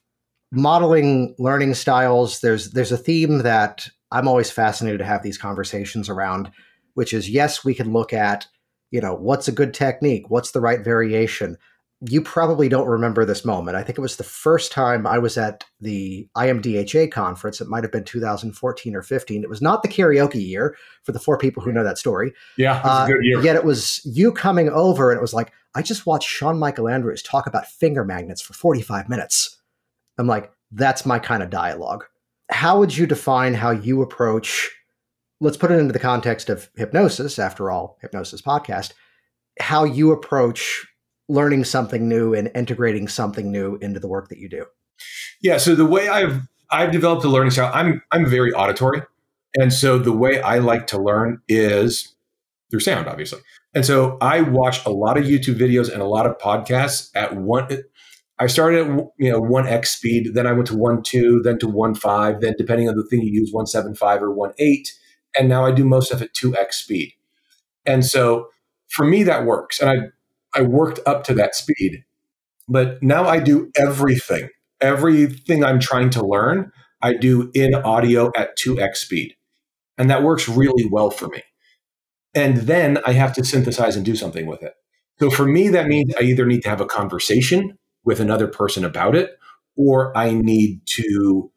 modeling 0.52 1.36
learning 1.38 1.74
styles. 1.74 2.40
There's 2.40 2.72
there's 2.72 2.92
a 2.92 2.98
theme 2.98 3.40
that 3.40 3.88
I'm 4.12 4.28
always 4.28 4.50
fascinated 4.50 5.00
to 5.00 5.06
have 5.06 5.24
these 5.24 5.38
conversations 5.38 6.10
around, 6.10 6.52
which 6.96 7.14
is 7.14 7.30
yes, 7.30 7.64
we 7.64 7.74
can 7.74 7.94
look 7.94 8.12
at, 8.12 8.48
you 8.92 9.00
know, 9.00 9.14
what's 9.14 9.48
a 9.48 9.54
good 9.54 9.74
technique, 9.74 10.30
what's 10.30 10.52
the 10.52 10.62
right 10.62 10.84
variation, 10.84 11.58
you 12.02 12.22
probably 12.22 12.68
don't 12.68 12.88
remember 12.88 13.26
this 13.26 13.46
moment. 13.46 13.78
I 13.78 13.84
think 13.84 13.98
it 13.98 14.02
was 14.02 14.18
the 14.18 14.24
first 14.24 14.72
time 14.72 15.08
I 15.08 15.18
was 15.18 15.38
at 15.38 15.64
the 15.80 16.28
IMDHA 16.36 17.12
conference. 17.12 17.62
It 17.62 17.70
might 17.70 17.84
have 17.84 17.92
been 17.92 18.04
2014 18.04 18.96
or 18.96 19.02
15. 19.02 19.44
It 19.44 19.50
was 19.50 19.62
not 19.62 19.82
the 19.82 19.88
karaoke 19.88 20.46
year 20.46 20.76
for 21.04 21.14
the 21.14 21.20
four 21.20 21.38
people 21.38 21.64
who 21.64 21.72
know 21.72 21.84
that 21.84 21.98
story. 21.98 22.34
Yeah, 22.58 22.82
uh, 22.84 23.08
Yet 23.42 23.56
it 23.56 23.64
was 23.64 24.02
you 24.06 24.32
coming 24.32 24.70
over, 24.70 25.12
and 25.12 25.18
it 25.18 25.22
was 25.22 25.34
like, 25.34 25.52
I 25.74 25.82
just 25.82 26.06
watched 26.06 26.30
Sean 26.30 26.60
Michael 26.60 26.90
Andrews 26.90 27.24
talk 27.24 27.48
about 27.48 27.68
finger 27.68 28.04
magnets 28.04 28.42
for 28.42 28.54
45 28.54 29.08
minutes. 29.10 29.58
I'm 30.18 30.28
like, 30.28 30.52
that's 30.72 31.06
my 31.06 31.20
kind 31.20 31.42
of 31.42 31.50
dialogue. 31.50 32.06
How 32.50 32.78
would 32.80 32.96
you 32.96 33.08
define 33.08 33.54
how 33.54 33.72
you 33.72 34.02
approach? 34.02 34.72
Let's 35.42 35.58
put 35.58 35.72
it 35.72 35.80
into 35.80 35.94
the 35.94 36.00
context 36.00 36.50
of 36.50 36.70
hypnosis. 36.76 37.40
After 37.40 37.70
all, 37.70 37.98
hypnosis 38.02 38.42
podcast. 38.42 38.94
How 39.60 39.84
you 39.84 40.12
approach 40.12 40.86
learning 41.28 41.64
something 41.64 42.08
new 42.08 42.34
and 42.34 42.52
integrating 42.56 43.08
something 43.08 43.52
new 43.52 43.78
into 43.82 44.00
the 44.00 44.08
work 44.08 44.30
that 44.30 44.38
you 44.38 44.50
do? 44.50 44.66
Yeah, 45.42 45.58
so 45.58 45.76
the 45.76 45.86
way 45.86 46.08
I've 46.08 46.42
I've 46.72 46.92
developed 46.92 47.24
a 47.26 47.30
learning 47.30 47.52
style, 47.52 47.72
I'm 47.74 48.02
I'm 48.12 48.26
very 48.26 48.52
auditory. 48.54 49.02
And 49.56 49.72
so 49.72 49.98
the 49.98 50.12
way 50.12 50.42
I 50.42 50.60
like 50.60 50.88
to 50.88 51.02
learn 51.02 51.42
is 51.48 52.16
through 52.70 52.82
sound, 52.82 53.08
obviously. 53.08 53.40
And 53.74 53.86
so 53.86 54.18
I 54.22 54.42
watch 54.42 54.86
a 54.86 54.90
lot 54.90 55.18
of 55.18 55.26
YouTube 55.26 55.58
videos 55.58 55.92
and 55.92 56.02
a 56.02 56.06
lot 56.06 56.26
of 56.26 56.38
podcasts 56.38 57.10
at 57.16 57.36
one 57.36 57.68
I 58.38 58.48
started 58.48 58.88
at 58.88 59.08
you 59.18 59.32
know 59.32 59.40
one 59.40 59.68
x 59.68 59.96
speed, 59.96 60.34
then 60.34 60.46
I 60.46 60.52
went 60.52 60.68
to 60.68 60.76
one 60.76 61.04
two, 61.04 61.42
then 61.44 61.58
to 61.60 61.68
one 61.68 61.96
five, 61.96 62.42
then 62.42 62.56
depending 62.58 62.90
on 62.90 62.96
the 62.96 63.06
thing 63.06 63.22
you 63.22 63.32
use, 63.32 63.52
one 63.52 63.66
seven 63.66 63.96
five 63.96 64.22
or 64.22 64.32
one 64.32 64.54
eight, 64.60 64.92
and 65.38 65.50
now 65.50 65.66
I 65.66 65.72
do 65.72 65.86
most 65.86 66.12
of 66.12 66.22
it 66.22 66.34
two 66.34 66.56
x 66.58 66.78
speed. 66.78 67.14
And 67.86 68.06
so 68.06 68.50
for 68.88 69.06
me 69.06 69.24
that 69.24 69.46
works, 69.46 69.80
and 69.80 69.90
I 69.90 69.96
I 70.56 70.62
worked 70.62 71.00
up 71.06 71.24
to 71.26 71.34
that 71.36 71.56
speed. 71.56 72.04
But 72.68 73.04
now 73.04 73.26
I 73.26 73.40
do 73.40 73.72
everything, 73.78 74.50
everything 74.82 75.64
I'm 75.64 75.80
trying 75.80 76.10
to 76.12 76.26
learn, 76.26 76.72
I 77.02 77.14
do 77.14 77.52
in 77.54 77.76
audio 77.76 78.32
at 78.36 78.58
2x 78.58 78.96
speed. 78.96 79.36
And 79.98 80.10
that 80.10 80.24
works 80.24 80.50
really 80.50 80.88
well 80.90 81.12
for 81.12 81.28
me. 81.28 81.44
And 82.34 82.58
then 82.58 83.00
I 83.06 83.12
have 83.14 83.34
to 83.34 83.46
synthesize 83.46 83.96
and 83.96 84.06
do 84.06 84.16
something 84.16 84.46
with 84.46 84.64
it. 84.64 84.74
So 85.20 85.30
for 85.30 85.46
me, 85.46 85.70
that 85.70 85.88
means 85.88 86.14
I 86.20 86.24
either 86.24 86.46
need 86.46 86.64
to 86.64 86.70
have 86.70 86.82
a 86.82 86.86
conversation 86.86 87.78
with 88.04 88.20
another 88.20 88.48
person 88.48 88.84
about 88.84 89.16
it, 89.16 89.38
or 89.78 90.16
I 90.18 90.32
need 90.32 90.82
to 90.98 91.52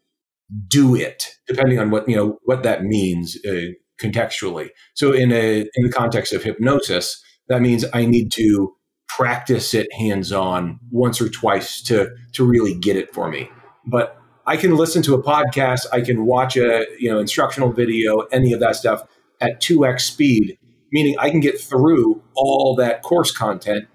do 0.68 0.94
it, 0.94 1.34
depending 1.46 1.78
on 1.78 1.90
what 1.90 2.08
you 2.08 2.16
know 2.16 2.38
what 2.44 2.62
that 2.62 2.84
means 2.84 3.36
uh, 3.46 3.72
contextually. 4.00 4.70
So 4.94 5.12
in 5.12 5.32
a 5.32 5.60
in 5.60 5.84
the 5.84 5.92
context 5.92 6.32
of 6.32 6.42
hypnosis, 6.42 7.22
that 7.48 7.60
means 7.60 7.84
I 7.92 8.06
need 8.06 8.32
to 8.32 8.74
practice 9.08 9.74
it 9.74 9.92
hands 9.92 10.32
on 10.32 10.78
once 10.90 11.20
or 11.20 11.28
twice 11.28 11.82
to 11.82 12.10
to 12.32 12.44
really 12.44 12.74
get 12.74 12.96
it 12.96 13.12
for 13.12 13.28
me. 13.28 13.50
But 13.86 14.16
I 14.46 14.56
can 14.56 14.76
listen 14.76 15.02
to 15.02 15.14
a 15.14 15.22
podcast, 15.22 15.86
I 15.92 16.00
can 16.00 16.24
watch 16.24 16.56
a 16.56 16.86
you 16.98 17.10
know 17.10 17.18
instructional 17.18 17.72
video, 17.72 18.20
any 18.32 18.52
of 18.52 18.60
that 18.60 18.76
stuff 18.76 19.02
at 19.40 19.60
2x 19.60 20.00
speed, 20.00 20.58
meaning 20.90 21.16
I 21.18 21.30
can 21.30 21.40
get 21.40 21.60
through 21.60 22.22
all 22.34 22.74
that 22.76 23.02
course 23.02 23.30
content 23.30 23.86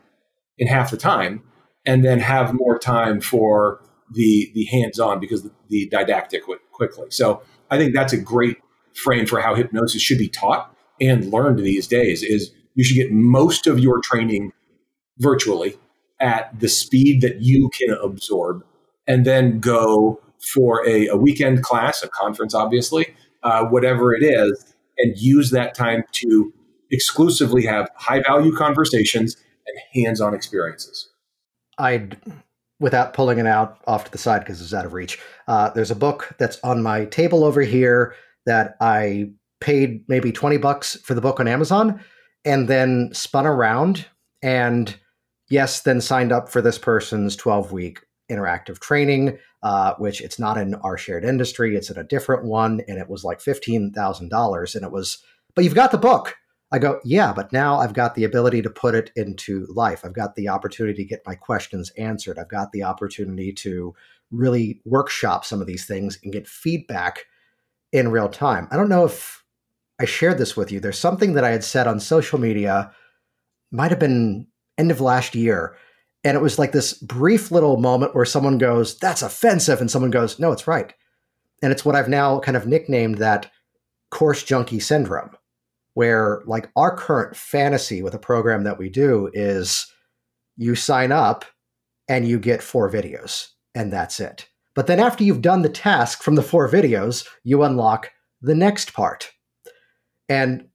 in 0.57 0.67
half 0.67 0.91
the 0.91 0.97
time 0.97 1.43
and 1.85 2.05
then 2.05 2.19
have 2.19 2.53
more 2.53 2.79
time 2.79 3.19
for 3.19 3.82
the 4.13 4.51
the 4.53 4.65
hands-on 4.65 5.19
because 5.19 5.43
the, 5.43 5.51
the 5.69 5.87
didactic 5.89 6.43
quickly. 6.71 7.07
So 7.09 7.41
I 7.69 7.77
think 7.77 7.93
that's 7.93 8.13
a 8.13 8.17
great 8.17 8.57
frame 8.93 9.25
for 9.25 9.41
how 9.41 9.55
hypnosis 9.55 10.01
should 10.01 10.19
be 10.19 10.29
taught 10.29 10.75
and 11.01 11.31
learned 11.31 11.59
these 11.59 11.87
days 11.87 12.23
is 12.23 12.51
you 12.75 12.83
should 12.83 12.95
get 12.95 13.11
most 13.11 13.67
of 13.67 13.79
your 13.79 13.99
training 14.01 14.51
virtually 15.17 15.75
at 16.19 16.57
the 16.59 16.69
speed 16.69 17.21
that 17.21 17.41
you 17.41 17.69
can 17.77 17.95
absorb, 18.01 18.63
and 19.07 19.25
then 19.25 19.59
go 19.59 20.21
for 20.39 20.87
a, 20.87 21.07
a 21.07 21.17
weekend 21.17 21.63
class, 21.63 22.01
a 22.03 22.07
conference, 22.07 22.53
obviously, 22.53 23.13
uh, 23.43 23.65
whatever 23.65 24.15
it 24.15 24.23
is, 24.23 24.73
and 24.97 25.17
use 25.17 25.51
that 25.51 25.75
time 25.75 26.03
to 26.11 26.53
exclusively 26.91 27.65
have 27.65 27.89
high 27.95 28.21
value 28.21 28.55
conversations 28.55 29.35
and 29.67 30.03
hands 30.03 30.21
on 30.21 30.33
experiences. 30.33 31.09
I'd, 31.77 32.17
without 32.79 33.13
pulling 33.13 33.39
it 33.39 33.47
out 33.47 33.79
off 33.87 34.05
to 34.05 34.11
the 34.11 34.17
side 34.17 34.39
because 34.39 34.61
it's 34.61 34.73
out 34.73 34.85
of 34.85 34.93
reach, 34.93 35.19
uh, 35.47 35.69
there's 35.71 35.91
a 35.91 35.95
book 35.95 36.33
that's 36.37 36.59
on 36.63 36.81
my 36.81 37.05
table 37.05 37.43
over 37.43 37.61
here 37.61 38.15
that 38.45 38.75
I 38.81 39.31
paid 39.61 40.03
maybe 40.07 40.31
20 40.31 40.57
bucks 40.57 40.97
for 41.03 41.13
the 41.13 41.21
book 41.21 41.39
on 41.39 41.47
Amazon 41.47 42.01
and 42.43 42.67
then 42.67 43.09
spun 43.13 43.45
around 43.45 44.05
and 44.41 44.95
yes, 45.49 45.81
then 45.81 46.01
signed 46.01 46.31
up 46.31 46.49
for 46.49 46.61
this 46.61 46.77
person's 46.77 47.35
12 47.35 47.71
week 47.71 48.01
interactive 48.29 48.79
training, 48.79 49.37
uh, 49.61 49.93
which 49.97 50.21
it's 50.21 50.39
not 50.39 50.57
in 50.57 50.75
our 50.75 50.97
shared 50.97 51.23
industry, 51.23 51.75
it's 51.75 51.89
in 51.89 51.97
a 51.97 52.03
different 52.03 52.43
one. 52.45 52.81
And 52.87 52.97
it 52.97 53.09
was 53.09 53.23
like 53.23 53.39
$15,000. 53.39 54.75
And 54.75 54.83
it 54.83 54.91
was, 54.91 55.23
but 55.55 55.63
you've 55.63 55.75
got 55.75 55.91
the 55.91 55.97
book. 55.97 56.35
I 56.73 56.79
go, 56.79 56.99
yeah, 57.05 57.31
but 57.31 57.53
now 57.53 57.77
I've 57.77 57.93
got 57.93 58.15
the 58.15 58.23
ability 58.23 58.63
to 58.63 58.69
put 58.69 58.95
it 58.95 59.11
into 59.15 59.67
life. 59.69 60.03
I've 60.03 60.15
got 60.15 60.33
the 60.33 60.49
opportunity 60.49 61.03
to 61.03 61.07
get 61.07 61.21
my 61.23 61.35
questions 61.35 61.91
answered. 61.99 62.39
I've 62.39 62.49
got 62.49 62.71
the 62.71 62.81
opportunity 62.81 63.53
to 63.53 63.93
really 64.31 64.81
workshop 64.83 65.45
some 65.45 65.61
of 65.61 65.67
these 65.67 65.85
things 65.85 66.17
and 66.23 66.33
get 66.33 66.47
feedback 66.47 67.25
in 67.91 68.09
real 68.09 68.27
time. 68.27 68.67
I 68.71 68.75
don't 68.75 68.89
know 68.89 69.05
if 69.05 69.43
I 70.01 70.05
shared 70.05 70.39
this 70.39 70.57
with 70.57 70.71
you. 70.71 70.79
There's 70.79 70.97
something 70.97 71.33
that 71.33 71.43
I 71.43 71.51
had 71.51 71.63
said 71.63 71.85
on 71.85 71.99
social 71.99 72.39
media, 72.39 72.91
might 73.71 73.91
have 73.91 73.99
been 73.99 74.47
end 74.79 74.89
of 74.89 74.99
last 74.99 75.35
year. 75.35 75.77
And 76.23 76.35
it 76.35 76.41
was 76.41 76.57
like 76.57 76.71
this 76.71 76.93
brief 76.93 77.51
little 77.51 77.77
moment 77.77 78.15
where 78.15 78.25
someone 78.25 78.57
goes, 78.57 78.97
That's 78.97 79.21
offensive. 79.21 79.79
And 79.79 79.91
someone 79.91 80.09
goes, 80.11 80.39
No, 80.39 80.51
it's 80.51 80.67
right. 80.67 80.91
And 81.61 81.71
it's 81.71 81.85
what 81.85 81.95
I've 81.95 82.09
now 82.09 82.39
kind 82.39 82.57
of 82.57 82.65
nicknamed 82.65 83.19
that 83.19 83.51
course 84.09 84.41
junkie 84.43 84.79
syndrome 84.79 85.29
where 85.93 86.41
like 86.45 86.69
our 86.75 86.95
current 86.95 87.35
fantasy 87.35 88.01
with 88.01 88.13
a 88.13 88.19
program 88.19 88.63
that 88.63 88.79
we 88.79 88.89
do 88.89 89.29
is 89.33 89.91
you 90.57 90.75
sign 90.75 91.11
up 91.11 91.45
and 92.07 92.27
you 92.27 92.39
get 92.39 92.61
four 92.61 92.89
videos 92.91 93.49
and 93.75 93.91
that's 93.91 94.19
it. 94.19 94.47
But 94.75 94.87
then 94.87 94.99
after 94.99 95.23
you've 95.23 95.41
done 95.41 95.61
the 95.61 95.69
task 95.69 96.23
from 96.23 96.35
the 96.35 96.41
four 96.41 96.69
videos, 96.69 97.27
you 97.43 97.63
unlock 97.63 98.11
the 98.41 98.55
next 98.55 98.93
part. 98.93 99.31
And 100.27 100.67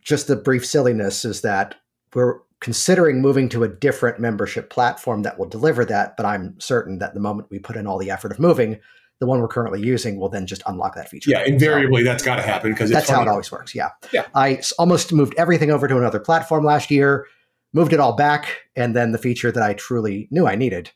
just 0.00 0.26
the 0.26 0.36
brief 0.36 0.64
silliness 0.64 1.24
is 1.24 1.42
that 1.42 1.74
we're 2.14 2.40
considering 2.60 3.20
moving 3.20 3.48
to 3.48 3.64
a 3.64 3.68
different 3.68 4.20
membership 4.20 4.70
platform 4.70 5.22
that 5.22 5.38
will 5.38 5.48
deliver 5.48 5.84
that, 5.84 6.16
but 6.16 6.26
I'm 6.26 6.58
certain 6.60 6.98
that 6.98 7.14
the 7.14 7.20
moment 7.20 7.48
we 7.50 7.58
put 7.58 7.76
in 7.76 7.86
all 7.86 7.98
the 7.98 8.10
effort 8.10 8.32
of 8.32 8.38
moving, 8.38 8.78
the 9.20 9.26
one 9.26 9.40
we're 9.40 9.48
currently 9.48 9.80
using 9.80 10.18
will 10.18 10.30
then 10.30 10.46
just 10.46 10.62
unlock 10.66 10.94
that 10.94 11.08
feature. 11.08 11.30
Yeah, 11.30 11.44
invariably 11.44 12.02
so, 12.02 12.10
that's 12.10 12.22
got 12.22 12.36
to 12.36 12.42
happen 12.42 12.72
because 12.72 12.90
that's 12.90 13.08
how 13.08 13.22
it 13.22 13.28
always 13.28 13.52
works. 13.52 13.74
Yeah. 13.74 13.90
Yeah. 14.12 14.26
I 14.34 14.62
almost 14.78 15.12
moved 15.12 15.34
everything 15.36 15.70
over 15.70 15.86
to 15.86 15.96
another 15.96 16.18
platform 16.18 16.64
last 16.64 16.90
year, 16.90 17.26
moved 17.72 17.92
it 17.92 18.00
all 18.00 18.14
back, 18.14 18.62
and 18.74 18.96
then 18.96 19.12
the 19.12 19.18
feature 19.18 19.52
that 19.52 19.62
I 19.62 19.74
truly 19.74 20.26
knew 20.30 20.46
I 20.46 20.56
needed, 20.56 20.90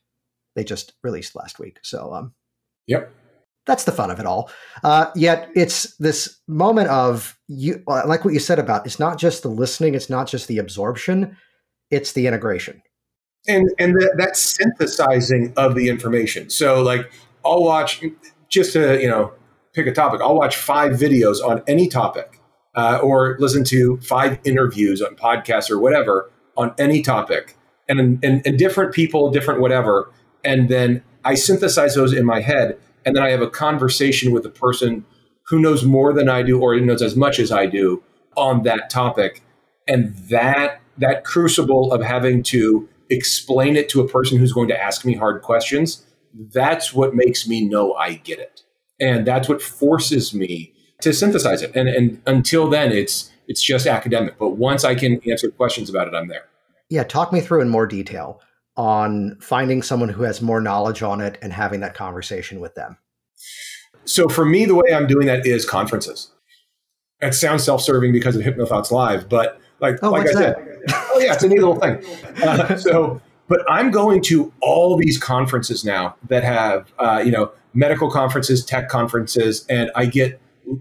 they 0.56 0.64
just 0.64 0.94
released 1.02 1.36
last 1.36 1.58
week. 1.58 1.78
So, 1.82 2.12
um, 2.14 2.34
yep. 2.86 3.12
That's 3.66 3.84
the 3.84 3.92
fun 3.92 4.10
of 4.10 4.20
it 4.20 4.26
all. 4.26 4.50
Uh, 4.82 5.10
yet 5.14 5.48
it's 5.54 5.96
this 5.96 6.38
moment 6.46 6.88
of 6.88 7.38
you, 7.48 7.82
uh, 7.86 8.02
like 8.06 8.24
what 8.24 8.34
you 8.34 8.40
said 8.40 8.58
about 8.58 8.84
it's 8.84 8.98
not 8.98 9.18
just 9.18 9.42
the 9.42 9.48
listening, 9.48 9.94
it's 9.94 10.10
not 10.10 10.28
just 10.28 10.48
the 10.48 10.58
absorption, 10.58 11.36
it's 11.90 12.12
the 12.12 12.26
integration 12.26 12.82
and 13.46 13.70
and 13.78 13.94
the, 13.94 14.14
that 14.18 14.36
synthesizing 14.36 15.52
of 15.56 15.74
the 15.74 15.88
information. 15.88 16.50
So 16.50 16.82
like 16.82 17.10
I'll 17.44 17.62
watch 17.62 18.02
just 18.48 18.72
to 18.72 19.00
you 19.00 19.08
know 19.08 19.32
pick 19.72 19.86
a 19.86 19.92
topic. 19.92 20.20
I'll 20.20 20.36
watch 20.36 20.56
five 20.56 20.92
videos 20.92 21.44
on 21.44 21.62
any 21.66 21.88
topic, 21.88 22.40
uh, 22.74 23.00
or 23.02 23.36
listen 23.38 23.64
to 23.64 23.98
five 23.98 24.38
interviews 24.44 25.02
on 25.02 25.16
podcasts 25.16 25.70
or 25.70 25.78
whatever 25.78 26.30
on 26.56 26.72
any 26.78 27.02
topic, 27.02 27.56
and, 27.88 28.24
and 28.24 28.46
and 28.46 28.58
different 28.58 28.94
people, 28.94 29.30
different 29.30 29.60
whatever, 29.60 30.10
and 30.44 30.68
then 30.68 31.02
I 31.24 31.34
synthesize 31.34 31.94
those 31.94 32.12
in 32.12 32.24
my 32.24 32.40
head, 32.40 32.78
and 33.04 33.16
then 33.16 33.22
I 33.22 33.30
have 33.30 33.42
a 33.42 33.50
conversation 33.50 34.32
with 34.32 34.46
a 34.46 34.50
person 34.50 35.04
who 35.48 35.58
knows 35.58 35.84
more 35.84 36.12
than 36.12 36.28
I 36.28 36.42
do, 36.42 36.60
or 36.60 36.78
knows 36.80 37.02
as 37.02 37.16
much 37.16 37.38
as 37.38 37.52
I 37.52 37.66
do 37.66 38.02
on 38.36 38.62
that 38.62 38.90
topic, 38.90 39.42
and 39.86 40.16
that 40.30 40.80
that 40.98 41.24
crucible 41.24 41.92
of 41.92 42.02
having 42.02 42.42
to 42.44 42.88
explain 43.10 43.76
it 43.76 43.88
to 43.90 44.00
a 44.00 44.08
person 44.08 44.38
who's 44.38 44.52
going 44.52 44.68
to 44.68 44.80
ask 44.80 45.04
me 45.04 45.14
hard 45.14 45.42
questions 45.42 46.04
that's 46.34 46.92
what 46.92 47.14
makes 47.14 47.48
me 47.48 47.64
know 47.66 47.94
I 47.94 48.14
get 48.14 48.38
it. 48.38 48.62
And 49.00 49.26
that's 49.26 49.48
what 49.48 49.62
forces 49.62 50.34
me 50.34 50.72
to 51.00 51.12
synthesize 51.12 51.62
it. 51.62 51.74
And, 51.74 51.88
and 51.88 52.22
until 52.26 52.68
then, 52.68 52.92
it's 52.92 53.30
it's 53.46 53.62
just 53.62 53.86
academic. 53.86 54.38
But 54.38 54.50
once 54.50 54.84
I 54.84 54.94
can 54.94 55.20
answer 55.28 55.50
questions 55.50 55.90
about 55.90 56.08
it, 56.08 56.14
I'm 56.14 56.28
there. 56.28 56.46
Yeah, 56.88 57.04
talk 57.04 57.32
me 57.32 57.40
through 57.40 57.60
in 57.60 57.68
more 57.68 57.86
detail 57.86 58.40
on 58.76 59.36
finding 59.40 59.82
someone 59.82 60.08
who 60.08 60.22
has 60.22 60.40
more 60.40 60.60
knowledge 60.60 61.02
on 61.02 61.20
it 61.20 61.38
and 61.42 61.52
having 61.52 61.80
that 61.80 61.94
conversation 61.94 62.60
with 62.60 62.74
them. 62.74 62.96
So 64.04 64.28
for 64.28 64.44
me, 64.44 64.64
the 64.64 64.74
way 64.74 64.92
I'm 64.92 65.06
doing 65.06 65.26
that 65.26 65.46
is 65.46 65.64
conferences. 65.64 66.30
It 67.20 67.34
sounds 67.34 67.64
self-serving 67.64 68.12
because 68.12 68.36
of 68.36 68.42
HypnoThoughts 68.42 68.90
Live, 68.90 69.28
but 69.28 69.60
like 69.80 69.98
oh, 70.02 70.10
like 70.10 70.28
I 70.28 70.32
that? 70.32 70.56
said, 70.56 70.82
oh 70.90 71.20
yeah, 71.20 71.34
it's 71.34 71.42
a 71.42 71.48
neat 71.48 71.60
little 71.60 71.76
thing. 71.76 72.02
Uh, 72.44 72.76
so 72.76 73.20
but 73.48 73.60
I'm 73.68 73.90
going 73.90 74.22
to 74.24 74.52
all 74.60 74.96
these 74.96 75.18
conferences 75.18 75.84
now 75.84 76.16
that 76.28 76.44
have, 76.44 76.92
uh, 76.98 77.22
you 77.24 77.30
know, 77.30 77.52
medical 77.74 78.10
conferences, 78.10 78.64
tech 78.64 78.88
conferences, 78.88 79.66
and 79.68 79.90
I 79.94 80.06
get 80.06 80.40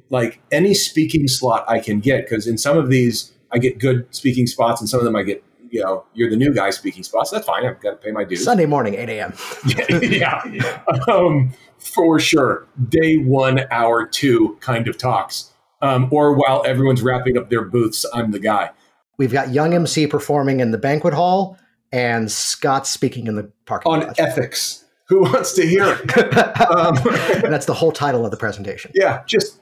like 0.09 0.39
any 0.51 0.73
speaking 0.73 1.27
slot 1.27 1.65
I 1.67 1.79
can 1.79 1.99
get 1.99 2.25
because 2.25 2.47
in 2.47 2.57
some 2.57 2.77
of 2.77 2.89
these 2.89 3.33
I 3.51 3.57
get 3.57 3.79
good 3.79 4.07
speaking 4.15 4.47
spots, 4.47 4.81
and 4.81 4.89
some 4.89 4.99
of 4.99 5.05
them 5.05 5.15
I 5.15 5.23
get, 5.23 5.43
you 5.69 5.81
know, 5.81 6.05
you're 6.13 6.29
the 6.29 6.35
new 6.35 6.53
guy 6.53 6.71
speaking 6.71 7.03
spots. 7.03 7.29
That's 7.29 7.45
fine. 7.45 7.65
I've 7.65 7.79
got 7.81 7.91
to 7.91 7.97
pay 7.97 8.11
my 8.11 8.23
dues. 8.23 8.43
Sunday 8.43 8.65
morning, 8.65 8.95
8 8.95 9.09
a.m. 9.09 9.33
yeah, 10.01 10.45
yeah. 10.47 10.81
Um, 11.07 11.53
for 11.77 12.19
sure. 12.19 12.67
Day 12.89 13.17
one, 13.17 13.61
hour 13.69 14.07
two 14.07 14.57
kind 14.59 14.87
of 14.87 14.97
talks. 14.97 15.51
Um, 15.81 16.07
or 16.11 16.33
while 16.33 16.63
everyone's 16.65 17.01
wrapping 17.01 17.37
up 17.37 17.49
their 17.49 17.63
booths, 17.63 18.05
I'm 18.13 18.31
the 18.31 18.39
guy. 18.39 18.71
We've 19.17 19.31
got 19.31 19.51
Young 19.51 19.73
MC 19.73 20.07
performing 20.07 20.59
in 20.59 20.71
the 20.71 20.77
banquet 20.77 21.13
hall 21.13 21.57
and 21.93 22.29
Scott 22.29 22.87
speaking 22.87 23.27
in 23.27 23.35
the 23.35 23.49
parking 23.65 23.91
lot. 23.91 24.07
on 24.07 24.13
ethics. 24.17 24.83
Who 25.09 25.21
wants 25.21 25.53
to 25.53 25.65
hear 25.65 25.85
it? 25.85 26.17
um, 26.71 26.95
that's 27.43 27.67
the 27.67 27.73
whole 27.73 27.91
title 27.91 28.25
of 28.25 28.31
the 28.31 28.37
presentation. 28.37 28.91
Yeah, 28.95 29.21
just 29.27 29.59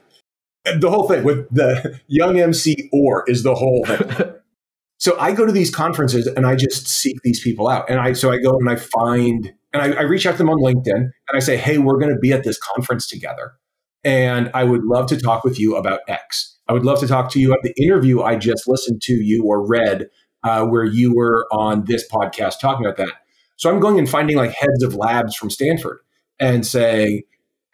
the 0.64 0.90
whole 0.90 1.06
thing 1.06 1.24
with 1.24 1.48
the 1.50 2.00
young 2.06 2.40
MC 2.40 2.88
or 2.92 3.28
is 3.28 3.42
the 3.42 3.54
whole 3.54 3.84
thing. 3.84 4.32
so 4.98 5.18
I 5.20 5.32
go 5.32 5.44
to 5.44 5.52
these 5.52 5.70
conferences 5.70 6.26
and 6.26 6.46
I 6.46 6.56
just 6.56 6.88
seek 6.88 7.16
these 7.22 7.40
people 7.42 7.68
out. 7.68 7.90
And 7.90 8.00
I 8.00 8.14
so 8.14 8.32
I 8.32 8.38
go 8.38 8.56
and 8.58 8.70
I 8.70 8.76
find 8.76 9.52
and 9.74 9.82
I, 9.82 10.00
I 10.00 10.02
reach 10.02 10.26
out 10.26 10.32
to 10.32 10.38
them 10.38 10.48
on 10.48 10.58
LinkedIn 10.58 10.94
and 10.94 11.12
I 11.34 11.40
say, 11.40 11.56
hey, 11.56 11.78
we're 11.78 11.98
going 11.98 12.14
to 12.14 12.18
be 12.18 12.32
at 12.32 12.44
this 12.44 12.58
conference 12.58 13.06
together. 13.06 13.52
And 14.04 14.50
I 14.54 14.64
would 14.64 14.84
love 14.84 15.06
to 15.08 15.20
talk 15.20 15.44
with 15.44 15.60
you 15.60 15.76
about 15.76 16.00
X. 16.08 16.56
I 16.68 16.72
would 16.72 16.84
love 16.84 17.00
to 17.00 17.06
talk 17.06 17.30
to 17.32 17.40
you 17.40 17.52
about 17.52 17.62
the 17.62 17.74
interview 17.82 18.22
I 18.22 18.36
just 18.36 18.66
listened 18.66 19.02
to 19.02 19.12
you 19.12 19.44
or 19.44 19.66
read 19.66 20.08
uh, 20.44 20.64
where 20.66 20.84
you 20.84 21.14
were 21.14 21.46
on 21.52 21.84
this 21.84 22.08
podcast 22.08 22.60
talking 22.60 22.84
about 22.84 22.96
that. 22.96 23.14
So 23.56 23.70
I'm 23.70 23.80
going 23.80 23.98
and 23.98 24.08
finding 24.08 24.36
like 24.36 24.52
heads 24.52 24.82
of 24.82 24.94
labs 24.94 25.36
from 25.36 25.50
Stanford 25.50 26.00
and 26.40 26.66
saying, 26.66 27.22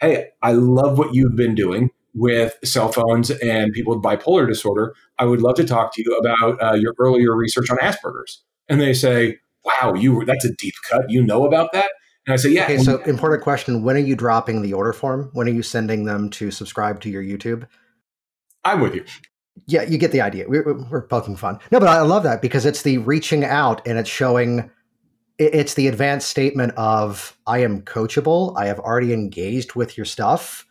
Hey, 0.00 0.26
I 0.42 0.52
love 0.52 0.98
what 0.98 1.14
you've 1.14 1.34
been 1.34 1.54
doing 1.54 1.90
with 2.14 2.56
cell 2.64 2.92
phones 2.92 3.30
and 3.30 3.72
people 3.72 3.94
with 3.94 4.04
bipolar 4.04 4.46
disorder. 4.46 4.94
I 5.18 5.24
would 5.24 5.40
love 5.40 5.56
to 5.56 5.64
talk 5.64 5.94
to 5.94 6.02
you 6.02 6.16
about 6.16 6.62
uh, 6.62 6.74
your 6.74 6.94
earlier 6.98 7.34
research 7.34 7.70
on 7.70 7.78
Asperger's. 7.78 8.42
And 8.68 8.80
they 8.80 8.94
say, 8.94 9.38
Wow, 9.64 9.94
you 9.94 10.24
that's 10.24 10.44
a 10.44 10.54
deep 10.54 10.74
cut. 10.88 11.02
You 11.08 11.24
know 11.24 11.46
about 11.46 11.72
that? 11.72 11.90
And 12.26 12.34
I 12.34 12.36
say, 12.36 12.50
Yeah. 12.50 12.64
Okay, 12.64 12.78
so 12.78 12.98
important 13.04 13.42
question. 13.42 13.82
When 13.82 13.96
are 13.96 14.00
you 14.00 14.14
dropping 14.14 14.62
the 14.62 14.74
order 14.74 14.92
form? 14.92 15.30
When 15.32 15.48
are 15.48 15.52
you 15.52 15.62
sending 15.62 16.04
them 16.04 16.30
to 16.30 16.50
subscribe 16.50 17.00
to 17.00 17.10
your 17.10 17.22
YouTube? 17.22 17.66
I'm 18.64 18.80
with 18.80 18.94
you 18.94 19.04
yeah, 19.66 19.82
you 19.82 19.98
get 19.98 20.12
the 20.12 20.20
idea. 20.20 20.46
We're, 20.48 20.74
we're 20.90 21.06
poking 21.06 21.36
fun. 21.36 21.58
No, 21.70 21.80
but 21.80 21.88
I 21.88 22.00
love 22.02 22.22
that 22.22 22.42
because 22.42 22.66
it's 22.66 22.82
the 22.82 22.98
reaching 22.98 23.44
out 23.44 23.86
and 23.86 23.98
it's 23.98 24.08
showing 24.08 24.70
it's 25.38 25.74
the 25.74 25.86
advanced 25.86 26.28
statement 26.28 26.72
of 26.76 27.38
I 27.46 27.58
am 27.58 27.82
coachable. 27.82 28.56
I 28.56 28.66
have 28.66 28.80
already 28.80 29.12
engaged 29.12 29.74
with 29.74 29.96
your 29.96 30.04
stuff 30.04 30.66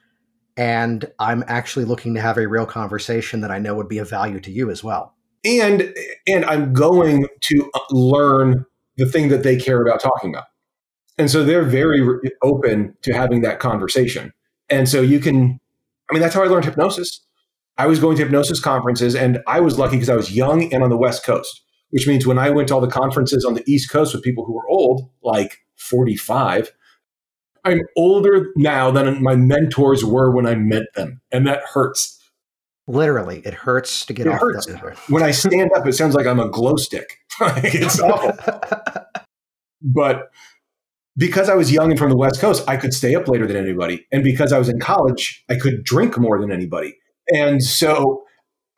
and 0.57 1.09
I'm 1.19 1.43
actually 1.47 1.85
looking 1.85 2.15
to 2.15 2.21
have 2.21 2.37
a 2.37 2.47
real 2.47 2.65
conversation 2.65 3.41
that 3.41 3.51
I 3.51 3.59
know 3.59 3.75
would 3.75 3.87
be 3.87 3.99
of 3.99 4.09
value 4.09 4.39
to 4.41 4.51
you 4.51 4.69
as 4.71 4.83
well. 4.83 5.15
And 5.45 5.93
and 6.27 6.43
I'm 6.45 6.73
going 6.73 7.27
to 7.41 7.71
learn 7.91 8.65
the 8.97 9.05
thing 9.05 9.29
that 9.29 9.43
they 9.43 9.55
care 9.55 9.81
about 9.81 10.01
talking 10.01 10.33
about. 10.33 10.45
And 11.19 11.29
so 11.29 11.43
they're 11.43 11.63
very 11.63 12.05
open 12.41 12.95
to 13.03 13.13
having 13.13 13.41
that 13.41 13.59
conversation. 13.59 14.33
And 14.69 14.89
so 14.89 15.01
you 15.01 15.19
can 15.19 15.59
I 16.09 16.13
mean 16.13 16.21
that's 16.21 16.33
how 16.33 16.43
I 16.43 16.47
learned 16.47 16.65
hypnosis. 16.65 17.23
I 17.77 17.87
was 17.87 17.99
going 17.99 18.17
to 18.17 18.23
hypnosis 18.23 18.59
conferences, 18.59 19.15
and 19.15 19.39
I 19.47 19.59
was 19.59 19.77
lucky 19.77 19.97
because 19.97 20.09
I 20.09 20.15
was 20.15 20.35
young 20.35 20.73
and 20.73 20.83
on 20.83 20.89
the 20.89 20.97
West 20.97 21.23
Coast, 21.23 21.61
which 21.91 22.07
means 22.07 22.25
when 22.25 22.39
I 22.39 22.49
went 22.49 22.69
to 22.69 22.75
all 22.75 22.81
the 22.81 22.87
conferences 22.87 23.45
on 23.45 23.53
the 23.53 23.63
East 23.67 23.91
Coast 23.91 24.13
with 24.13 24.23
people 24.23 24.45
who 24.45 24.53
were 24.53 24.67
old, 24.69 25.09
like 25.23 25.59
45, 25.75 26.71
I'm 27.63 27.81
older 27.95 28.51
now 28.55 28.89
than 28.91 29.21
my 29.21 29.35
mentors 29.35 30.03
were 30.03 30.31
when 30.31 30.47
I 30.47 30.55
met 30.55 30.93
them. 30.95 31.21
And 31.31 31.45
that 31.47 31.61
hurts. 31.73 32.13
Literally, 32.87 33.41
it 33.45 33.53
hurts 33.53 34.05
to 34.05 34.13
get 34.13 34.27
it 34.27 34.29
off 34.31 34.39
hurts. 34.39 35.09
when 35.09 35.21
I 35.21 35.31
stand 35.31 35.71
up, 35.75 35.85
it 35.85 35.93
sounds 35.93 36.15
like 36.15 36.25
I'm 36.25 36.39
a 36.39 36.49
glow 36.49 36.77
stick. 36.77 37.17
it's 37.41 37.99
awful. 38.01 38.31
but 39.81 40.31
because 41.17 41.49
I 41.49 41.55
was 41.55 41.71
young 41.71 41.91
and 41.91 41.99
from 41.99 42.09
the 42.09 42.15
West 42.15 42.39
Coast, 42.39 42.63
I 42.67 42.77
could 42.77 42.93
stay 42.93 43.13
up 43.13 43.27
later 43.27 43.45
than 43.45 43.57
anybody. 43.57 44.07
And 44.11 44.23
because 44.23 44.53
I 44.53 44.59
was 44.59 44.69
in 44.69 44.79
college, 44.79 45.43
I 45.49 45.55
could 45.55 45.83
drink 45.83 46.17
more 46.17 46.39
than 46.39 46.51
anybody. 46.51 46.95
And 47.33 47.63
so 47.63 48.23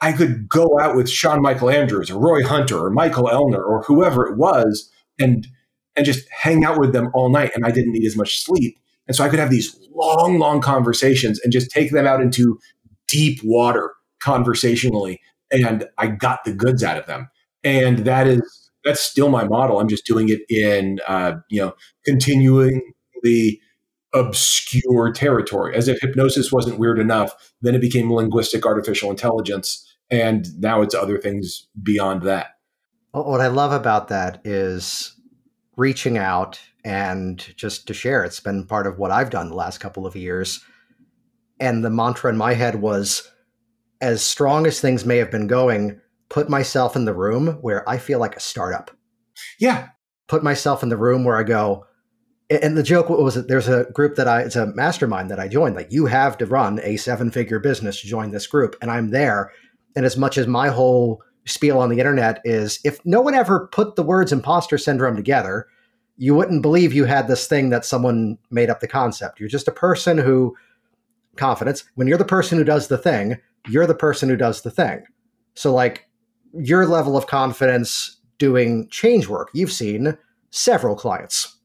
I 0.02 0.12
could 0.12 0.48
go 0.48 0.80
out 0.80 0.96
with 0.96 1.10
Sean 1.10 1.42
Michael 1.42 1.70
Andrews 1.70 2.10
or 2.10 2.20
Roy 2.20 2.44
Hunter 2.44 2.78
or 2.78 2.90
Michael 2.90 3.28
Ellner 3.28 3.64
or 3.64 3.84
whoever 3.84 4.28
it 4.28 4.38
was 4.38 4.92
and 5.20 5.48
and 5.96 6.06
just 6.06 6.28
hang 6.32 6.64
out 6.64 6.80
with 6.80 6.94
them 6.94 7.10
all 7.14 7.30
night. 7.30 7.52
And 7.54 7.66
I 7.66 7.72
didn't 7.72 7.92
need 7.92 8.06
as 8.06 8.16
much 8.16 8.42
sleep. 8.42 8.78
And 9.08 9.16
so 9.16 9.24
I 9.24 9.30
could 9.30 9.40
have 9.40 9.50
these 9.50 9.78
long, 9.94 10.40
long 10.40 10.62
conversations 10.62 11.40
and 11.44 11.52
just 11.52 11.72
take 11.72 11.92
them 11.92 12.08
out 12.08 12.22
into 12.22 12.58
deep 13.08 13.42
water 13.44 13.92
conversationally. 14.22 15.20
And 15.52 15.88
I 15.98 16.08
got 16.08 16.46
the 16.46 16.54
goods 16.54 16.84
out 16.84 16.98
of 16.98 17.06
them. 17.08 17.28
And 17.64 18.00
that 18.00 18.28
is, 18.28 18.72
that's 18.86 19.02
still 19.02 19.30
my 19.30 19.44
model. 19.44 19.80
I'm 19.80 19.90
just 19.90 20.06
doing 20.06 20.30
it 20.30 20.42
in, 20.48 21.00
uh, 21.08 21.34
you 21.50 21.60
know, 21.60 21.74
continuing 22.06 22.82
the 23.24 23.60
obscure 24.14 25.12
territory. 25.12 25.76
As 25.76 25.88
if 25.88 26.00
hypnosis 26.02 26.52
wasn't 26.52 26.80
weird 26.80 27.00
enough, 27.00 27.54
then 27.62 27.76
it 27.76 27.82
became 27.82 28.12
linguistic 28.12 28.66
artificial 28.66 29.10
intelligence. 29.10 29.86
And 30.10 30.48
now 30.60 30.82
it's 30.82 30.96
other 30.96 31.20
things 31.20 31.68
beyond 31.82 32.24
that. 32.24 32.56
What 33.12 33.42
I 33.42 33.48
love 33.48 33.72
about 33.72 34.08
that 34.10 34.42
is 34.44 35.16
reaching 35.78 36.18
out 36.18 36.60
and 36.84 37.40
just 37.56 37.88
to 37.88 37.94
share. 37.94 38.24
It's 38.24 38.40
been 38.40 38.66
part 38.66 38.88
of 38.88 38.98
what 38.98 39.12
I've 39.12 39.30
done 39.30 39.50
the 39.50 39.56
last 39.56 39.80
couple 39.80 40.06
of 40.06 40.16
years. 40.16 40.64
And 41.60 41.84
the 41.84 41.90
mantra 41.90 42.32
in 42.32 42.38
my 42.38 42.54
head 42.54 42.82
was 42.82 43.30
as 44.02 44.22
strong 44.22 44.66
as 44.66 44.80
things 44.80 45.06
may 45.06 45.18
have 45.18 45.32
been 45.32 45.48
going, 45.48 46.00
put 46.30 46.50
myself 46.50 46.96
in 46.96 47.06
the 47.06 47.14
room 47.14 47.58
where 47.62 47.88
I 47.90 47.98
feel 47.98 48.20
like 48.20 48.36
a 48.36 48.40
startup. 48.40 48.92
Yeah. 49.60 49.90
Put 50.28 50.44
myself 50.44 50.84
in 50.84 50.90
the 50.90 50.98
room 50.98 51.24
where 51.24 51.38
I 51.38 51.44
go, 51.44 51.86
and 52.50 52.76
the 52.78 52.84
joke 52.84 53.10
was 53.10 53.36
that 53.36 53.48
there's 53.48 53.68
a 53.68 53.86
group 53.94 54.16
that 54.16 54.28
I, 54.28 54.42
it's 54.42 54.56
a 54.56 54.68
mastermind 54.68 55.30
that 55.30 55.40
I 55.40 55.48
joined. 55.48 55.76
Like, 55.76 55.92
you 55.92 56.08
have 56.08 56.38
to 56.40 56.46
run 56.46 56.80
a 56.84 56.98
seven 56.98 57.30
figure 57.30 57.60
business 57.60 58.02
to 58.02 58.08
join 58.08 58.32
this 58.32 58.48
group. 58.48 58.76
And 58.82 58.90
I'm 58.90 59.12
there. 59.12 59.52
And 59.96 60.06
as 60.06 60.18
much 60.18 60.38
as 60.38 60.48
my 60.48 60.70
whole 60.70 61.22
spiel 61.46 61.80
on 61.80 61.90
the 61.90 62.00
internet 62.00 62.42
is 62.44 62.80
if 62.84 63.04
no 63.06 63.22
one 63.22 63.36
ever 63.36 63.68
put 63.72 63.96
the 63.96 64.04
words 64.04 64.32
imposter 64.32 64.78
syndrome 64.78 65.16
together, 65.16 65.68
you 66.18 66.36
wouldn't 66.36 66.62
believe 66.62 66.94
you 66.94 67.06
had 67.06 67.28
this 67.28 67.48
thing 67.48 67.70
that 67.70 67.86
someone 67.86 68.38
made 68.52 68.70
up 68.70 68.80
the 68.80 68.88
concept. 68.88 69.40
You're 69.40 69.50
just 69.50 69.68
a 69.68 69.72
person 69.72 70.18
who, 70.18 70.56
confidence, 71.38 71.84
when 71.96 72.08
you're 72.08 72.18
the 72.18 72.26
person 72.26 72.58
who 72.58 72.64
does 72.64 72.88
the 72.88 72.98
thing, 72.98 73.38
you're 73.68 73.88
the 73.88 73.96
person 73.96 74.28
who 74.28 74.36
does 74.36 74.62
the 74.62 74.72
thing. 74.72 75.04
So, 75.54 75.74
like, 75.74 76.10
your 76.54 76.86
level 76.88 77.16
of 77.16 77.28
confidence 77.28 78.20
doing 78.38 78.88
change 78.90 79.28
work, 79.28 79.50
you've 79.54 79.72
seen 79.72 80.18
several 80.50 80.96
clients, 80.96 81.59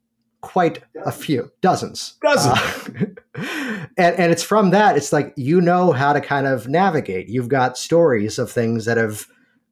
quite 0.45 0.83
a 1.05 1.13
few, 1.13 1.51
dozens. 1.61 2.15
Dozens. 2.23 2.59
Uh, 2.59 3.15
and, 3.97 4.17
and 4.17 4.33
it's 4.33 4.43
from 4.43 4.71
that, 4.71 4.97
it's 4.97 5.13
like 5.13 5.33
you 5.37 5.61
know 5.61 5.93
how 5.93 6.13
to 6.13 6.21
kind 6.21 6.47
of 6.47 6.69
navigate. 6.69 7.29
You've 7.29 7.49
got 7.49 7.77
stories 7.77 8.39
of 8.39 8.51
things 8.51 8.85
that 8.85 8.97
have 8.97 9.27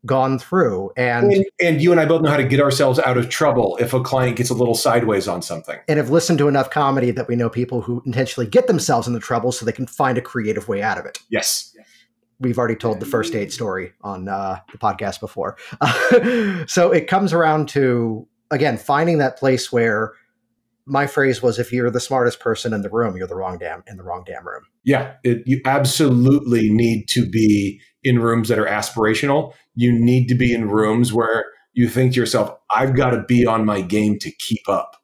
gone 0.04 0.38
through 0.38 0.90
and, 0.96 1.32
and, 1.32 1.44
and 1.60 1.80
you 1.80 1.92
and 1.92 2.00
I 2.00 2.06
both 2.06 2.22
know 2.22 2.30
how 2.30 2.36
to 2.36 2.44
get 2.44 2.60
ourselves 2.60 2.98
out 2.98 3.16
of 3.16 3.28
trouble 3.28 3.76
if 3.80 3.94
a 3.94 4.00
client 4.00 4.36
gets 4.36 4.50
a 4.50 4.54
little 4.54 4.74
sideways 4.74 5.28
on 5.28 5.42
something. 5.42 5.78
And 5.86 5.98
have 5.98 6.10
listened 6.10 6.38
to 6.40 6.48
enough 6.48 6.70
comedy 6.70 7.12
that 7.12 7.28
we 7.28 7.36
know 7.36 7.48
people 7.48 7.82
who 7.82 8.02
intentionally 8.04 8.50
get 8.50 8.66
themselves 8.66 9.06
into 9.06 9.20
trouble 9.20 9.52
so 9.52 9.64
they 9.64 9.72
can 9.72 9.86
find 9.86 10.18
a 10.18 10.20
creative 10.20 10.66
way 10.66 10.82
out 10.82 10.98
of 10.98 11.06
it. 11.06 11.20
Yes. 11.28 11.76
We've 12.40 12.58
already 12.58 12.74
told 12.74 12.98
the 12.98 13.06
first 13.06 13.32
date 13.32 13.52
story 13.52 13.92
on 14.00 14.28
uh, 14.28 14.58
the 14.72 14.78
podcast 14.78 15.20
before. 15.20 15.56
so 16.66 16.90
it 16.90 17.06
comes 17.06 17.32
around 17.32 17.68
to 17.70 18.26
again 18.50 18.76
finding 18.76 19.18
that 19.18 19.38
place 19.38 19.70
where 19.70 20.14
my 20.86 21.06
phrase 21.06 21.42
was 21.42 21.58
if 21.58 21.72
you're 21.72 21.90
the 21.90 22.00
smartest 22.00 22.40
person 22.40 22.72
in 22.72 22.82
the 22.82 22.90
room, 22.90 23.16
you're 23.16 23.26
the 23.26 23.36
wrong 23.36 23.58
damn 23.58 23.82
in 23.86 23.96
the 23.96 24.02
wrong 24.02 24.24
damn 24.26 24.46
room. 24.46 24.62
Yeah, 24.84 25.14
it, 25.22 25.42
you 25.46 25.60
absolutely 25.64 26.70
need 26.70 27.08
to 27.10 27.28
be 27.28 27.80
in 28.02 28.18
rooms 28.18 28.48
that 28.48 28.58
are 28.58 28.66
aspirational. 28.66 29.54
You 29.74 29.92
need 29.92 30.26
to 30.28 30.34
be 30.34 30.52
in 30.52 30.68
rooms 30.68 31.12
where 31.12 31.44
you 31.72 31.88
think 31.88 32.14
to 32.14 32.20
yourself, 32.20 32.56
I've 32.74 32.94
got 32.94 33.10
to 33.10 33.22
be 33.22 33.46
on 33.46 33.64
my 33.64 33.80
game 33.80 34.18
to 34.20 34.30
keep 34.30 34.68
up. 34.68 34.96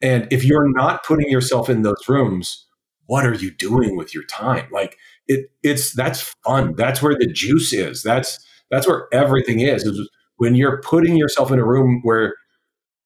And 0.00 0.28
if 0.30 0.44
you're 0.44 0.70
not 0.72 1.04
putting 1.04 1.28
yourself 1.28 1.68
in 1.68 1.82
those 1.82 2.08
rooms, 2.08 2.66
what 3.06 3.26
are 3.26 3.34
you 3.34 3.50
doing 3.50 3.96
with 3.96 4.14
your 4.14 4.24
time? 4.24 4.68
Like 4.70 4.96
it 5.26 5.50
it's 5.62 5.94
that's 5.94 6.34
fun. 6.44 6.74
That's 6.76 7.02
where 7.02 7.14
the 7.14 7.26
juice 7.26 7.72
is. 7.72 8.02
That's 8.02 8.38
that's 8.70 8.86
where 8.86 9.08
everything 9.12 9.60
is. 9.60 9.84
is 9.84 10.08
when 10.36 10.54
you're 10.54 10.80
putting 10.82 11.16
yourself 11.16 11.50
in 11.50 11.58
a 11.58 11.66
room 11.66 12.00
where 12.02 12.34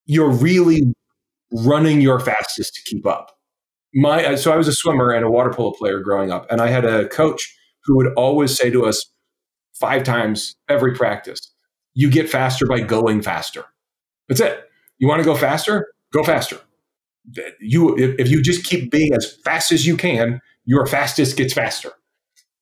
you're 0.06 0.30
really 0.30 0.92
running 1.52 2.00
your 2.00 2.20
fastest 2.20 2.74
to 2.74 2.82
keep 2.82 3.06
up. 3.06 3.36
My 3.94 4.24
uh, 4.24 4.36
so 4.36 4.52
I 4.52 4.56
was 4.56 4.68
a 4.68 4.72
swimmer 4.72 5.10
and 5.10 5.24
a 5.24 5.30
water 5.30 5.50
polo 5.50 5.72
player 5.72 6.00
growing 6.00 6.30
up, 6.30 6.46
and 6.50 6.60
I 6.60 6.68
had 6.68 6.84
a 6.84 7.08
coach 7.08 7.56
who 7.84 7.96
would 7.96 8.12
always 8.14 8.56
say 8.56 8.70
to 8.70 8.86
us 8.86 9.04
five 9.72 10.04
times 10.04 10.54
every 10.68 10.94
practice, 10.94 11.40
"You 11.94 12.10
get 12.10 12.30
faster 12.30 12.66
by 12.66 12.80
going 12.80 13.22
faster." 13.22 13.64
That's 14.28 14.40
it. 14.40 14.64
You 14.98 15.08
want 15.08 15.20
to 15.20 15.24
go 15.24 15.34
faster? 15.34 15.88
Go 16.12 16.22
faster. 16.22 16.60
You 17.60 17.96
if, 17.98 18.18
if 18.20 18.28
you 18.28 18.42
just 18.42 18.64
keep 18.64 18.90
being 18.90 19.12
as 19.14 19.36
fast 19.44 19.72
as 19.72 19.86
you 19.86 19.96
can, 19.96 20.40
your 20.64 20.86
fastest 20.86 21.36
gets 21.36 21.52
faster. 21.52 21.90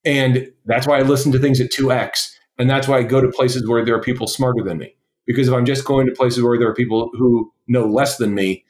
And 0.05 0.51
that's 0.65 0.87
why 0.87 0.99
I 0.99 1.03
listen 1.03 1.33
to 1.33 1.39
things 1.39 1.61
at 1.61 1.71
2x. 1.71 2.31
And 2.59 2.69
that's 2.69 2.89
why 2.89 2.99
I 2.99 3.03
go 3.03 3.21
to 3.21 3.29
places 3.29 3.69
where 3.69 3.85
there 3.85 3.95
are 3.95 4.01
people 4.01 4.27
smarter 4.27 4.63
than 4.65 4.79
me. 4.79 4.97
Because 5.27 5.49
if 5.49 5.55
I'm 5.55 5.67
just 5.67 5.85
going 5.85 6.07
to 6.07 6.13
places 6.13 6.43
where 6.43 6.59
there 6.59 6.69
are 6.69 6.75
people 6.75 7.11
who 7.13 7.53
know 7.67 7.85
less 7.85 8.17
than 8.17 8.35
me, 8.35 8.65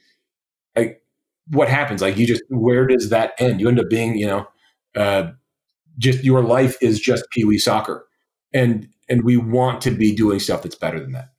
like 0.76 1.02
what 1.50 1.68
happens? 1.68 2.02
Like 2.02 2.16
you 2.16 2.26
just 2.26 2.42
where 2.48 2.86
does 2.86 3.10
that 3.10 3.32
end? 3.38 3.60
You 3.60 3.68
end 3.68 3.80
up 3.80 3.88
being, 3.88 4.16
you 4.16 4.26
know, 4.26 4.48
uh, 4.96 5.30
just 5.98 6.24
your 6.24 6.42
life 6.42 6.76
is 6.80 7.00
just 7.00 7.24
pee 7.30 7.44
wee 7.44 7.58
soccer, 7.58 8.06
and 8.52 8.88
and 9.08 9.24
we 9.24 9.36
want 9.36 9.80
to 9.82 9.90
be 9.90 10.14
doing 10.14 10.38
stuff 10.38 10.62
that's 10.62 10.74
better 10.74 11.00
than 11.00 11.12
that. 11.12 11.30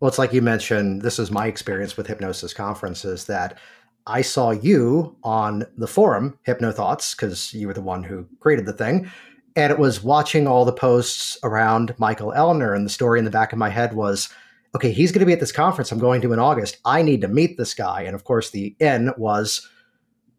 Well, 0.00 0.08
it's 0.08 0.18
like 0.18 0.32
you 0.32 0.42
mentioned. 0.42 1.02
This 1.02 1.18
is 1.18 1.30
my 1.30 1.46
experience 1.46 1.96
with 1.96 2.06
hypnosis 2.06 2.52
conferences 2.52 3.24
that 3.26 3.58
I 4.06 4.22
saw 4.22 4.50
you 4.50 5.16
on 5.24 5.64
the 5.76 5.88
forum, 5.88 6.38
HypnoThoughts, 6.46 7.16
because 7.16 7.52
you 7.52 7.66
were 7.66 7.74
the 7.74 7.82
one 7.82 8.02
who 8.04 8.26
created 8.40 8.66
the 8.66 8.72
thing. 8.72 9.10
And 9.56 9.72
it 9.72 9.78
was 9.78 10.04
watching 10.04 10.46
all 10.46 10.64
the 10.66 10.72
posts 10.72 11.38
around 11.42 11.94
Michael 11.98 12.32
Ellner. 12.36 12.76
And 12.76 12.84
the 12.84 12.90
story 12.90 13.18
in 13.18 13.24
the 13.24 13.30
back 13.30 13.52
of 13.52 13.58
my 13.58 13.70
head 13.70 13.94
was 13.94 14.28
okay, 14.76 14.92
he's 14.92 15.10
going 15.10 15.20
to 15.20 15.26
be 15.26 15.32
at 15.32 15.40
this 15.40 15.52
conference 15.52 15.90
I'm 15.90 15.98
going 15.98 16.20
to 16.20 16.34
in 16.34 16.38
August. 16.38 16.76
I 16.84 17.00
need 17.00 17.22
to 17.22 17.28
meet 17.28 17.56
this 17.56 17.72
guy. 17.72 18.02
And 18.02 18.14
of 18.14 18.24
course, 18.24 18.50
the 18.50 18.76
N 18.78 19.10
was, 19.16 19.66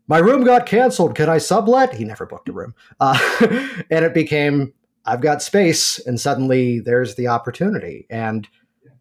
my 0.08 0.20
room 0.20 0.44
got 0.44 0.68
canceled. 0.68 1.16
Can 1.16 1.28
I 1.28 1.40
sublet? 1.40 1.96
He 1.96 2.06
never 2.06 2.28
booked 2.28 2.48
a 2.48 2.54
room. 2.54 2.76
Uh, 3.00 3.18
and 3.90 4.06
it 4.06 4.14
became, 4.14 4.74
I've 5.06 5.22
got 5.22 5.42
space. 5.42 5.98
And 6.06 6.20
suddenly 6.20 6.80
there's 6.80 7.16
the 7.16 7.28
opportunity. 7.28 8.06
And 8.12 8.48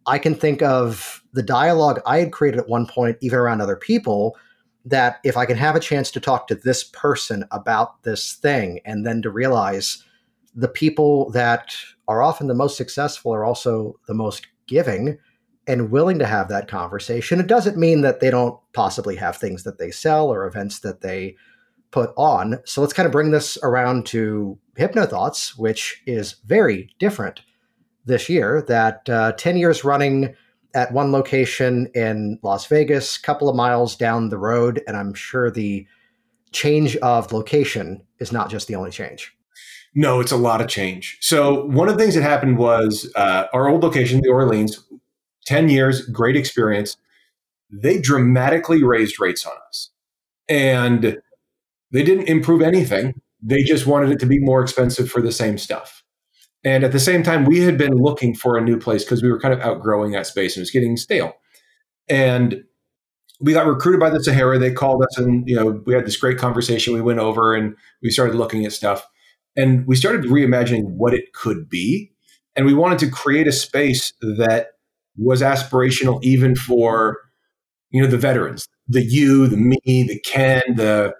I 0.06 0.18
can 0.18 0.34
think 0.34 0.62
of 0.62 1.22
the 1.34 1.42
dialogue 1.42 2.00
I 2.06 2.18
had 2.20 2.32
created 2.32 2.58
at 2.58 2.68
one 2.70 2.86
point, 2.86 3.18
even 3.20 3.38
around 3.38 3.60
other 3.60 3.76
people, 3.76 4.38
that 4.86 5.18
if 5.22 5.36
I 5.36 5.44
can 5.44 5.58
have 5.58 5.76
a 5.76 5.80
chance 5.80 6.10
to 6.12 6.20
talk 6.20 6.46
to 6.46 6.54
this 6.54 6.82
person 6.82 7.44
about 7.50 8.02
this 8.04 8.32
thing 8.32 8.80
and 8.86 9.04
then 9.04 9.20
to 9.20 9.30
realize 9.30 10.02
the 10.54 10.68
people 10.68 11.28
that 11.32 11.74
are 12.08 12.22
often 12.22 12.46
the 12.46 12.54
most 12.54 12.78
successful 12.78 13.34
are 13.34 13.44
also 13.44 13.98
the 14.06 14.14
most 14.14 14.46
giving 14.66 15.18
and 15.66 15.90
willing 15.90 16.18
to 16.18 16.26
have 16.26 16.48
that 16.48 16.68
conversation. 16.68 17.40
It 17.40 17.48
doesn't 17.48 17.76
mean 17.76 18.02
that 18.02 18.20
they 18.20 18.30
don't 18.30 18.58
possibly 18.72 19.16
have 19.16 19.36
things 19.36 19.64
that 19.64 19.78
they 19.78 19.90
sell 19.90 20.28
or 20.32 20.46
events 20.46 20.80
that 20.80 21.00
they 21.00 21.36
put 21.90 22.10
on. 22.16 22.58
So 22.64 22.80
let's 22.80 22.92
kind 22.92 23.06
of 23.06 23.12
bring 23.12 23.30
this 23.30 23.58
around 23.62 24.06
to 24.06 24.58
HypnoThoughts, 24.78 25.58
which 25.58 26.02
is 26.06 26.36
very 26.44 26.90
different 26.98 27.42
this 28.04 28.28
year. 28.28 28.62
That 28.68 29.08
uh, 29.08 29.32
10 29.32 29.56
years 29.56 29.84
running 29.84 30.34
at 30.74 30.92
one 30.92 31.10
location 31.10 31.88
in 31.94 32.38
Las 32.42 32.66
Vegas, 32.66 33.16
a 33.16 33.22
couple 33.22 33.48
of 33.48 33.56
miles 33.56 33.96
down 33.96 34.28
the 34.28 34.38
road, 34.38 34.82
and 34.86 34.96
I'm 34.96 35.14
sure 35.14 35.50
the 35.50 35.86
change 36.52 36.96
of 36.98 37.32
location 37.32 38.02
is 38.18 38.32
not 38.32 38.50
just 38.50 38.68
the 38.68 38.76
only 38.76 38.90
change. 38.90 39.35
No, 39.98 40.20
it's 40.20 40.30
a 40.30 40.36
lot 40.36 40.60
of 40.60 40.68
change. 40.68 41.16
So 41.22 41.64
one 41.64 41.88
of 41.88 41.96
the 41.96 42.02
things 42.02 42.14
that 42.14 42.22
happened 42.22 42.58
was 42.58 43.10
uh, 43.16 43.46
our 43.54 43.66
old 43.66 43.82
location, 43.82 44.20
the 44.20 44.28
Orleans, 44.28 44.84
10 45.46 45.70
years, 45.70 46.02
great 46.02 46.36
experience. 46.36 46.98
They 47.70 47.98
dramatically 47.98 48.84
raised 48.84 49.18
rates 49.18 49.46
on 49.46 49.54
us. 49.68 49.90
And 50.50 51.18
they 51.92 52.02
didn't 52.02 52.28
improve 52.28 52.60
anything. 52.60 53.14
They 53.42 53.62
just 53.62 53.86
wanted 53.86 54.10
it 54.10 54.20
to 54.20 54.26
be 54.26 54.38
more 54.38 54.62
expensive 54.62 55.10
for 55.10 55.22
the 55.22 55.32
same 55.32 55.56
stuff. 55.56 56.04
And 56.62 56.84
at 56.84 56.92
the 56.92 57.00
same 57.00 57.22
time, 57.22 57.46
we 57.46 57.60
had 57.60 57.78
been 57.78 57.94
looking 57.94 58.34
for 58.34 58.58
a 58.58 58.60
new 58.60 58.78
place 58.78 59.02
because 59.02 59.22
we 59.22 59.30
were 59.30 59.40
kind 59.40 59.54
of 59.54 59.60
outgrowing 59.60 60.12
that 60.12 60.26
space 60.26 60.56
and 60.56 60.60
it 60.60 60.64
was 60.64 60.70
getting 60.70 60.98
stale. 60.98 61.32
And 62.06 62.64
we 63.40 63.54
got 63.54 63.66
recruited 63.66 64.00
by 64.00 64.10
the 64.10 64.22
Sahara. 64.22 64.58
They 64.58 64.72
called 64.72 65.02
us 65.02 65.16
and, 65.16 65.48
you 65.48 65.56
know, 65.56 65.82
we 65.86 65.94
had 65.94 66.04
this 66.04 66.18
great 66.18 66.36
conversation. 66.36 66.92
We 66.92 67.00
went 67.00 67.18
over 67.18 67.54
and 67.54 67.74
we 68.02 68.10
started 68.10 68.34
looking 68.34 68.66
at 68.66 68.72
stuff 68.72 69.06
and 69.56 69.86
we 69.86 69.96
started 69.96 70.26
reimagining 70.26 70.84
what 70.84 71.14
it 71.14 71.32
could 71.32 71.68
be. 71.68 72.12
And 72.54 72.66
we 72.66 72.74
wanted 72.74 72.98
to 73.00 73.10
create 73.10 73.46
a 73.46 73.52
space 73.52 74.12
that 74.20 74.68
was 75.16 75.42
aspirational 75.42 76.22
even 76.22 76.54
for 76.54 77.18
you 77.90 78.02
know 78.02 78.08
the 78.08 78.18
veterans 78.18 78.68
the 78.86 79.02
you 79.02 79.46
the 79.46 79.56
me 79.56 79.78
the 79.84 80.20
ken 80.26 80.60
the 80.74 81.14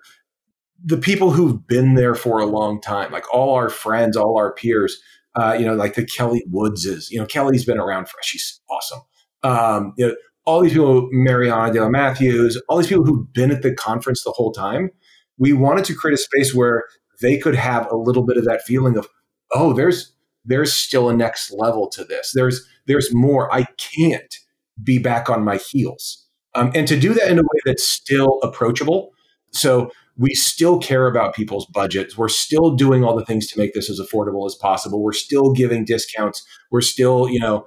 the 0.85 0.99
people 0.99 1.31
who've 1.31 1.67
been 1.67 1.95
there 1.95 2.15
for 2.15 2.39
a 2.39 2.45
long 2.45 2.79
time 2.79 3.11
like 3.11 3.25
all 3.33 3.55
our 3.55 3.71
friends 3.71 4.15
all 4.15 4.37
our 4.37 4.53
peers 4.53 5.01
uh, 5.37 5.57
you 5.59 5.65
know 5.65 5.75
like 5.75 5.95
the 5.95 6.05
kelly 6.05 6.45
woodses 6.49 7.11
you 7.11 7.19
know 7.19 7.25
kelly's 7.25 7.65
been 7.65 7.79
around 7.79 8.07
for 8.07 8.19
she's 8.23 8.61
awesome 8.69 9.01
um, 9.43 9.95
you 9.97 10.07
know 10.07 10.15
all 10.47 10.63
these 10.63 10.73
people, 10.73 11.09
Mariana 11.13 11.73
De 11.73 11.81
La 11.81 11.89
Matthews, 11.89 12.61
all 12.69 12.79
these 12.79 12.87
people 12.87 13.05
who've 13.05 13.31
been 13.33 13.51
at 13.51 13.63
the 13.63 13.75
conference 13.75 14.23
the 14.23 14.31
whole 14.31 14.53
time. 14.53 14.91
We 15.39 15.53
wanted 15.53 15.85
to 15.87 15.95
create 15.95 16.15
a 16.15 16.23
space 16.23 16.55
where 16.55 16.85
they 17.21 17.39
could 17.39 17.55
have 17.55 17.91
a 17.91 17.97
little 17.97 18.25
bit 18.25 18.37
of 18.37 18.45
that 18.45 18.63
feeling 18.63 18.97
of, 18.97 19.09
oh, 19.53 19.73
there's 19.73 20.13
there's 20.45 20.73
still 20.73 21.09
a 21.09 21.17
next 21.17 21.53
level 21.53 21.89
to 21.91 22.05
this. 22.05 22.33
There's 22.35 22.67
there's 22.87 23.13
more. 23.13 23.53
I 23.53 23.65
can't 23.79 24.35
be 24.83 24.99
back 24.99 25.29
on 25.29 25.45
my 25.45 25.57
heels. 25.57 26.27
Um, 26.55 26.73
and 26.75 26.89
to 26.89 26.99
do 26.99 27.13
that 27.15 27.31
in 27.31 27.39
a 27.39 27.43
way 27.43 27.61
that's 27.65 27.87
still 27.87 28.39
approachable. 28.43 29.13
So 29.51 29.91
we 30.17 30.31
still 30.35 30.79
care 30.79 31.07
about 31.07 31.35
people's 31.35 31.67
budgets. 31.67 32.17
We're 32.17 32.29
still 32.29 32.75
doing 32.75 33.05
all 33.05 33.17
the 33.17 33.25
things 33.25 33.47
to 33.49 33.59
make 33.59 33.75
this 33.75 33.91
as 33.91 34.01
affordable 34.01 34.47
as 34.47 34.55
possible. 34.55 35.03
We're 35.03 35.13
still 35.13 35.53
giving 35.53 35.85
discounts. 35.85 36.45
We're 36.71 36.81
still, 36.81 37.29
you 37.29 37.39
know, 37.39 37.67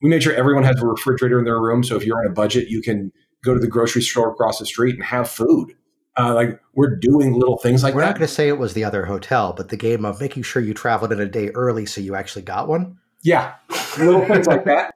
we 0.00 0.08
made 0.08 0.22
sure 0.22 0.34
everyone 0.34 0.64
has 0.64 0.80
a 0.80 0.86
refrigerator 0.86 1.38
in 1.38 1.44
their 1.44 1.60
room. 1.60 1.84
So 1.84 1.96
if 1.96 2.04
you're 2.04 2.18
on 2.18 2.26
a 2.26 2.32
budget, 2.32 2.68
you 2.68 2.80
can 2.80 3.12
go 3.44 3.52
to 3.52 3.60
the 3.60 3.68
grocery 3.68 4.02
store 4.02 4.30
across 4.32 4.58
the 4.58 4.66
street 4.66 4.94
and 4.94 5.04
have 5.04 5.28
food. 5.28 5.74
Uh, 6.18 6.34
like 6.34 6.60
we're 6.74 6.96
doing 6.96 7.32
little 7.32 7.56
things 7.56 7.82
like 7.82 7.94
we're 7.94 8.00
that. 8.00 8.06
We're 8.06 8.10
not 8.10 8.18
going 8.18 8.28
to 8.28 8.34
say 8.34 8.48
it 8.48 8.58
was 8.58 8.74
the 8.74 8.84
other 8.84 9.06
hotel, 9.06 9.54
but 9.56 9.70
the 9.70 9.76
game 9.76 10.04
of 10.04 10.20
making 10.20 10.42
sure 10.42 10.60
you 10.60 10.74
traveled 10.74 11.12
in 11.12 11.20
a 11.20 11.26
day 11.26 11.48
early 11.50 11.86
so 11.86 12.00
you 12.00 12.14
actually 12.14 12.42
got 12.42 12.68
one. 12.68 12.98
Yeah, 13.22 13.54
little 13.98 14.26
things 14.26 14.46
like 14.46 14.64
that. 14.64 14.94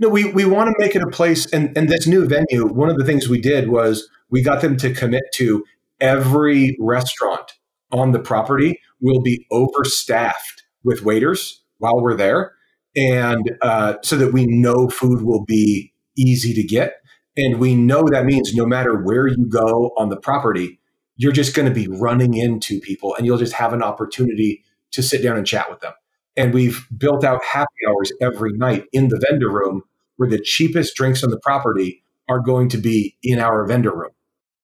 No, 0.00 0.08
we, 0.08 0.32
we 0.32 0.44
want 0.44 0.68
to 0.68 0.74
make 0.78 0.94
it 0.94 1.02
a 1.02 1.08
place, 1.08 1.46
and, 1.52 1.76
and 1.76 1.88
this 1.88 2.06
new 2.06 2.26
venue, 2.26 2.66
one 2.66 2.88
of 2.88 2.96
the 2.96 3.04
things 3.04 3.28
we 3.28 3.40
did 3.40 3.68
was 3.68 4.08
we 4.30 4.42
got 4.42 4.60
them 4.60 4.76
to 4.76 4.94
commit 4.94 5.24
to 5.34 5.64
every 6.00 6.76
restaurant 6.78 7.54
on 7.90 8.12
the 8.12 8.20
property 8.20 8.80
will 9.00 9.20
be 9.20 9.46
overstaffed 9.50 10.62
with 10.84 11.02
waiters 11.02 11.62
while 11.78 12.00
we're 12.00 12.16
there. 12.16 12.52
And 12.96 13.56
uh, 13.62 13.94
so 14.02 14.16
that 14.16 14.32
we 14.32 14.46
know 14.46 14.88
food 14.88 15.22
will 15.22 15.44
be 15.44 15.92
easy 16.16 16.54
to 16.54 16.62
get. 16.62 16.97
And 17.38 17.60
we 17.60 17.76
know 17.76 18.02
that 18.10 18.24
means 18.24 18.52
no 18.52 18.66
matter 18.66 19.00
where 19.00 19.28
you 19.28 19.46
go 19.48 19.92
on 19.96 20.08
the 20.08 20.16
property, 20.16 20.80
you're 21.16 21.32
just 21.32 21.54
going 21.54 21.68
to 21.68 21.74
be 21.74 21.86
running 21.86 22.34
into 22.34 22.80
people 22.80 23.14
and 23.14 23.24
you'll 23.24 23.38
just 23.38 23.52
have 23.52 23.72
an 23.72 23.80
opportunity 23.82 24.64
to 24.90 25.02
sit 25.04 25.22
down 25.22 25.36
and 25.36 25.46
chat 25.46 25.70
with 25.70 25.78
them. 25.78 25.92
And 26.36 26.52
we've 26.52 26.86
built 26.96 27.22
out 27.22 27.44
happy 27.44 27.68
hours 27.88 28.12
every 28.20 28.52
night 28.54 28.86
in 28.92 29.08
the 29.08 29.24
vendor 29.28 29.48
room 29.48 29.82
where 30.16 30.28
the 30.28 30.40
cheapest 30.40 30.96
drinks 30.96 31.22
on 31.22 31.30
the 31.30 31.38
property 31.38 32.02
are 32.28 32.40
going 32.40 32.68
to 32.70 32.76
be 32.76 33.16
in 33.22 33.38
our 33.38 33.64
vendor 33.66 33.94
room. 33.94 34.10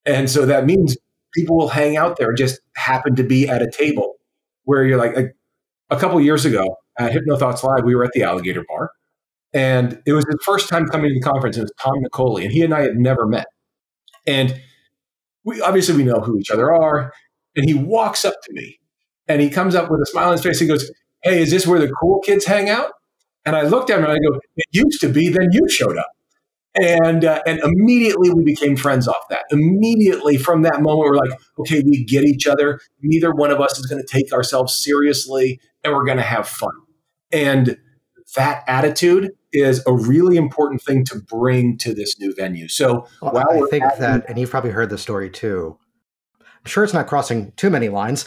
And 0.05 0.29
so 0.29 0.45
that 0.45 0.67
means 0.67 0.97
people 1.33 1.57
will 1.57 1.69
hang 1.69 1.97
out 1.97 2.17
there, 2.17 2.33
just 2.33 2.61
happen 2.75 3.15
to 3.17 3.23
be 3.23 3.49
at 3.49 3.63
a 3.63 3.71
table 3.71 4.15
where 4.65 4.85
you're 4.85 4.99
like, 4.99 5.17
a, 5.17 5.29
a 5.91 5.97
couple 5.97 6.21
years 6.21 6.45
ago 6.45 6.77
at 6.99 7.13
Hypno 7.13 7.37
Thoughts 7.37 7.63
Live, 7.63 7.85
we 7.85 7.95
were 7.95 8.05
at 8.05 8.11
the 8.15 8.25
Alligator 8.25 8.65
Bar. 8.69 8.91
And 9.55 10.03
it 10.05 10.13
was 10.13 10.25
his 10.27 10.37
first 10.45 10.69
time 10.69 10.87
coming 10.87 11.11
to 11.11 11.15
the 11.15 11.21
conference. 11.21 11.57
It 11.57 11.63
was 11.63 11.73
Tom 11.81 11.95
Nicoli, 12.05 12.43
and 12.43 12.53
he 12.53 12.63
and 12.63 12.75
I 12.75 12.83
had 12.83 12.97
never 12.97 13.27
met. 13.27 13.47
And 14.27 14.61
we 15.45 15.61
obviously 15.61 15.97
we 15.97 16.05
know 16.05 16.21
who 16.21 16.39
each 16.39 16.51
other 16.51 16.75
are. 16.75 17.13
And 17.57 17.65
he 17.65 17.75
walks 17.75 18.25
up 18.25 18.35
to 18.43 18.53
me 18.53 18.81
and 19.29 19.41
he 19.41 19.49
comes 19.49 19.75
up 19.75 19.91
with 19.91 20.01
a 20.01 20.07
smile 20.07 20.29
on 20.29 20.33
his 20.33 20.43
face. 20.43 20.59
He 20.59 20.67
goes, 20.67 20.91
Hey, 21.23 21.41
is 21.41 21.51
this 21.51 21.67
where 21.67 21.79
the 21.79 21.93
cool 22.01 22.21
kids 22.21 22.45
hang 22.45 22.69
out? 22.69 22.91
And 23.47 23.55
I 23.55 23.63
looked 23.63 23.91
at 23.91 23.99
him 23.99 24.05
and 24.05 24.13
I 24.13 24.17
go, 24.17 24.39
It 24.57 24.67
used 24.73 25.01
to 25.03 25.09
be, 25.09 25.29
then 25.29 25.49
you 25.53 25.69
showed 25.69 25.97
up. 25.97 26.09
And 26.77 27.25
uh, 27.25 27.41
and 27.47 27.61
immediately 27.61 28.31
we 28.31 28.43
became 28.43 28.75
friends 28.75 29.07
off 29.07 29.29
that. 29.31 29.45
Immediately 29.53 30.39
from 30.39 30.63
that 30.63 30.83
moment, 30.83 31.09
we're 31.09 31.17
like, 31.17 31.39
okay, 31.61 31.85
we 31.87 32.05
get 32.05 32.25
each 32.25 32.49
other. 32.49 32.81
Neither 33.01 33.31
one 33.31 33.53
of 33.53 33.61
us 33.61 33.79
is 33.79 33.87
going 33.87 34.03
to 34.05 34.09
take 34.13 34.33
ourselves 34.33 34.75
seriously, 34.75 35.61
and 35.85 35.93
we're 35.93 36.05
going 36.05 36.17
to 36.17 36.25
have 36.25 36.49
fun. 36.49 36.73
And 37.31 37.77
that 38.35 38.65
attitude 38.67 39.31
is 39.55 39.83
a 39.87 39.93
really 39.93 40.37
important 40.37 40.83
thing 40.83 41.05
to 41.05 41.19
bring 41.19 41.79
to 41.79 41.95
this 41.95 42.19
new 42.19 42.35
venue. 42.35 42.69
So 42.69 43.07
well, 43.23 43.39
I 43.39 43.69
think 43.71 43.85
that, 43.99 44.29
and 44.29 44.39
you've 44.39 44.51
probably 44.51 44.71
heard 44.71 44.91
the 44.91 44.99
story 44.99 45.31
too. 45.31 45.79
I'm 46.41 46.67
sure 46.67 46.85
it's 46.85 46.95
not 46.95 47.07
crossing 47.07 47.53
too 47.53 47.71
many 47.71 47.89
lines. 47.89 48.27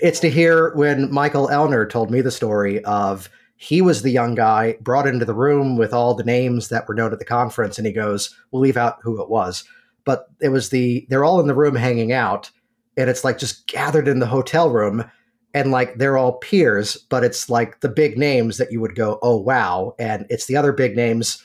It's 0.00 0.20
to 0.20 0.30
hear 0.30 0.74
when 0.74 1.12
Michael 1.12 1.48
Ellner 1.48 1.88
told 1.88 2.10
me 2.10 2.20
the 2.20 2.30
story 2.30 2.84
of 2.84 3.28
he 3.56 3.80
was 3.80 4.02
the 4.02 4.10
young 4.10 4.34
guy 4.34 4.76
brought 4.80 5.06
into 5.06 5.24
the 5.24 5.34
room 5.34 5.76
with 5.76 5.92
all 5.92 6.14
the 6.14 6.24
names 6.24 6.68
that 6.68 6.86
were 6.86 6.94
known 6.94 7.12
at 7.12 7.18
the 7.18 7.24
conference 7.24 7.78
and 7.78 7.86
he 7.86 7.92
goes 7.92 8.34
we'll 8.50 8.60
leave 8.60 8.76
out 8.76 8.98
who 9.02 9.20
it 9.22 9.30
was 9.30 9.64
but 10.04 10.26
it 10.42 10.50
was 10.50 10.68
the 10.68 11.06
they're 11.08 11.24
all 11.24 11.40
in 11.40 11.46
the 11.46 11.54
room 11.54 11.74
hanging 11.74 12.12
out 12.12 12.50
and 12.98 13.08
it's 13.08 13.24
like 13.24 13.38
just 13.38 13.66
gathered 13.66 14.08
in 14.08 14.18
the 14.18 14.26
hotel 14.26 14.70
room 14.70 15.10
and 15.56 15.70
like 15.70 15.96
they're 15.96 16.18
all 16.18 16.34
peers 16.34 16.96
but 17.08 17.24
it's 17.24 17.48
like 17.48 17.80
the 17.80 17.88
big 17.88 18.18
names 18.18 18.58
that 18.58 18.70
you 18.70 18.80
would 18.80 18.94
go 18.94 19.18
oh 19.22 19.36
wow 19.36 19.94
and 19.98 20.26
it's 20.28 20.46
the 20.46 20.56
other 20.56 20.72
big 20.72 20.94
names 20.94 21.42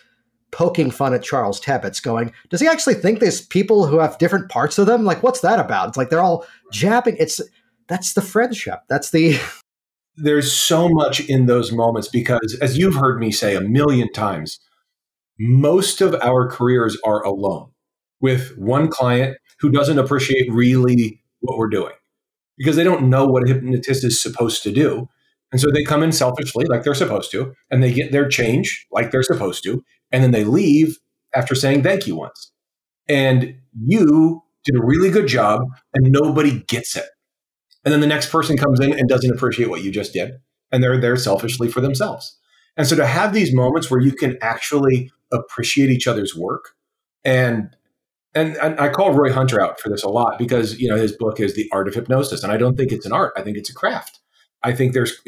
poking 0.52 0.92
fun 0.92 1.14
at 1.14 1.24
charles 1.24 1.60
tebbetts 1.62 2.02
going 2.02 2.32
does 2.50 2.60
he 2.60 2.68
actually 2.68 2.94
think 2.94 3.20
there's 3.20 3.42
people 3.48 3.88
who 3.88 4.00
have 4.00 4.18
different 4.18 4.50
parts 4.50 4.78
of 4.78 4.86
them? 4.86 5.06
Like 5.06 5.24
what's 5.24 5.40
that 5.42 5.60
about? 5.60 5.88
It's 5.88 5.98
like 5.98 6.10
they're 6.10 6.22
all 6.22 6.46
jabbing. 6.72 7.16
It's 7.18 7.42
that's 7.88 8.14
the 8.14 8.22
friendship. 8.22 8.82
That's 8.90 9.12
the 9.12 9.40
there's 10.16 10.52
so 10.52 10.90
much 10.90 11.22
in 11.22 11.46
those 11.46 11.72
moments 11.72 12.08
because, 12.08 12.58
as 12.62 12.78
you've 12.78 12.96
heard 12.96 13.20
me 13.20 13.32
say 13.32 13.56
a 13.56 13.62
million 13.62 14.12
times, 14.12 14.60
most 15.40 16.02
of 16.02 16.16
our 16.22 16.48
careers 16.50 16.98
are 17.06 17.24
alone 17.24 17.72
with 18.20 18.56
one 18.58 18.90
client 18.90 19.38
who 19.60 19.70
doesn't 19.70 19.98
appreciate 19.98 20.52
really 20.52 21.24
what 21.40 21.58
we're 21.58 21.70
doing 21.70 21.94
because 22.58 22.76
they 22.76 22.84
don't 22.84 23.10
know 23.10 23.26
what 23.26 23.44
a 23.44 23.54
hypnotist 23.54 24.04
is 24.04 24.22
supposed 24.22 24.64
to 24.64 24.72
do. 24.72 25.08
And 25.52 25.60
so 25.60 25.70
they 25.70 25.84
come 25.84 26.04
in 26.04 26.12
selfishly, 26.12 26.66
like 26.66 26.84
they're 26.84 26.94
supposed 26.94 27.32
to, 27.32 27.54
and 27.70 27.84
they 27.84 27.92
get 27.92 28.12
their 28.12 28.28
change 28.28 28.88
like 28.92 29.12
they're 29.12 29.24
supposed 29.24 29.64
to. 29.64 29.84
And 30.12 30.24
then 30.24 30.32
they 30.32 30.44
leave 30.44 30.98
after 31.36 31.56
saying 31.56 31.84
thank 31.84 32.08
you 32.08 32.16
once. 32.16 32.52
And 33.10 33.56
you 33.86 34.44
did 34.64 34.76
a 34.76 34.86
really 34.86 35.10
good 35.10 35.28
job, 35.28 35.62
and 35.94 36.12
nobody 36.12 36.60
gets 36.68 36.96
it. 36.96 37.06
And 37.84 37.92
then 37.92 38.00
the 38.00 38.08
next 38.08 38.32
person 38.32 38.58
comes 38.58 38.80
in 38.80 38.94
and 38.94 39.10
doesn't 39.10 39.34
appreciate 39.34 39.70
what 39.70 39.84
you 39.84 39.92
just 39.92 40.14
did. 40.14 40.34
And 40.72 40.84
they're 40.84 41.02
there 41.02 41.18
selfishly 41.18 41.68
for 41.68 41.82
themselves. 41.82 42.38
And 42.78 42.88
so 42.88 42.96
to 42.96 43.06
have 43.06 43.34
these 43.34 43.54
moments 43.54 43.90
where 43.90 44.00
you 44.00 44.12
can 44.12 44.38
actually 44.42 45.12
appreciate 45.34 45.90
each 45.90 46.08
other's 46.08 46.36
work 46.36 46.76
and 47.24 47.76
and, 48.34 48.56
and 48.58 48.80
I 48.80 48.90
call 48.90 49.14
Roy 49.14 49.32
Hunter 49.32 49.62
out 49.62 49.80
for 49.80 49.90
this 49.90 50.04
a 50.04 50.10
lot 50.10 50.38
because 50.40 50.80
you 50.80 50.90
know 50.90 50.96
his 50.96 51.12
book 51.12 51.40
is 51.40 51.56
The 51.56 51.70
Art 51.72 51.88
of 51.88 51.94
Hypnosis, 51.94 52.44
and 52.44 52.52
I 52.52 52.58
don't 52.58 52.78
think 52.78 52.92
it's 52.92 53.06
an 53.06 53.12
art. 53.12 53.34
I 53.36 53.42
think 53.42 53.58
it's 53.58 53.70
a 53.70 53.74
craft. 53.74 54.20
I 54.64 54.74
think 54.74 54.94
there's 54.94 55.20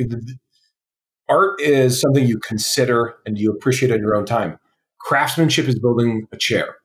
art 1.30 1.60
is 1.60 2.00
something 2.00 2.26
you 2.26 2.40
consider 2.40 3.16
and 3.26 3.38
you 3.38 3.52
appreciate 3.52 3.92
in 3.92 4.02
your 4.02 4.16
own 4.16 4.26
time. 4.26 4.60
Craftsmanship 5.00 5.68
is 5.68 5.80
building 5.80 6.28
a 6.32 6.38
chair, 6.38 6.78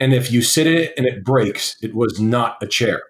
and 0.00 0.12
if 0.12 0.32
you 0.32 0.42
sit 0.42 0.66
in 0.66 0.76
it 0.76 0.94
and 0.96 1.06
it 1.06 1.24
breaks, 1.24 1.76
it 1.82 1.94
was 1.94 2.20
not 2.20 2.56
a 2.62 2.66
chair. 2.66 3.02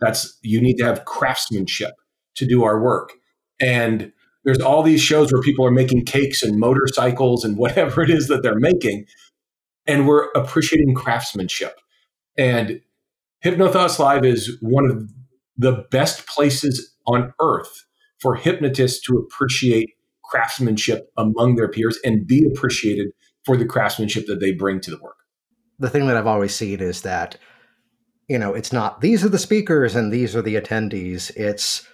That's 0.00 0.38
you 0.42 0.60
need 0.60 0.76
to 0.78 0.84
have 0.84 1.04
craftsmanship 1.04 1.92
to 2.36 2.46
do 2.46 2.64
our 2.64 2.80
work. 2.80 3.12
And 3.60 4.12
there's 4.44 4.60
all 4.60 4.82
these 4.82 5.02
shows 5.02 5.32
where 5.32 5.42
people 5.42 5.66
are 5.66 5.70
making 5.70 6.04
cakes 6.04 6.42
and 6.42 6.58
motorcycles 6.58 7.44
and 7.44 7.56
whatever 7.56 8.02
it 8.02 8.10
is 8.10 8.28
that 8.28 8.42
they're 8.42 8.58
making. 8.58 9.06
And 9.86 10.06
we're 10.06 10.30
appreciating 10.32 10.94
craftsmanship. 10.94 11.78
And 12.38 12.80
Hypnothoughts 13.40 13.98
Live 13.98 14.24
is 14.24 14.56
one 14.62 14.90
of 14.90 15.10
the 15.56 15.84
best 15.90 16.26
places 16.26 16.94
on 17.06 17.32
earth 17.40 17.84
for 18.20 18.36
hypnotists 18.36 19.00
to 19.06 19.16
appreciate 19.16 19.90
craftsmanship 20.24 21.10
among 21.16 21.56
their 21.56 21.68
peers 21.68 21.98
and 22.04 22.26
be 22.26 22.46
appreciated 22.46 23.08
for 23.44 23.56
the 23.56 23.64
craftsmanship 23.64 24.26
that 24.26 24.40
they 24.40 24.52
bring 24.52 24.80
to 24.80 24.90
the 24.90 24.98
work. 24.98 25.16
The 25.78 25.90
thing 25.90 26.06
that 26.06 26.16
I've 26.16 26.26
always 26.26 26.54
seen 26.54 26.80
is 26.80 27.02
that 27.02 27.38
you 28.28 28.38
know, 28.38 28.54
it's 28.54 28.72
not 28.72 29.00
these 29.00 29.24
are 29.24 29.30
the 29.30 29.38
speakers 29.38 29.96
and 29.96 30.12
these 30.12 30.36
are 30.36 30.42
the 30.42 30.56
attendees. 30.56 31.34
It's 31.34 31.88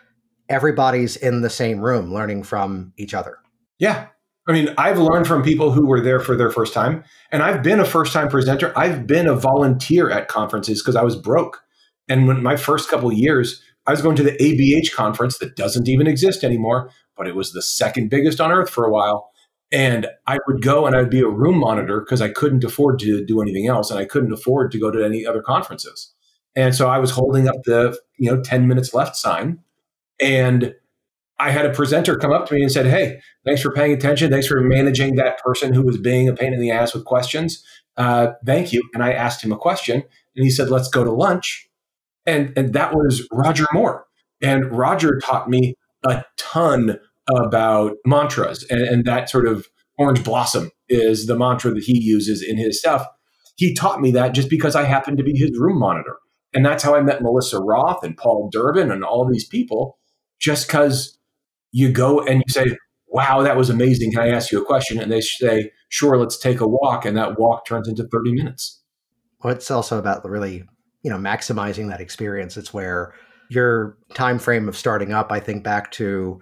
everybody's 0.49 1.17
in 1.17 1.41
the 1.41 1.51
same 1.51 1.81
room 1.81 2.13
learning 2.13 2.43
from 2.43 2.93
each 2.97 3.15
other. 3.15 3.39
Yeah. 3.79 4.09
I 4.47 4.53
mean, 4.53 4.75
I've 4.77 4.99
learned 4.99 5.27
from 5.27 5.43
people 5.43 5.73
who 5.73 5.87
were 5.87 6.01
there 6.01 6.21
for 6.21 6.37
their 6.37 6.51
first 6.51 6.75
time, 6.75 7.05
and 7.33 7.43
I've 7.43 7.63
been 7.63 7.81
a 7.81 7.85
first 7.85 8.13
time 8.13 8.29
presenter. 8.29 8.73
I've 8.77 9.07
been 9.07 9.27
a 9.27 9.35
volunteer 9.35 10.11
at 10.11 10.29
conferences 10.29 10.83
because 10.83 10.97
I 10.97 11.03
was 11.03 11.17
broke. 11.17 11.63
And 12.09 12.29
when 12.29 12.43
my 12.43 12.57
first 12.57 12.91
couple 12.91 13.11
years, 13.13 13.63
I 13.87 13.91
was 13.91 14.03
going 14.03 14.17
to 14.17 14.23
the 14.23 14.33
ABH 14.33 14.93
conference 14.95 15.39
that 15.39 15.57
doesn't 15.57 15.89
even 15.89 16.07
exist 16.07 16.45
anymore, 16.45 16.91
but 17.17 17.27
it 17.27 17.35
was 17.35 17.53
the 17.53 17.63
second 17.63 18.11
biggest 18.11 18.41
on 18.41 18.53
earth 18.53 18.69
for 18.69 18.85
a 18.85 18.91
while. 18.91 19.31
And 19.73 20.07
I 20.27 20.39
would 20.47 20.63
go 20.63 20.87
and 20.87 20.95
I'd 20.95 21.11
be 21.11 21.21
a 21.21 21.29
room 21.29 21.59
monitor 21.59 22.01
because 22.01 22.21
I 22.21 22.29
couldn't 22.29 22.65
afford 22.65 22.99
to 23.01 23.25
do 23.25 23.41
anything 23.41 23.67
else 23.67 23.91
and 23.91 23.99
I 23.99 24.05
couldn't 24.05 24.33
afford 24.33 24.71
to 24.73 24.79
go 24.79 24.91
to 24.91 25.05
any 25.05 25.27
other 25.27 25.43
conferences. 25.43 26.13
And 26.55 26.75
so 26.75 26.89
I 26.89 26.99
was 26.99 27.11
holding 27.11 27.49
up 27.49 27.57
the, 27.65 27.99
you 28.17 28.31
know, 28.31 28.41
10 28.41 28.69
minutes 28.69 28.95
left 28.95 29.17
sign. 29.17 29.59
And 30.21 30.75
I 31.45 31.51
had 31.51 31.67
a 31.67 31.73
presenter 31.73 32.17
come 32.17 32.33
up 32.33 32.47
to 32.47 32.55
me 32.55 32.63
and 32.63 32.73
said, 32.73 32.87
Hey, 32.87 33.21
thanks 33.45 33.61
for 33.61 33.71
paying 33.71 33.93
attention. 33.93 34.31
Thanks 34.31 34.47
for 34.47 34.63
managing 34.63 35.17
that 35.17 35.39
person 35.41 35.75
who 35.75 35.83
was 35.83 35.99
being 35.99 36.27
a 36.27 36.33
pain 36.33 36.55
in 36.55 36.59
the 36.59 36.71
ass 36.71 36.95
with 36.95 37.05
questions. 37.05 37.63
Uh, 37.99 38.29
thank 38.47 38.73
you. 38.73 38.83
And 38.95 39.05
I 39.05 39.13
asked 39.13 39.45
him 39.45 39.53
a 39.53 39.59
question 39.59 40.03
and 40.35 40.45
he 40.45 40.51
said, 40.51 40.71
Let's 40.71 40.89
go 40.89 41.05
to 41.05 41.13
lunch. 41.13 41.69
And, 42.25 42.55
and 42.57 42.73
that 42.73 42.95
was 42.95 43.29
Roger 43.31 43.67
Moore. 43.75 44.07
And 44.41 44.75
Roger 44.75 45.19
taught 45.19 45.51
me 45.51 45.75
a 46.09 46.25
ton 46.39 46.99
about 47.29 47.93
mantras 48.07 48.65
and, 48.71 48.81
and 48.81 49.05
that 49.05 49.29
sort 49.29 49.47
of 49.47 49.67
orange 49.99 50.25
blossom 50.25 50.71
is 50.89 51.27
the 51.27 51.37
mantra 51.37 51.73
that 51.75 51.85
he 51.85 52.01
uses 52.01 52.43
in 52.43 52.57
his 52.57 52.79
stuff. 52.79 53.07
He 53.57 53.75
taught 53.75 54.01
me 54.01 54.11
that 54.13 54.33
just 54.33 54.49
because 54.49 54.75
I 54.75 54.85
happened 54.85 55.19
to 55.19 55.25
be 55.25 55.37
his 55.37 55.51
room 55.59 55.79
monitor. 55.79 56.17
And 56.55 56.65
that's 56.65 56.83
how 56.83 56.95
I 56.95 57.03
met 57.03 57.21
Melissa 57.21 57.61
Roth 57.61 58.03
and 58.03 58.17
Paul 58.17 58.49
Durbin 58.51 58.91
and 58.91 59.05
all 59.05 59.29
these 59.31 59.47
people, 59.47 59.99
just 60.41 60.67
because 60.67 61.19
you 61.75 61.91
go 61.91 62.21
and 62.21 62.43
you 62.47 62.53
say, 62.53 62.77
Wow, 63.09 63.43
that 63.43 63.57
was 63.57 63.69
amazing. 63.69 64.13
Can 64.13 64.21
I 64.21 64.29
ask 64.29 64.51
you 64.51 64.63
a 64.63 64.65
question? 64.65 64.99
And 64.99 65.13
they 65.13 65.21
say, 65.21 65.73
Sure, 65.89 66.17
let's 66.17 66.39
take 66.39 66.61
a 66.61 66.69
walk. 66.69 67.05
And 67.05 67.17
that 67.17 67.39
walk 67.39 67.67
turns 67.67 67.89
into 67.89 68.05
30 68.05 68.33
minutes. 68.33 68.81
Well, 69.43 69.53
it's 69.53 69.71
also 69.71 69.99
about 69.99 70.25
really, 70.25 70.65
you 71.03 71.11
know, 71.11 71.19
maximizing 71.19 71.91
that 71.91 72.01
experience. 72.01 72.57
It's 72.57 72.73
where 72.73 73.13
your 73.51 73.99
time 74.15 74.39
frame 74.39 74.69
of 74.69 74.77
starting 74.77 75.13
up, 75.13 75.31
I 75.33 75.41
think 75.41 75.65
back 75.65 75.91
to 75.93 76.41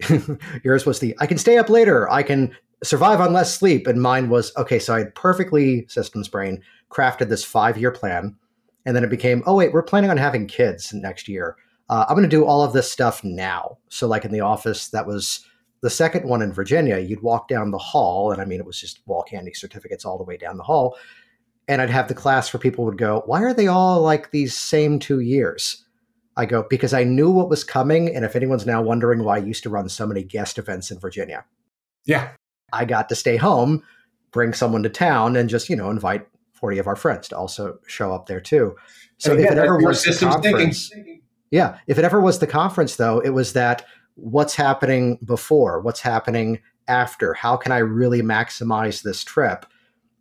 yours 0.64 0.86
was 0.86 0.98
the 0.98 1.14
I 1.20 1.26
can 1.26 1.38
stay 1.38 1.58
up 1.58 1.68
later, 1.68 2.10
I 2.10 2.22
can 2.22 2.56
survive 2.82 3.20
on 3.20 3.32
less 3.34 3.54
sleep. 3.54 3.86
And 3.86 4.00
mine 4.00 4.30
was 4.30 4.56
okay, 4.56 4.78
so 4.78 4.94
I 4.94 5.00
had 5.00 5.14
perfectly 5.14 5.86
systems 5.88 6.28
brain 6.28 6.62
crafted 6.90 7.28
this 7.28 7.44
five 7.44 7.76
year 7.76 7.90
plan. 7.90 8.36
And 8.84 8.96
then 8.96 9.04
it 9.04 9.10
became, 9.10 9.44
oh, 9.46 9.54
wait, 9.54 9.72
we're 9.72 9.82
planning 9.82 10.10
on 10.10 10.16
having 10.16 10.48
kids 10.48 10.92
next 10.92 11.28
year. 11.28 11.56
Uh, 11.92 12.06
I'm 12.08 12.16
going 12.16 12.22
to 12.22 12.36
do 12.36 12.46
all 12.46 12.62
of 12.62 12.72
this 12.72 12.90
stuff 12.90 13.22
now. 13.22 13.76
So, 13.90 14.06
like 14.06 14.24
in 14.24 14.32
the 14.32 14.40
office, 14.40 14.88
that 14.88 15.06
was 15.06 15.44
the 15.82 15.90
second 15.90 16.26
one 16.26 16.40
in 16.40 16.50
Virginia. 16.50 16.98
You'd 16.98 17.20
walk 17.20 17.48
down 17.48 17.70
the 17.70 17.76
hall, 17.76 18.32
and 18.32 18.40
I 18.40 18.46
mean, 18.46 18.60
it 18.60 18.64
was 18.64 18.80
just 18.80 19.06
wall 19.06 19.22
candy 19.22 19.52
certificates 19.52 20.06
all 20.06 20.16
the 20.16 20.24
way 20.24 20.38
down 20.38 20.56
the 20.56 20.62
hall. 20.62 20.96
And 21.68 21.82
I'd 21.82 21.90
have 21.90 22.08
the 22.08 22.14
class 22.14 22.50
where 22.50 22.60
people 22.60 22.86
would 22.86 22.96
go, 22.96 23.22
why 23.26 23.42
are 23.42 23.52
they 23.52 23.66
all 23.66 24.00
like 24.00 24.30
these 24.30 24.56
same 24.56 25.00
two 25.00 25.20
years? 25.20 25.84
I 26.34 26.46
go, 26.46 26.64
because 26.70 26.94
I 26.94 27.04
knew 27.04 27.30
what 27.30 27.50
was 27.50 27.62
coming. 27.62 28.16
And 28.16 28.24
if 28.24 28.34
anyone's 28.34 28.64
now 28.64 28.80
wondering 28.80 29.22
why 29.22 29.36
I 29.36 29.40
used 29.40 29.62
to 29.64 29.68
run 29.68 29.90
so 29.90 30.06
many 30.06 30.22
guest 30.22 30.56
events 30.56 30.90
in 30.90 30.98
Virginia, 30.98 31.44
yeah, 32.06 32.30
I 32.72 32.86
got 32.86 33.10
to 33.10 33.14
stay 33.14 33.36
home, 33.36 33.82
bring 34.30 34.54
someone 34.54 34.82
to 34.84 34.88
town, 34.88 35.36
and 35.36 35.50
just, 35.50 35.68
you 35.68 35.76
know, 35.76 35.90
invite 35.90 36.26
40 36.54 36.78
of 36.78 36.86
our 36.86 36.96
friends 36.96 37.28
to 37.28 37.36
also 37.36 37.80
show 37.86 38.14
up 38.14 38.28
there 38.28 38.40
too. 38.40 38.76
So 39.18 39.34
if 39.34 39.50
it 39.50 39.58
ever 39.58 39.76
was 39.76 40.02
the 40.04 40.14
conference, 40.14 40.88
thinking. 40.88 41.21
Yeah, 41.52 41.78
if 41.86 41.98
it 41.98 42.04
ever 42.04 42.20
was 42.20 42.40
the 42.40 42.46
conference 42.48 42.96
though, 42.96 43.20
it 43.20 43.30
was 43.30 43.52
that 43.52 43.86
what's 44.16 44.56
happening 44.56 45.18
before, 45.24 45.80
what's 45.80 46.00
happening 46.00 46.58
after, 46.88 47.34
how 47.34 47.56
can 47.56 47.70
I 47.70 47.78
really 47.78 48.22
maximize 48.22 49.02
this 49.02 49.22
trip? 49.22 49.64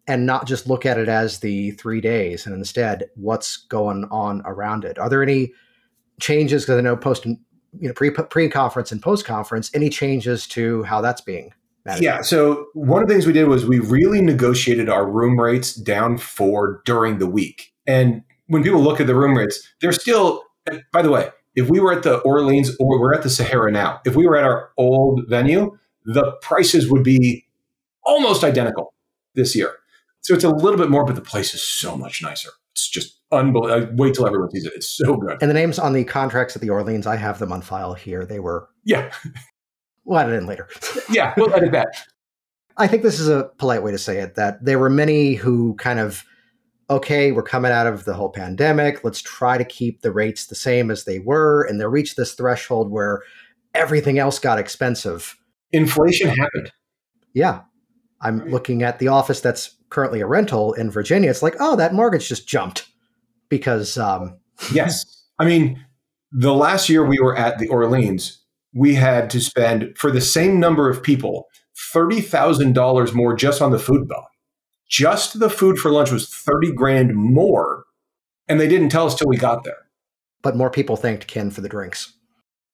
And 0.08 0.28
not 0.28 0.46
just 0.46 0.68
look 0.68 0.86
at 0.86 1.00
it 1.00 1.10
as 1.10 1.40
the 1.40 1.72
three 1.72 2.02
days, 2.02 2.46
and 2.46 2.56
instead, 2.56 3.06
what's 3.16 3.58
going 3.58 4.06
on 4.12 4.42
around 4.46 4.84
it? 4.84 5.00
Are 5.00 5.10
there 5.10 5.24
any 5.24 5.54
changes? 6.20 6.64
Because 6.64 6.78
I 6.78 6.82
know 6.82 6.98
post, 6.98 7.26
you 7.26 7.38
know, 7.80 7.94
pre 7.94 8.10
pre 8.12 8.50
conference 8.50 8.92
and 8.92 9.02
post 9.02 9.26
conference, 9.26 9.72
any 9.74 9.90
changes 9.90 10.48
to 10.50 10.84
how 10.84 11.02
that's 11.02 11.22
being 11.22 11.54
yeah. 12.00 12.22
So 12.22 12.68
one 12.74 13.02
of 13.02 13.08
the 13.08 13.14
things 13.14 13.26
we 13.26 13.34
did 13.34 13.48
was 13.48 13.66
we 13.66 13.80
really 13.80 14.22
negotiated 14.22 14.90
our 14.90 15.10
room 15.10 15.40
rates 15.40 15.74
down 15.74 16.18
for 16.18 16.82
during 16.86 17.18
the 17.18 17.28
week. 17.28 17.74
And 17.88 18.24
when 18.48 18.64
people 18.64 18.82
look 18.82 19.00
at 19.00 19.08
the 19.08 19.16
room 19.16 19.36
rates, 19.36 19.68
they're 19.82 19.92
still, 19.92 20.44
by 20.92 21.02
the 21.02 21.10
way, 21.10 21.30
if 21.56 21.70
we 21.70 21.80
were 21.80 21.92
at 21.92 22.04
the 22.04 22.18
Orleans 22.20 22.76
or 22.80 23.00
we're 23.00 23.14
at 23.14 23.24
the 23.24 23.30
Sahara 23.30 23.72
now, 23.72 24.02
if 24.06 24.16
we 24.16 24.26
were 24.26 24.38
at 24.38 24.44
our 24.44 24.72
old 24.78 25.28
venue, 25.28 25.78
the 26.06 26.32
prices 26.42 26.90
would 26.90 27.04
be 27.04 27.46
almost 28.04 28.44
identical 28.44 28.94
this 29.36 29.56
year. 29.56 29.76
So 30.22 30.34
it's 30.34 30.44
a 30.44 30.50
little 30.50 30.78
bit 30.78 30.90
more, 30.90 31.06
but 31.06 31.16
the 31.16 31.22
place 31.22 31.54
is 31.54 31.64
so 31.64 31.98
much 31.98 32.22
nicer. 32.22 32.50
It's 32.74 32.90
just 32.90 33.20
unbelievable. 33.32 33.96
Wait 33.96 34.14
till 34.14 34.26
everyone 34.26 34.52
sees 34.52 34.66
it. 34.66 34.74
It's 34.76 34.90
so 34.90 35.18
good. 35.18 35.38
And 35.42 35.50
the 35.50 35.54
names 35.54 35.78
on 35.80 35.94
the 35.94 36.04
contracts 36.04 36.56
at 36.56 36.62
the 36.62 36.70
Orleans, 36.70 37.06
I 37.06 37.16
have 37.18 37.40
them 37.40 37.52
on 37.52 37.62
file 37.62 37.94
here. 37.94 38.26
They 38.26 38.40
were 38.40 38.70
yeah, 38.84 39.12
We'll 40.04 40.20
add 40.20 40.30
it 40.30 40.34
in 40.34 40.46
later. 40.46 40.68
yeah, 41.10 41.34
we'll 41.38 41.54
edit 41.54 41.72
that. 41.74 41.88
I 42.78 42.88
think 42.88 43.04
this 43.04 43.20
is 43.20 43.28
a 43.30 43.52
polite 43.58 43.84
way 43.84 43.92
to 43.92 43.98
say 43.98 44.20
it 44.20 44.36
that 44.36 44.64
there 44.64 44.80
were 44.80 44.90
many 44.90 45.36
who 45.36 45.76
kind 45.76 46.00
of, 46.00 46.24
okay, 46.92 47.32
we're 47.32 47.42
coming 47.42 47.72
out 47.72 47.88
of 47.88 48.04
the 48.04 48.14
whole 48.14 48.30
pandemic. 48.30 49.04
Let's 49.04 49.22
try 49.22 49.58
to 49.58 49.64
keep 49.64 50.02
the 50.02 50.12
rates 50.12 50.46
the 50.46 50.56
same 50.56 50.92
as 50.92 51.06
they 51.06 51.20
were. 51.20 51.64
And 51.64 51.80
they 51.80 51.86
reached 51.86 52.18
this 52.18 52.34
threshold 52.34 52.92
where 52.92 53.22
everything 53.74 54.20
else 54.20 54.38
got 54.38 54.60
expensive. 54.60 55.38
Inflation 55.72 56.30
happened. 56.30 56.72
Yeah. 57.34 57.62
I'm 58.22 58.46
looking 58.50 58.84
at 58.84 59.00
the 59.00 59.08
office 59.08 59.40
that's 59.40 59.78
currently 59.90 60.20
a 60.20 60.28
rental 60.28 60.74
in 60.74 60.92
Virginia. 60.92 61.30
It's 61.30 61.42
like, 61.42 61.56
oh, 61.60 61.78
that 61.78 61.94
mortgage 61.94 62.28
just 62.28 62.48
jumped 62.48 62.88
because. 63.48 63.98
Um, 63.98 64.38
yes. 64.74 65.06
I 65.40 65.46
mean, 65.46 65.84
the 66.32 66.54
last 66.54 66.90
year 66.90 67.06
we 67.06 67.20
were 67.20 67.38
at 67.38 67.58
the 67.58 67.70
Orleans, 67.70 68.44
we 68.74 68.96
had 68.96 69.30
to 69.30 69.40
spend 69.40 69.98
for 69.98 70.12
the 70.12 70.22
same 70.22 70.60
number 70.60 70.90
of 70.90 71.02
people 71.02 71.48
$30,000 71.94 73.14
more 73.14 73.34
just 73.34 73.62
on 73.62 73.72
the 73.72 73.80
food 73.80 74.08
bill. 74.10 74.26
Just 74.92 75.40
the 75.40 75.50
food 75.50 75.80
for 75.80 75.90
lunch 75.90 76.12
was 76.12 76.28
30 76.28 76.74
grand 76.74 77.16
more. 77.16 77.86
And 78.48 78.60
they 78.60 78.68
didn't 78.68 78.90
tell 78.90 79.08
us 79.08 79.16
till 79.16 79.30
we 79.30 79.38
got 79.38 79.64
there. 79.64 79.78
But 80.42 80.58
more 80.58 80.70
people 80.70 80.98
thanked 80.98 81.28
Ken 81.28 81.50
for 81.50 81.62
the 81.62 81.70
drinks. 81.70 82.14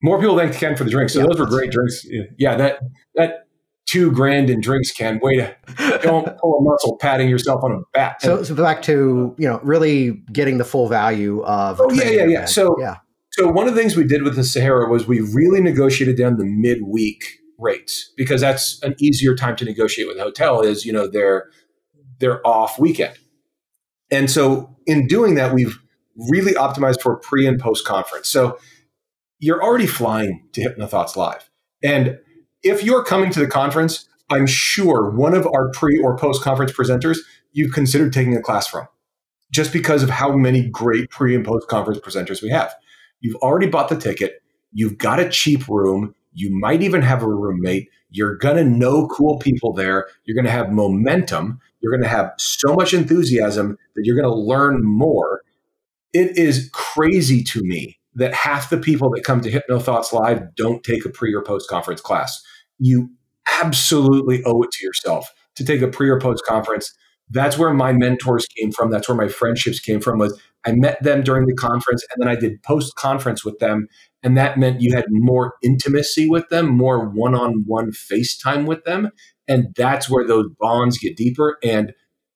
More 0.02 0.20
people 0.20 0.38
thanked 0.38 0.56
Ken 0.56 0.76
for 0.76 0.84
the 0.84 0.90
drinks. 0.90 1.14
So 1.14 1.20
yeah, 1.20 1.28
those 1.28 1.40
were 1.40 1.46
great 1.46 1.72
drinks. 1.72 2.06
Yeah, 2.38 2.56
that 2.56 2.80
that 3.16 3.48
two 3.88 4.12
grand 4.12 4.50
in 4.50 4.62
drinks, 4.62 4.92
Ken. 4.92 5.20
Way 5.22 5.38
to 5.38 5.56
don't 6.02 6.38
pull 6.38 6.58
a 6.60 6.62
muscle 6.62 6.98
patting 7.00 7.30
yourself 7.30 7.64
on 7.64 7.72
a 7.72 7.80
back. 7.94 8.22
So, 8.22 8.44
so 8.44 8.56
back 8.56 8.82
to 8.84 9.36
you 9.38 9.48
know 9.48 9.60
really 9.64 10.24
getting 10.32 10.60
the 10.60 10.66
full 10.66 10.88
value 10.88 11.44
of. 11.44 11.82
Oh 11.82 11.92
yeah, 11.92 12.10
yeah, 12.10 12.26
yeah. 12.26 12.46
So 12.46 12.76
yeah. 12.80 12.98
So 13.32 13.48
one 13.48 13.68
of 13.68 13.76
the 13.76 13.80
things 13.80 13.96
we 13.96 14.04
did 14.04 14.24
with 14.24 14.36
the 14.36 14.44
Sahara 14.44 14.90
was 14.90 15.08
we 15.08 15.20
really 15.20 15.62
negotiated 15.62 16.18
down 16.18 16.38
the 16.38 16.46
midweek 16.46 17.24
rates 17.60 18.12
because 18.16 18.42
that's 18.42 18.82
an 18.84 18.96
easier 19.00 19.36
time 19.36 19.56
to 19.58 19.66
negotiate 19.66 20.08
with 20.08 20.18
a 20.18 20.22
hotel 20.22 20.62
is 20.62 20.86
you 20.86 20.94
know 20.94 21.08
their 21.08 21.50
their 22.20 22.46
off 22.46 22.80
weekend. 22.80 23.18
And 24.12 24.30
so 24.32 24.76
in 24.86 25.08
doing 25.08 25.36
that, 25.36 25.54
we've 25.54 25.78
really 26.30 26.54
optimized 26.54 27.02
for 27.02 27.18
pre 27.18 27.48
and 27.48 27.60
post 27.60 27.86
conference. 27.86 28.30
So 28.30 28.58
you're 29.40 29.64
already 29.64 29.88
flying 29.88 30.48
to 30.54 30.62
Hypnothoughts 30.62 31.16
Live. 31.16 31.50
And 31.84 32.18
if 32.64 32.84
you're 32.84 33.04
coming 33.04 33.30
to 33.32 33.40
the 33.40 33.48
conference, 33.48 34.08
I'm 34.30 34.48
sure 34.48 35.10
one 35.12 35.34
of 35.34 35.48
our 35.48 35.70
pre 35.72 36.00
or 36.00 36.18
post 36.18 36.42
conference 36.42 36.72
presenters 36.72 37.18
you've 37.54 37.74
considered 37.74 38.14
taking 38.14 38.36
a 38.36 38.42
class 38.42 38.68
from 38.68 38.88
just 39.52 39.72
because 39.72 40.04
of 40.04 40.10
how 40.10 40.36
many 40.36 40.68
great 40.70 41.10
pre 41.10 41.36
and 41.36 41.46
post 41.46 41.68
conference 41.68 42.00
presenters 42.00 42.42
we 42.42 42.50
have. 42.50 42.74
You've 43.20 43.38
already 43.38 43.68
bought 43.68 43.90
the 43.90 43.98
ticket. 43.98 44.42
You've 44.72 44.98
got 44.98 45.20
a 45.20 45.30
cheap 45.30 45.68
room. 45.68 46.14
You 46.34 46.56
might 46.56 46.82
even 46.82 47.02
have 47.02 47.24
a 47.24 47.28
roommate. 47.28 47.90
You're 48.10 48.36
going 48.36 48.58
to 48.58 48.64
know 48.64 49.08
cool 49.08 49.40
people 49.40 49.74
there. 49.74 50.08
You're 50.26 50.36
going 50.36 50.46
to 50.46 50.52
have 50.52 50.72
momentum. 50.72 51.60
You're 51.88 51.98
going 51.98 52.10
to 52.10 52.16
have 52.18 52.34
so 52.38 52.74
much 52.74 52.94
enthusiasm 52.94 53.78
that 53.96 54.02
you're 54.04 54.18
going 54.18 54.30
to 54.30 54.36
learn 54.36 54.84
more. 54.84 55.42
It 56.12 56.38
is 56.38 56.70
crazy 56.74 57.42
to 57.46 57.62
me 57.64 57.98
that 58.14 58.34
half 58.34 58.70
the 58.70 58.78
people 58.78 59.10
that 59.12 59.24
come 59.24 59.40
to 59.40 59.50
Hypno 59.50 59.80
Thoughts 59.80 60.12
Live 60.12 60.54
don't 60.56 60.84
take 60.84 61.06
a 61.06 61.10
pre 61.10 61.34
or 61.34 61.42
post 61.42 61.70
conference 61.70 62.02
class. 62.02 62.44
You 62.78 63.12
absolutely 63.62 64.44
owe 64.44 64.62
it 64.64 64.72
to 64.72 64.86
yourself 64.86 65.30
to 65.56 65.64
take 65.64 65.82
a 65.82 65.88
pre 65.88 66.10
or 66.10 66.20
post 66.20 66.44
conference. 66.46 66.94
That's 67.30 67.58
where 67.58 67.74
my 67.74 67.94
mentors 67.94 68.46
came 68.58 68.74
from. 68.74 68.92
That's 68.92 69.08
where 69.08 69.18
my 69.18 69.30
friendships 69.30 69.80
came 69.80 70.02
from 70.02 70.20
was 70.20 70.38
I 70.66 70.74
met 70.74 71.02
them 71.02 71.24
during 71.24 71.46
the 71.46 71.56
conference 71.56 72.06
and 72.12 72.22
then 72.22 72.28
I 72.28 72.36
did 72.38 72.62
post 72.64 72.96
conference 72.96 73.46
with 73.46 73.60
them. 73.60 73.88
And 74.24 74.38
that 74.38 74.58
meant 74.58 74.82
you 74.82 74.94
had 74.94 75.06
more 75.10 75.54
intimacy 75.64 76.28
with 76.28 76.50
them, 76.50 76.68
more 76.68 77.08
one 77.08 77.34
on 77.34 77.64
one 77.66 77.92
FaceTime 77.92 78.66
with 78.66 78.84
them. 78.84 79.12
And 79.48 79.74
that's 79.76 80.10
where 80.10 80.26
those 80.26 80.48
bonds 80.60 80.98
get 80.98 81.16
deeper. 81.16 81.58
And 81.64 81.94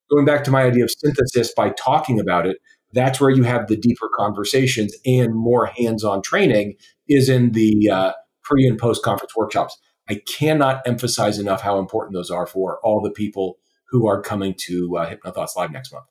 going 0.10 0.26
back 0.26 0.44
to 0.46 0.52
my 0.52 0.64
idea 0.64 0.84
of 0.84 0.92
synthesis 0.92 1.54
by 1.54 1.72
talking 1.72 2.20
about 2.20 2.46
it, 2.46 2.58
that's 2.94 3.22
where 3.22 3.30
you 3.30 3.44
have 3.44 3.68
the 3.68 3.78
deeper 3.78 4.10
conversations 4.18 4.94
and 5.06 5.34
more 5.34 5.66
hands 5.66 6.04
on 6.04 6.22
training 6.22 6.76
is 7.08 7.30
in 7.30 7.52
the 7.52 7.90
uh, 7.90 8.12
pre 8.44 8.68
and 8.68 8.78
post 8.78 9.04
conference 9.04 9.36
workshops. 9.36 9.78
I 10.10 10.22
cannot 10.28 10.82
emphasize 10.86 11.40
enough 11.40 11.62
how 11.62 11.80
important 11.80 12.16
those 12.16 12.30
are 12.30 12.46
for 12.46 12.80
all 12.84 13.02
the 13.02 13.12
people 13.12 13.58
who 13.90 14.08
are 14.08 14.22
coming 14.22 14.56
to 14.58 14.98
uh, 14.98 15.10
HypnoThoughts 15.10 15.56
Live 15.56 15.72
next 15.72 15.94
month 15.94 16.06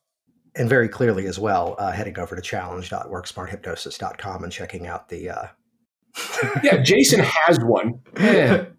and 0.57 0.69
very 0.69 0.89
clearly 0.89 1.27
as 1.27 1.39
well, 1.39 1.77
uh, 1.79 1.93
heading 1.93 2.19
over 2.19 2.35
to 2.37 2.43
challenge.worksmarthypnosis.com 2.43 4.45
and 4.45 4.53
checking 4.53 4.87
out 4.87 5.09
the. 5.09 5.31
Uh... 5.31 5.47
yeah, 6.63 6.83
Jason 6.83 7.21
has 7.21 7.59
one. 7.61 8.01
Man. 8.19 8.67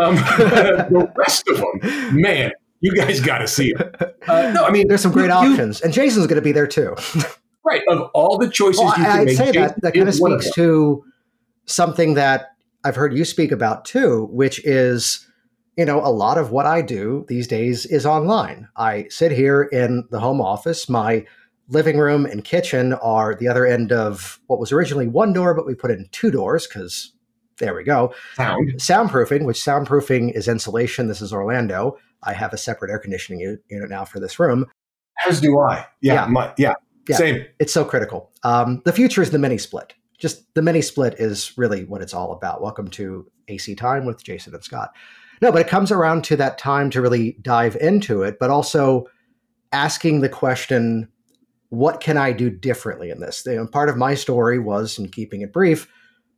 Um, 0.00 0.14
the 0.16 1.12
rest 1.16 1.48
of 1.48 1.56
them, 1.58 2.20
man, 2.20 2.52
you 2.80 2.94
guys 2.94 3.20
got 3.20 3.38
to 3.38 3.48
see 3.48 3.70
it. 3.70 4.16
Uh, 4.28 4.52
no, 4.52 4.64
I 4.64 4.70
mean, 4.70 4.88
there's 4.88 5.02
some 5.02 5.12
great 5.12 5.26
you, 5.26 5.32
options, 5.32 5.80
and 5.80 5.92
Jason's 5.92 6.26
going 6.26 6.36
to 6.36 6.42
be 6.42 6.52
there 6.52 6.66
too. 6.66 6.96
right. 7.64 7.82
Of 7.88 8.10
all 8.14 8.38
the 8.38 8.48
choices 8.48 8.80
well, 8.80 8.88
you 8.88 9.04
can 9.04 9.06
I'd 9.06 9.26
make, 9.26 9.36
say 9.36 9.52
that 9.52 9.80
that 9.82 9.94
kind 9.94 10.08
of 10.08 10.14
speaks 10.14 10.50
to 10.52 11.04
something 11.66 12.14
that 12.14 12.48
I've 12.84 12.96
heard 12.96 13.16
you 13.16 13.24
speak 13.24 13.52
about 13.52 13.84
too, 13.84 14.28
which 14.30 14.64
is 14.64 15.26
you 15.76 15.84
know, 15.84 16.00
a 16.00 16.10
lot 16.10 16.38
of 16.38 16.50
what 16.50 16.66
I 16.66 16.82
do 16.82 17.24
these 17.28 17.48
days 17.48 17.84
is 17.86 18.06
online. 18.06 18.68
I 18.76 19.06
sit 19.08 19.32
here 19.32 19.62
in 19.62 20.04
the 20.10 20.20
home 20.20 20.40
office. 20.40 20.88
My 20.88 21.26
living 21.68 21.98
room 21.98 22.26
and 22.26 22.44
kitchen 22.44 22.92
are 22.94 23.34
the 23.34 23.48
other 23.48 23.66
end 23.66 23.90
of 23.90 24.38
what 24.46 24.60
was 24.60 24.70
originally 24.70 25.08
one 25.08 25.32
door, 25.32 25.54
but 25.54 25.66
we 25.66 25.74
put 25.74 25.90
in 25.90 26.06
two 26.12 26.30
doors 26.30 26.66
because 26.66 27.12
there 27.58 27.74
we 27.74 27.84
go. 27.84 28.14
Sound. 28.34 28.74
Soundproofing, 28.74 29.44
which 29.44 29.60
soundproofing 29.60 30.34
is 30.34 30.48
insulation. 30.48 31.08
This 31.08 31.20
is 31.20 31.32
Orlando. 31.32 31.96
I 32.22 32.32
have 32.32 32.52
a 32.52 32.58
separate 32.58 32.90
air 32.90 32.98
conditioning 32.98 33.58
unit 33.68 33.90
now 33.90 34.04
for 34.04 34.20
this 34.20 34.38
room. 34.38 34.66
As 35.28 35.40
do 35.40 35.58
I. 35.58 35.86
Yeah. 36.00 36.14
Yeah. 36.14 36.26
My, 36.26 36.52
yeah. 36.58 36.74
Yeah. 37.08 37.16
Same. 37.16 37.44
It's 37.58 37.72
so 37.72 37.84
critical. 37.84 38.30
Um, 38.42 38.82
the 38.84 38.92
future 38.92 39.22
is 39.22 39.30
the 39.30 39.38
mini 39.38 39.58
split. 39.58 39.94
Just 40.18 40.52
the 40.54 40.62
mini 40.62 40.80
split 40.80 41.14
is 41.18 41.56
really 41.56 41.84
what 41.84 42.02
it's 42.02 42.14
all 42.14 42.32
about. 42.32 42.62
Welcome 42.62 42.88
to 42.92 43.26
AC 43.48 43.74
Time 43.74 44.06
with 44.06 44.24
Jason 44.24 44.54
and 44.54 44.64
Scott. 44.64 44.90
No, 45.42 45.52
but 45.52 45.60
it 45.60 45.68
comes 45.68 45.92
around 45.92 46.24
to 46.24 46.36
that 46.36 46.58
time 46.58 46.90
to 46.90 47.02
really 47.02 47.36
dive 47.42 47.76
into 47.76 48.22
it, 48.22 48.38
but 48.38 48.50
also 48.50 49.06
asking 49.72 50.20
the 50.20 50.28
question, 50.28 51.08
what 51.68 52.00
can 52.00 52.16
I 52.16 52.32
do 52.32 52.48
differently 52.48 53.10
in 53.10 53.20
this? 53.20 53.44
Know, 53.44 53.66
part 53.66 53.88
of 53.88 53.96
my 53.96 54.14
story 54.14 54.58
was, 54.58 54.98
in 54.98 55.08
keeping 55.08 55.42
it 55.42 55.52
brief, 55.52 55.88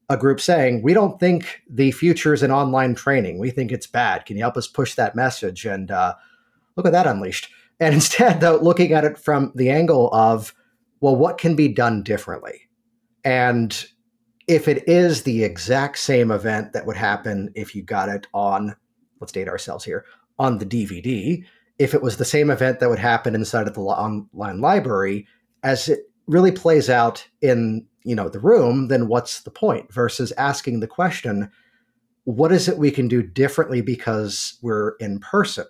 a 0.09 0.16
group 0.16 0.40
saying, 0.40 0.82
we 0.82 0.94
don't 0.94 1.18
think 1.18 1.62
the 1.68 1.90
future 1.90 2.32
is 2.32 2.42
in 2.42 2.50
online 2.50 2.94
training. 2.94 3.38
We 3.38 3.50
think 3.50 3.72
it's 3.72 3.86
bad. 3.86 4.24
Can 4.24 4.36
you 4.36 4.42
help 4.42 4.57
us 4.57 4.68
push 4.68 4.94
that 4.94 5.16
message? 5.16 5.64
And 5.64 5.90
uh, 5.90 6.14
look 6.76 6.86
at 6.86 6.92
that 6.92 7.07
unleashed. 7.07 7.50
And 7.78 7.92
instead, 7.92 8.40
though, 8.40 8.57
looking 8.57 8.94
at 8.94 9.04
it 9.04 9.18
from 9.18 9.52
the 9.54 9.68
angle 9.68 10.09
of, 10.14 10.54
well, 11.02 11.14
what 11.14 11.36
can 11.36 11.54
be 11.54 11.68
done 11.68 12.02
differently? 12.02 12.70
And 13.22 13.86
if 14.48 14.66
it 14.66 14.88
is 14.88 15.24
the 15.24 15.44
exact 15.44 15.98
same 15.98 16.30
event 16.30 16.72
that 16.72 16.86
would 16.86 16.96
happen 16.96 17.50
if 17.54 17.74
you 17.74 17.82
got 17.82 18.09
it 18.09 18.26
on, 18.32 18.74
let's 19.20 19.32
date 19.32 19.46
ourselves 19.46 19.84
here, 19.84 20.07
on 20.38 20.57
the 20.57 20.64
DVD, 20.64 21.44
if 21.78 21.92
it 21.92 22.00
was 22.00 22.16
the 22.16 22.24
same 22.24 22.48
event 22.48 22.80
that 22.80 22.88
would 22.88 22.98
happen 22.98 23.34
inside 23.34 23.66
of 23.66 23.74
the 23.74 23.80
online 23.82 24.61
library, 24.62 25.26
as 25.62 25.90
it 25.90 26.11
really 26.26 26.52
plays 26.52 26.88
out 26.88 27.28
in 27.42 27.86
you 28.07 28.14
know 28.14 28.28
the 28.28 28.40
room, 28.40 28.88
then 28.88 29.09
what's 29.09 29.40
the 29.40 29.50
point? 29.50 29.92
Versus 29.92 30.32
asking 30.32 30.80
the 30.80 30.86
question, 30.86 31.50
what 32.24 32.52
is 32.52 32.68
it 32.68 32.78
we 32.78 32.90
can 32.90 33.09
do 33.09 33.22
differently 33.22 33.80
because 33.80 34.59
we're 34.62 34.96
in 35.00 35.18
person? 35.20 35.66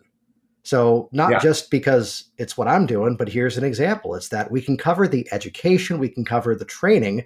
So 0.63 1.09
not 1.13 1.31
Yeah. 1.31 1.39
just 1.39 1.71
because 1.71 2.25
it's 2.39 2.59
what 2.59 2.69
I'm 2.69 2.87
doing, 2.87 3.17
but 3.17 3.29
here's 3.29 3.57
an 3.57 3.65
example. 3.65 4.15
It's 4.15 4.29
that 4.31 4.51
we 4.51 4.61
can 4.61 4.77
cover 4.77 5.07
the 5.07 5.27
education, 5.33 5.99
we 5.99 6.09
can 6.09 6.25
cover 6.25 6.55
the 6.55 6.65
training. 6.65 7.25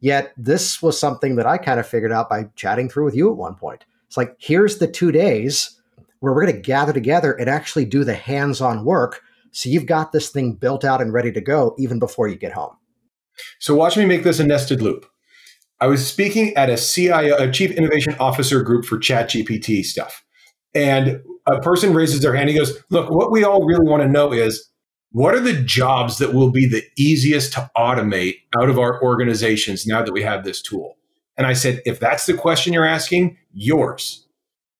Yet 0.00 0.32
this 0.36 0.80
was 0.80 0.98
something 0.98 1.36
that 1.36 1.46
I 1.46 1.58
kind 1.58 1.78
of 1.80 1.86
figured 1.86 2.12
out 2.12 2.30
by 2.30 2.48
chatting 2.56 2.88
through 2.88 3.04
with 3.04 3.16
you 3.16 3.30
at 3.30 3.36
one 3.36 3.56
point. 3.56 3.84
It's 4.06 4.16
like, 4.16 4.36
here's 4.38 4.78
the 4.78 4.86
two 4.88 5.12
days 5.12 5.78
where 6.20 6.32
we're 6.32 6.44
going 6.46 6.56
to 6.56 6.62
gather 6.62 6.92
together 6.92 7.32
and 7.32 7.48
actually 7.50 7.84
do 7.84 8.04
the 8.04 8.14
hands 8.14 8.60
on 8.60 8.84
work. 8.84 9.22
So 9.50 9.68
you've 9.68 9.86
got 9.86 10.12
this 10.12 10.30
thing 10.30 10.54
built 10.54 10.84
out 10.84 11.00
and 11.02 11.12
ready 11.12 11.32
to 11.32 11.40
go 11.40 11.74
even 11.78 11.98
before 11.98 12.28
you 12.28 12.36
get 12.36 12.52
home. 12.52 12.76
So 13.60 13.74
watch 13.74 13.96
me 13.96 14.04
make 14.04 14.22
this 14.22 14.38
a 14.38 14.44
nested 14.44 14.82
loop. 14.82 15.06
I 15.80 15.86
was 15.86 16.06
speaking 16.06 16.56
at 16.56 16.70
a 16.70 16.76
CIO, 16.76 17.36
a 17.36 17.50
Chief 17.50 17.70
Innovation 17.70 18.16
Officer 18.18 18.62
group 18.62 18.84
for 18.84 18.98
ChatGPT 18.98 19.84
stuff. 19.84 20.24
And 20.74 21.22
a 21.46 21.60
person 21.60 21.94
raises 21.94 22.20
their 22.20 22.34
hand. 22.34 22.50
He 22.50 22.56
goes, 22.56 22.76
Look, 22.90 23.10
what 23.10 23.30
we 23.30 23.44
all 23.44 23.64
really 23.64 23.88
want 23.88 24.02
to 24.02 24.08
know 24.08 24.32
is 24.32 24.68
what 25.12 25.34
are 25.34 25.40
the 25.40 25.62
jobs 25.62 26.18
that 26.18 26.34
will 26.34 26.50
be 26.50 26.66
the 26.66 26.82
easiest 26.98 27.52
to 27.54 27.70
automate 27.76 28.36
out 28.60 28.68
of 28.68 28.78
our 28.78 29.02
organizations 29.02 29.86
now 29.86 30.02
that 30.02 30.12
we 30.12 30.22
have 30.22 30.44
this 30.44 30.60
tool? 30.60 30.96
And 31.36 31.46
I 31.46 31.52
said, 31.52 31.80
If 31.86 32.00
that's 32.00 32.26
the 32.26 32.34
question 32.34 32.72
you're 32.72 32.84
asking, 32.84 33.38
yours. 33.52 34.26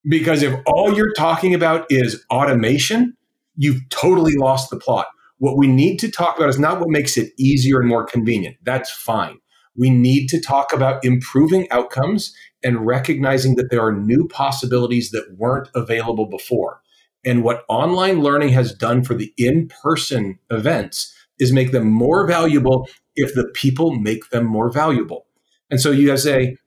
Because 0.07 0.43
if 0.43 0.59
all 0.65 0.95
you're 0.95 1.13
talking 1.13 1.53
about 1.53 1.85
is 1.89 2.23
automation, 2.29 3.15
you've 3.55 3.87
totally 3.89 4.35
lost 4.35 4.69
the 4.69 4.77
plot. 4.77 5.07
What 5.39 5.57
we 5.57 5.67
need 5.67 5.97
to 5.99 6.11
talk 6.11 6.37
about 6.37 6.49
is 6.49 6.59
not 6.59 6.79
what 6.79 6.89
makes 6.89 7.17
it 7.17 7.33
easier 7.37 7.79
and 7.79 7.89
more 7.89 8.05
convenient. 8.05 8.57
That's 8.63 8.91
fine. 8.91 9.39
We 9.75 9.89
need 9.89 10.27
to 10.27 10.41
talk 10.41 10.73
about 10.73 11.03
improving 11.03 11.69
outcomes 11.71 12.33
and 12.63 12.85
recognizing 12.85 13.55
that 13.55 13.71
there 13.71 13.81
are 13.81 13.93
new 13.93 14.27
possibilities 14.27 15.11
that 15.11 15.35
weren't 15.37 15.69
available 15.73 16.27
before. 16.27 16.81
And 17.25 17.43
what 17.43 17.63
online 17.69 18.21
learning 18.21 18.49
has 18.49 18.73
done 18.73 19.03
for 19.03 19.13
the 19.13 19.33
in 19.37 19.69
person 19.81 20.39
events 20.49 21.13
is 21.37 21.53
make 21.53 21.71
them 21.71 21.89
more 21.89 22.27
valuable 22.27 22.87
if 23.15 23.33
the 23.33 23.49
people 23.53 23.95
make 23.95 24.29
them 24.29 24.45
more 24.45 24.69
valuable. 24.71 25.25
And 25.69 25.79
so 25.79 25.91
you 25.91 26.15
say, 26.17 26.57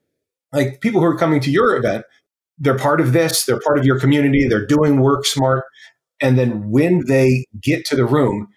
like 0.51 0.81
people 0.81 0.99
who 0.99 1.07
are 1.07 1.17
coming 1.17 1.39
to 1.41 1.51
your 1.51 1.75
event, 1.75 2.05
they're 2.57 2.77
part 2.77 3.01
of 3.01 3.13
this, 3.13 3.45
they're 3.45 3.59
part 3.59 3.77
of 3.77 3.85
your 3.85 3.99
community, 3.99 4.47
they're 4.47 4.65
doing 4.65 5.01
work 5.01 5.25
smart. 5.25 5.65
And 6.21 6.37
then 6.37 6.69
when 6.69 7.03
they 7.07 7.45
get 7.61 7.85
to 7.85 7.95
the 7.95 8.05
room, 8.05 8.47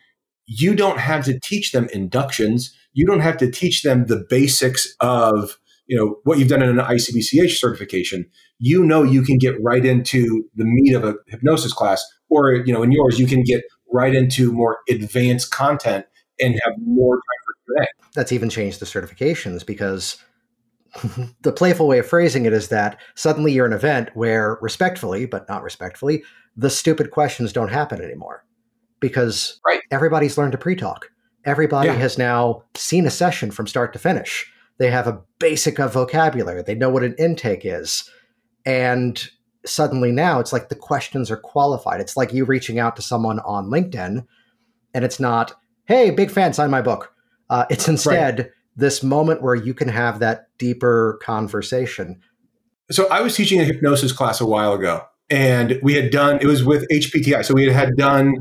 you 0.47 0.75
don't 0.75 0.99
have 0.99 1.25
to 1.25 1.39
teach 1.39 1.73
them 1.73 1.89
inductions. 1.93 2.75
You 2.93 3.07
don't 3.07 3.21
have 3.21 3.37
to 3.39 3.51
teach 3.51 3.83
them 3.83 4.07
the 4.07 4.25
basics 4.29 4.95
of 5.01 5.59
you 5.87 5.97
know 5.97 6.17
what 6.25 6.39
you've 6.39 6.49
done 6.49 6.63
in 6.63 6.71
an 6.71 6.85
ICBCH 6.85 7.59
certification. 7.59 8.27
You 8.59 8.85
know 8.85 9.03
you 9.03 9.23
can 9.23 9.39
get 9.39 9.55
right 9.63 9.85
into 9.85 10.45
the 10.55 10.65
meat 10.65 10.95
of 10.95 11.05
a 11.05 11.15
hypnosis 11.27 11.73
class, 11.73 12.05
or 12.29 12.55
you 12.55 12.73
know 12.73 12.83
in 12.83 12.93
yours 12.93 13.19
you 13.19 13.27
can 13.27 13.43
get 13.43 13.63
right 13.93 14.15
into 14.15 14.53
more 14.53 14.79
advanced 14.89 15.51
content 15.51 16.07
and 16.41 16.55
have 16.65 16.75
more 16.85 17.17
time 17.17 17.21
for 17.45 17.75
Q&A. 17.75 17.87
That's 18.15 18.33
even 18.33 18.51
changed 18.51 18.81
the 18.81 18.87
certifications 18.87 19.65
because 19.65 20.23
the 21.43 21.53
playful 21.53 21.87
way 21.87 21.99
of 21.99 22.07
phrasing 22.07 22.47
it 22.47 22.53
is 22.53 22.69
that 22.69 22.99
suddenly 23.15 23.53
you're 23.53 23.67
an 23.67 23.73
event 23.73 24.11
where 24.15 24.59
respectfully, 24.61 25.27
but 25.27 25.49
not 25.49 25.63
respectfully, 25.63 26.25
the 26.57 26.71
stupid 26.71 27.11
questions 27.11 27.53
don't 27.53 27.71
happen 27.71 28.03
anymore 28.03 28.45
because 29.01 29.61
Right. 29.67 29.81
everybody's 29.91 30.39
learned 30.39 30.53
to 30.53 30.59
pre-talk. 30.59 31.11
Everybody 31.45 31.89
Yeah. 31.89 31.95
has 31.95 32.19
now 32.19 32.63
seen 32.75 33.07
a 33.07 33.11
session 33.11 33.51
from 33.51 33.67
start 33.67 33.93
to 33.93 33.99
finish. 33.99 34.51
They 34.79 34.91
have 34.91 35.07
a 35.07 35.21
basic 35.39 35.79
of 35.79 35.93
vocabulary. 35.93 36.63
They 36.63 36.75
know 36.75 36.91
what 36.91 37.03
an 37.05 37.15
intake 37.19 37.63
is. 37.65 38.11
And 38.65 39.29
suddenly 39.65 40.13
now 40.13 40.39
it's 40.41 40.53
like 40.53 40.69
the 40.69 40.75
questions 40.75 41.31
are 41.31 41.37
qualified. 41.37 42.01
It's 42.01 42.17
like 42.17 42.33
you 42.33 42.45
reaching 42.45 42.79
out 42.79 42.97
to 42.97 43.03
someone 43.03 43.39
on 43.41 43.71
LinkedIn 43.71 44.25
and 44.95 45.05
it's 45.05 45.21
not, 45.21 45.55
hey, 45.87 46.11
big 46.11 46.31
fan, 46.31 46.53
sign 46.53 46.71
my 46.71 46.83
book. 46.83 47.13
Uh, 47.49 47.65
it's 47.71 47.89
instead 47.89 48.51
this 48.77 49.03
moment 49.03 49.41
where 49.43 49.55
you 49.55 49.73
can 49.73 49.89
have 49.89 50.19
that 50.19 50.49
deeper 50.59 51.19
conversation. 51.23 52.21
So 52.91 53.09
I 53.09 53.21
was 53.21 53.35
teaching 53.35 53.61
a 53.61 53.65
hypnosis 53.65 54.13
class 54.13 54.41
a 54.41 54.47
while 54.47 54.73
ago, 54.73 55.03
and 55.31 55.79
we 55.83 55.95
had 55.95 56.11
done 56.11 56.39
it 56.41 56.47
was 56.47 56.63
with 56.65 56.87
HPTI. 56.93 57.43
So 57.45 57.55
we 57.55 57.65
had, 57.65 57.73
had 57.75 57.97
done 57.97 58.35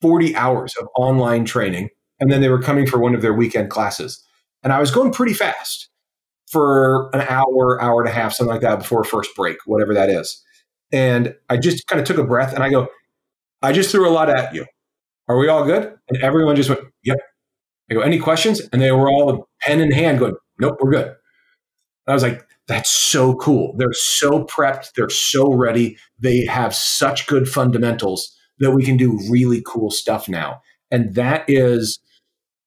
40 0.00 0.34
hours 0.36 0.74
of 0.80 0.88
online 0.96 1.44
training, 1.44 1.90
and 2.20 2.30
then 2.30 2.40
they 2.40 2.48
were 2.48 2.62
coming 2.62 2.86
for 2.86 2.98
one 2.98 3.14
of 3.14 3.22
their 3.22 3.34
weekend 3.34 3.70
classes. 3.70 4.22
And 4.62 4.72
I 4.72 4.80
was 4.80 4.90
going 4.90 5.12
pretty 5.12 5.34
fast 5.34 5.88
for 6.50 7.10
an 7.14 7.22
hour, 7.28 7.80
hour 7.80 8.00
and 8.00 8.08
a 8.08 8.12
half, 8.12 8.32
something 8.32 8.52
like 8.52 8.62
that 8.62 8.80
before 8.80 9.04
first 9.04 9.34
break, 9.36 9.58
whatever 9.66 9.94
that 9.94 10.08
is. 10.08 10.42
And 10.92 11.34
I 11.50 11.56
just 11.56 11.86
kind 11.86 12.00
of 12.00 12.06
took 12.06 12.18
a 12.18 12.24
breath 12.24 12.54
and 12.54 12.62
I 12.62 12.70
go, 12.70 12.88
I 13.62 13.72
just 13.72 13.90
threw 13.90 14.08
a 14.08 14.10
lot 14.10 14.30
at 14.30 14.54
you. 14.54 14.64
Are 15.28 15.36
we 15.36 15.48
all 15.48 15.64
good? 15.64 15.92
And 16.08 16.22
everyone 16.22 16.56
just 16.56 16.68
went, 16.68 16.82
Yep. 17.04 17.18
I 17.90 17.94
go, 17.94 18.00
any 18.00 18.18
questions? 18.18 18.60
And 18.72 18.80
they 18.80 18.92
were 18.92 19.08
all 19.08 19.48
pen 19.60 19.80
in 19.80 19.90
hand 19.90 20.20
going, 20.20 20.34
Nope, 20.60 20.76
we're 20.80 20.92
good. 20.92 21.06
And 21.06 21.14
I 22.08 22.14
was 22.14 22.22
like, 22.22 22.46
that's 22.68 22.90
so 22.90 23.34
cool. 23.34 23.74
They're 23.76 23.92
so 23.92 24.44
prepped. 24.44 24.92
They're 24.96 25.08
so 25.08 25.52
ready. 25.52 25.96
They 26.18 26.44
have 26.46 26.74
such 26.74 27.26
good 27.26 27.48
fundamentals 27.48 28.35
that 28.58 28.72
we 28.72 28.84
can 28.84 28.96
do 28.96 29.18
really 29.30 29.62
cool 29.66 29.90
stuff 29.90 30.28
now. 30.28 30.60
And 30.90 31.14
that 31.14 31.44
is, 31.48 31.98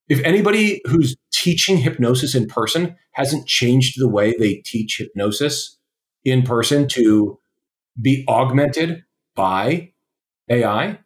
if 0.08 0.24
anybody 0.24 0.82
who's 0.86 1.16
teaching 1.32 1.78
hypnosis 1.78 2.36
in 2.36 2.48
person 2.48 2.96
hasn't 3.14 3.48
changed 3.48 4.00
the 4.00 4.10
way 4.10 4.36
they 4.38 4.56
teach 4.66 4.98
hypnosis 4.98 5.78
in 6.26 6.44
person 6.44 6.88
to 6.90 7.40
be 8.02 8.26
augmented 8.28 9.04
by 9.36 9.92
AI 10.50 11.00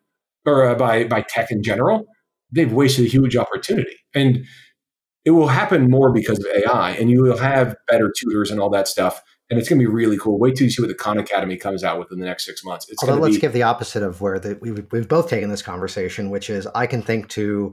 or 0.46 0.68
uh, 0.68 0.76
by, 0.76 1.04
by 1.06 1.22
tech 1.22 1.52
in 1.52 1.64
general, 1.64 2.06
they've 2.52 2.74
wasted 2.74 3.06
a 3.06 3.10
huge 3.10 3.36
opportunity. 3.36 3.96
And 4.14 4.46
it 5.26 5.32
will 5.32 5.48
happen 5.48 5.90
more 5.90 6.12
because 6.12 6.40
of 6.40 6.46
AI, 6.56 6.92
and 6.92 7.10
you 7.10 7.22
will 7.22 7.38
have 7.38 7.76
better 7.90 8.12
tutors 8.18 8.52
and 8.52 8.60
all 8.60 8.70
that 8.72 8.88
stuff. 8.88 9.22
And 9.54 9.60
it's 9.60 9.70
going 9.70 9.78
to 9.78 9.88
be 9.88 9.94
really 9.94 10.18
cool. 10.18 10.40
Wait 10.40 10.56
till 10.56 10.66
you 10.66 10.72
see 10.72 10.82
what 10.82 10.88
the 10.88 10.96
Khan 10.96 11.20
Academy 11.20 11.58
comes 11.58 11.84
out 11.84 12.00
with 12.00 12.12
in 12.12 12.18
the 12.18 12.26
next 12.26 12.44
six 12.44 12.66
months. 12.66 12.90
It's 12.90 13.04
Although 13.04 13.18
going 13.18 13.22
let's 13.26 13.36
to 13.36 13.38
be 13.38 13.42
give 13.42 13.54
the 13.54 13.62
opposite 13.62 14.02
of 14.02 14.20
where 14.20 14.40
the, 14.40 14.58
we've, 14.60 14.84
we've 14.92 15.08
both 15.08 15.30
taken 15.30 15.52
this 15.52 15.62
conversation, 15.62 16.32
which 16.32 16.50
is 16.50 16.66
I 16.74 16.88
can 16.88 17.04
think 17.04 17.30
to 17.30 17.72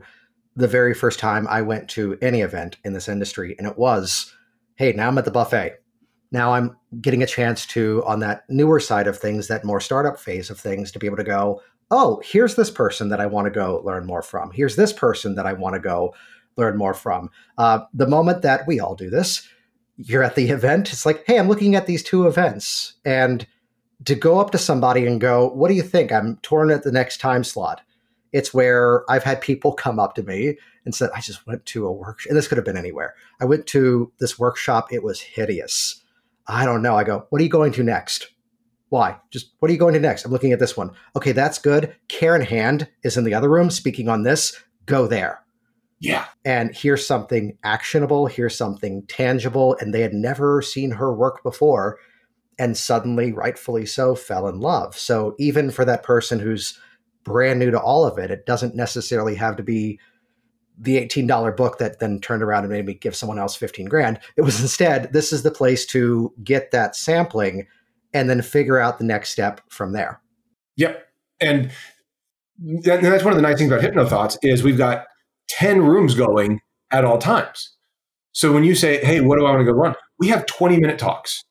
the 0.55 0.67
very 0.67 0.93
first 0.93 1.17
time 1.17 1.47
I 1.47 1.63
went 1.63 1.89
to 1.89 2.19
any 2.21 2.41
event 2.41 2.77
in 2.85 2.93
this 2.93 3.09
industry, 3.09 3.55
and 3.57 3.65
it 3.65 3.79
was, 3.79 4.31
hey, 4.75 4.93
now 4.93 5.07
I'm 5.07 5.17
at 5.17 5.25
the 5.25 5.31
buffet. 5.31 5.81
Now 6.31 6.53
I'm 6.53 6.77
getting 7.01 7.23
a 7.23 7.25
chance 7.25 7.65
to, 7.65 8.03
on 8.05 8.19
that 8.19 8.43
newer 8.47 8.79
side 8.79 9.07
of 9.07 9.17
things, 9.17 9.47
that 9.47 9.65
more 9.65 9.79
startup 9.79 10.19
phase 10.19 10.51
of 10.51 10.59
things, 10.59 10.91
to 10.91 10.99
be 10.99 11.07
able 11.07 11.17
to 11.17 11.23
go, 11.23 11.63
oh, 11.89 12.21
here's 12.23 12.53
this 12.53 12.69
person 12.69 13.09
that 13.09 13.19
I 13.19 13.25
want 13.25 13.45
to 13.45 13.51
go 13.51 13.81
learn 13.83 14.05
more 14.05 14.21
from. 14.21 14.51
Here's 14.51 14.75
this 14.75 14.93
person 14.93 15.33
that 15.33 15.47
I 15.47 15.53
want 15.53 15.73
to 15.73 15.81
go 15.81 16.13
learn 16.57 16.77
more 16.77 16.93
from. 16.93 17.31
Uh, 17.57 17.79
the 17.91 18.07
moment 18.07 18.43
that 18.43 18.67
we 18.67 18.79
all 18.79 18.93
do 18.93 19.09
this, 19.09 19.47
you're 19.97 20.23
at 20.23 20.35
the 20.35 20.49
event, 20.49 20.91
it's 20.91 21.05
like, 21.05 21.23
hey, 21.27 21.37
I'm 21.37 21.47
looking 21.47 21.75
at 21.75 21.85
these 21.85 22.03
two 22.03 22.27
events. 22.27 22.93
And 23.05 23.45
to 24.05 24.15
go 24.15 24.39
up 24.39 24.51
to 24.51 24.57
somebody 24.57 25.05
and 25.05 25.21
go, 25.21 25.49
what 25.49 25.67
do 25.67 25.75
you 25.75 25.83
think? 25.83 26.11
I'm 26.11 26.37
torn 26.37 26.71
at 26.71 26.83
the 26.83 26.91
next 26.91 27.19
time 27.19 27.43
slot. 27.43 27.81
It's 28.31 28.53
where 28.53 29.03
I've 29.09 29.23
had 29.23 29.41
people 29.41 29.73
come 29.73 29.99
up 29.99 30.15
to 30.15 30.23
me 30.23 30.57
and 30.85 30.95
said, 30.95 31.09
I 31.15 31.21
just 31.21 31.45
went 31.45 31.65
to 31.67 31.85
a 31.85 31.91
workshop. 31.91 32.29
And 32.29 32.37
this 32.37 32.47
could 32.47 32.57
have 32.57 32.65
been 32.65 32.77
anywhere. 32.77 33.13
I 33.39 33.45
went 33.45 33.67
to 33.67 34.11
this 34.19 34.39
workshop. 34.39 34.91
It 34.91 35.03
was 35.03 35.19
hideous. 35.19 36.01
I 36.47 36.65
don't 36.65 36.81
know. 36.81 36.95
I 36.95 37.03
go, 37.03 37.25
what 37.29 37.41
are 37.41 37.43
you 37.43 37.49
going 37.49 37.73
to 37.73 37.83
next? 37.83 38.31
Why? 38.89 39.17
Just 39.29 39.53
what 39.59 39.69
are 39.69 39.73
you 39.73 39.79
going 39.79 39.93
to 39.93 39.99
next? 39.99 40.25
I'm 40.25 40.31
looking 40.31 40.51
at 40.51 40.59
this 40.59 40.75
one. 40.75 40.91
Okay, 41.15 41.31
that's 41.31 41.59
good. 41.59 41.95
Karen 42.07 42.41
Hand 42.41 42.89
is 43.03 43.17
in 43.17 43.23
the 43.23 43.33
other 43.33 43.49
room 43.49 43.69
speaking 43.69 44.09
on 44.09 44.23
this. 44.23 44.61
Go 44.85 45.07
there. 45.07 45.40
Yeah. 46.01 46.25
And 46.43 46.75
here's 46.75 47.05
something 47.05 47.57
actionable, 47.63 48.25
here's 48.25 48.57
something 48.57 49.05
tangible. 49.07 49.77
And 49.79 49.93
they 49.93 50.01
had 50.01 50.13
never 50.13 50.61
seen 50.61 50.91
her 50.91 51.13
work 51.13 51.43
before. 51.43 51.99
And 52.59 52.75
suddenly, 52.75 53.31
rightfully 53.31 53.85
so, 53.85 54.15
fell 54.15 54.47
in 54.47 54.59
love. 54.59 54.97
So 54.97 55.35
even 55.39 55.71
for 55.71 55.85
that 55.85 56.03
person 56.03 56.39
who's 56.39 56.77
brand 57.23 57.59
new 57.59 57.71
to 57.71 57.79
all 57.79 58.03
of 58.03 58.17
it, 58.17 58.31
it 58.31 58.47
doesn't 58.47 58.75
necessarily 58.75 59.35
have 59.35 59.55
to 59.57 59.63
be 59.63 59.99
the 60.77 60.97
$18 60.97 61.55
book 61.55 61.77
that 61.77 61.99
then 61.99 62.19
turned 62.19 62.41
around 62.41 62.63
and 62.63 62.73
made 62.73 62.87
me 62.87 62.95
give 62.95 63.15
someone 63.15 63.37
else 63.37 63.55
15 63.55 63.85
grand. 63.85 64.19
It 64.35 64.41
was 64.41 64.59
instead, 64.59 65.13
this 65.13 65.31
is 65.31 65.43
the 65.43 65.51
place 65.51 65.85
to 65.87 66.33
get 66.43 66.71
that 66.71 66.95
sampling 66.95 67.67
and 68.13 68.27
then 68.27 68.41
figure 68.41 68.79
out 68.79 68.97
the 68.97 69.05
next 69.05 69.29
step 69.29 69.61
from 69.69 69.91
there. 69.93 70.19
Yep. 70.77 71.05
And 71.39 71.71
that's 72.57 73.23
one 73.23 73.33
of 73.33 73.37
the 73.37 73.43
nice 73.43 73.59
things 73.59 73.71
about 73.71 73.83
HypnoThoughts 73.83 74.37
is 74.41 74.63
we've 74.63 74.77
got 74.77 75.05
10 75.57 75.81
rooms 75.81 76.13
going 76.13 76.61
at 76.91 77.05
all 77.05 77.17
times. 77.17 77.75
So 78.33 78.53
when 78.53 78.63
you 78.63 78.75
say, 78.75 79.03
hey, 79.03 79.21
what 79.21 79.37
do 79.37 79.45
I 79.45 79.51
want 79.51 79.61
to 79.61 79.71
go 79.71 79.77
run? 79.77 79.95
We 80.19 80.27
have 80.29 80.45
20 80.45 80.79
minute 80.79 80.99
talks. 80.99 81.43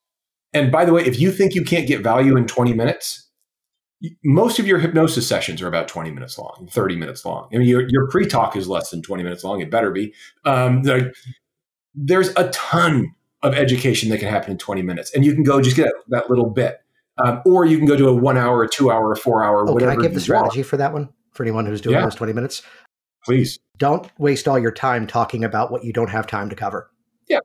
And 0.52 0.72
by 0.72 0.84
the 0.84 0.92
way, 0.92 1.04
if 1.04 1.20
you 1.20 1.30
think 1.30 1.54
you 1.54 1.64
can't 1.64 1.86
get 1.86 2.02
value 2.02 2.36
in 2.36 2.46
20 2.46 2.72
minutes, 2.72 3.28
most 4.24 4.58
of 4.58 4.66
your 4.66 4.78
hypnosis 4.78 5.28
sessions 5.28 5.60
are 5.60 5.68
about 5.68 5.86
20 5.86 6.10
minutes 6.10 6.38
long, 6.38 6.68
30 6.72 6.96
minutes 6.96 7.24
long. 7.24 7.48
I 7.52 7.58
mean, 7.58 7.68
your, 7.68 7.86
your 7.88 8.08
pre 8.08 8.26
talk 8.26 8.56
is 8.56 8.66
less 8.66 8.90
than 8.90 9.02
20 9.02 9.22
minutes 9.22 9.44
long. 9.44 9.60
It 9.60 9.70
better 9.70 9.90
be. 9.90 10.14
Um, 10.44 10.82
like, 10.82 11.14
there's 11.94 12.30
a 12.36 12.48
ton 12.50 13.14
of 13.42 13.54
education 13.54 14.08
that 14.10 14.18
can 14.18 14.28
happen 14.28 14.52
in 14.52 14.58
20 14.58 14.82
minutes. 14.82 15.14
And 15.14 15.24
you 15.24 15.34
can 15.34 15.42
go 15.42 15.60
just 15.60 15.76
get 15.76 15.92
that 16.08 16.30
little 16.30 16.48
bit. 16.48 16.78
Um, 17.18 17.42
or 17.44 17.66
you 17.66 17.76
can 17.76 17.86
go 17.86 17.96
do 17.96 18.08
a 18.08 18.14
one 18.14 18.38
hour, 18.38 18.62
a 18.62 18.68
two 18.68 18.90
hour, 18.90 19.12
a 19.12 19.16
four 19.16 19.44
hour, 19.44 19.68
oh, 19.68 19.72
whatever. 19.72 19.92
Can 19.92 20.00
I 20.00 20.02
give 20.02 20.14
the 20.14 20.20
strategy 20.20 20.60
want. 20.60 20.68
for 20.68 20.76
that 20.78 20.92
one 20.92 21.10
for 21.32 21.42
anyone 21.42 21.66
who's 21.66 21.82
doing 21.82 21.96
yeah. 21.96 22.02
those 22.02 22.14
20 22.14 22.32
minutes? 22.32 22.62
Please. 23.30 23.58
Don't 23.78 24.10
waste 24.18 24.46
all 24.46 24.58
your 24.58 24.72
time 24.72 25.06
talking 25.06 25.44
about 25.44 25.70
what 25.72 25.84
you 25.84 25.92
don't 25.92 26.10
have 26.10 26.26
time 26.26 26.50
to 26.50 26.56
cover. 26.56 26.90
Yeah. 27.28 27.40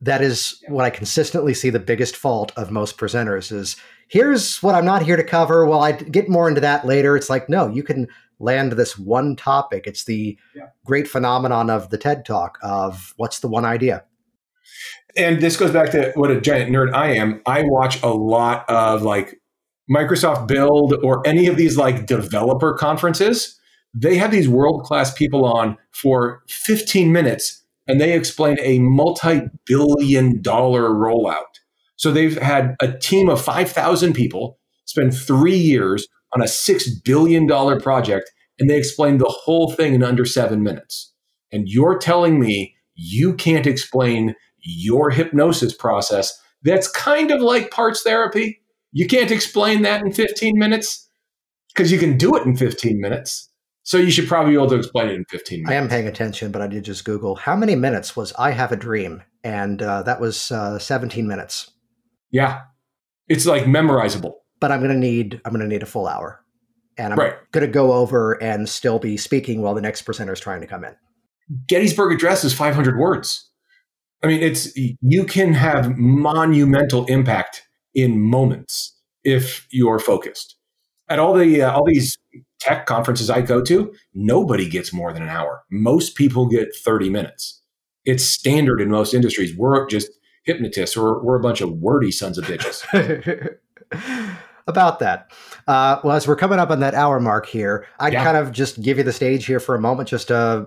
That 0.00 0.22
is 0.22 0.60
yeah. 0.62 0.72
what 0.72 0.84
I 0.84 0.90
consistently 0.90 1.54
see 1.54 1.70
the 1.70 1.80
biggest 1.80 2.16
fault 2.16 2.52
of 2.56 2.70
most 2.70 2.96
presenters 2.96 3.50
is 3.50 3.76
here's 4.08 4.62
what 4.62 4.74
I'm 4.74 4.84
not 4.84 5.02
here 5.02 5.16
to 5.16 5.24
cover. 5.24 5.66
Well, 5.66 5.82
I 5.82 5.92
get 5.92 6.28
more 6.28 6.48
into 6.48 6.60
that 6.60 6.86
later. 6.86 7.16
It's 7.16 7.28
like, 7.28 7.48
no, 7.48 7.68
you 7.68 7.82
can 7.82 8.06
land 8.38 8.72
this 8.72 8.96
one 8.96 9.34
topic. 9.34 9.86
It's 9.86 10.04
the 10.04 10.38
yeah. 10.54 10.68
great 10.84 11.08
phenomenon 11.08 11.70
of 11.70 11.90
the 11.90 11.98
TED 11.98 12.24
Talk 12.24 12.58
of 12.62 13.14
what's 13.16 13.40
the 13.40 13.48
one 13.48 13.64
idea 13.64 14.04
and 15.16 15.40
this 15.40 15.56
goes 15.56 15.72
back 15.72 15.90
to 15.90 16.12
what 16.14 16.30
a 16.30 16.40
giant 16.40 16.70
nerd 16.70 16.94
I 16.94 17.12
am. 17.14 17.42
I 17.44 17.62
watch 17.62 18.02
a 18.02 18.08
lot 18.08 18.64
of 18.68 19.02
like 19.02 19.40
Microsoft 19.90 20.46
Build 20.46 20.94
or 21.02 21.26
any 21.26 21.46
of 21.46 21.56
these 21.56 21.76
like 21.76 22.06
developer 22.06 22.74
conferences. 22.74 23.58
They 23.94 24.16
have 24.16 24.30
these 24.30 24.48
world 24.48 24.84
class 24.84 25.12
people 25.12 25.44
on 25.44 25.76
for 25.92 26.42
15 26.48 27.12
minutes 27.12 27.64
and 27.86 28.00
they 28.00 28.12
explain 28.12 28.58
a 28.60 28.78
multi 28.80 29.42
billion 29.64 30.42
dollar 30.42 30.90
rollout. 30.90 31.44
So 31.96 32.12
they've 32.12 32.38
had 32.38 32.76
a 32.80 32.92
team 32.92 33.28
of 33.28 33.40
5,000 33.40 34.12
people 34.12 34.58
spend 34.84 35.16
three 35.16 35.56
years 35.56 36.06
on 36.34 36.42
a 36.42 36.46
$6 36.46 37.04
billion 37.04 37.48
project 37.80 38.30
and 38.58 38.68
they 38.68 38.76
explain 38.76 39.18
the 39.18 39.28
whole 39.28 39.72
thing 39.72 39.94
in 39.94 40.02
under 40.02 40.24
seven 40.24 40.62
minutes. 40.62 41.12
And 41.50 41.68
you're 41.68 41.98
telling 41.98 42.38
me 42.38 42.74
you 42.94 43.34
can't 43.34 43.66
explain 43.66 44.34
your 44.60 45.10
hypnosis 45.10 45.74
process 45.74 46.38
that's 46.62 46.90
kind 46.90 47.30
of 47.30 47.40
like 47.40 47.70
parts 47.70 48.02
therapy. 48.02 48.60
You 48.92 49.06
can't 49.06 49.30
explain 49.30 49.82
that 49.82 50.02
in 50.02 50.12
15 50.12 50.58
minutes 50.58 51.08
because 51.74 51.92
you 51.92 51.98
can 51.98 52.16
do 52.16 52.36
it 52.36 52.44
in 52.44 52.56
15 52.56 53.00
minutes. 53.00 53.47
So 53.88 53.96
you 53.96 54.10
should 54.10 54.28
probably 54.28 54.52
be 54.52 54.56
able 54.56 54.68
to 54.68 54.76
explain 54.76 55.08
it 55.08 55.14
in 55.14 55.24
15 55.30 55.60
minutes. 55.60 55.72
I 55.72 55.74
am 55.76 55.88
paying 55.88 56.06
attention, 56.06 56.52
but 56.52 56.60
I 56.60 56.66
did 56.66 56.84
just 56.84 57.06
Google 57.06 57.36
how 57.36 57.56
many 57.56 57.74
minutes 57.74 58.14
was 58.14 58.34
I 58.34 58.50
Have 58.50 58.70
a 58.70 58.76
Dream? 58.76 59.22
And 59.42 59.80
uh, 59.80 60.02
that 60.02 60.20
was 60.20 60.52
uh, 60.52 60.78
17 60.78 61.26
minutes. 61.26 61.70
Yeah. 62.30 62.64
It's 63.30 63.46
like 63.46 63.64
memorizable. 63.64 64.34
But 64.60 64.72
I'm 64.72 64.80
going 64.80 64.92
to 64.92 64.98
need 64.98 65.40
I'm 65.42 65.54
going 65.54 65.62
to 65.62 65.66
need 65.66 65.82
a 65.82 65.86
full 65.86 66.06
hour. 66.06 66.44
And 66.98 67.14
I'm 67.14 67.18
right. 67.18 67.36
going 67.52 67.66
to 67.66 67.72
go 67.72 67.94
over 67.94 68.34
and 68.42 68.68
still 68.68 68.98
be 68.98 69.16
speaking 69.16 69.62
while 69.62 69.74
the 69.74 69.80
next 69.80 70.02
presenter 70.02 70.34
is 70.34 70.40
trying 70.40 70.60
to 70.60 70.66
come 70.66 70.84
in. 70.84 70.94
Gettysburg 71.66 72.12
Address 72.12 72.44
is 72.44 72.52
500 72.52 72.98
words. 72.98 73.50
I 74.22 74.26
mean, 74.26 74.42
it's 74.42 74.70
you 74.76 75.24
can 75.24 75.54
have 75.54 75.96
monumental 75.96 77.06
impact 77.06 77.62
in 77.94 78.20
moments 78.20 79.00
if 79.24 79.66
you're 79.70 79.98
focused. 79.98 80.56
At 81.08 81.18
all 81.18 81.32
the 81.32 81.62
uh, 81.62 81.72
all 81.72 81.86
these 81.86 82.18
tech 82.60 82.86
conferences 82.86 83.30
I 83.30 83.40
go 83.40 83.62
to, 83.62 83.92
nobody 84.14 84.68
gets 84.68 84.92
more 84.92 85.12
than 85.12 85.22
an 85.22 85.28
hour. 85.28 85.64
Most 85.70 86.16
people 86.16 86.46
get 86.46 86.74
30 86.74 87.10
minutes. 87.10 87.62
It's 88.04 88.24
standard 88.24 88.80
in 88.80 88.90
most 88.90 89.14
industries. 89.14 89.56
We're 89.56 89.86
just 89.86 90.10
hypnotists 90.44 90.96
or 90.96 91.22
we're 91.22 91.36
a 91.36 91.42
bunch 91.42 91.60
of 91.60 91.72
wordy 91.72 92.10
sons 92.10 92.38
of 92.38 92.44
bitches. 92.44 93.58
About 94.66 94.98
that. 94.98 95.30
Uh, 95.66 95.98
well, 96.04 96.14
as 96.14 96.28
we're 96.28 96.36
coming 96.36 96.58
up 96.58 96.70
on 96.70 96.80
that 96.80 96.94
hour 96.94 97.20
mark 97.20 97.46
here, 97.46 97.86
I'd 98.00 98.12
yeah. 98.12 98.24
kind 98.24 98.36
of 98.36 98.52
just 98.52 98.82
give 98.82 98.98
you 98.98 99.04
the 99.04 99.12
stage 99.12 99.46
here 99.46 99.60
for 99.60 99.74
a 99.74 99.80
moment 99.80 100.10
just 100.10 100.28
to 100.28 100.66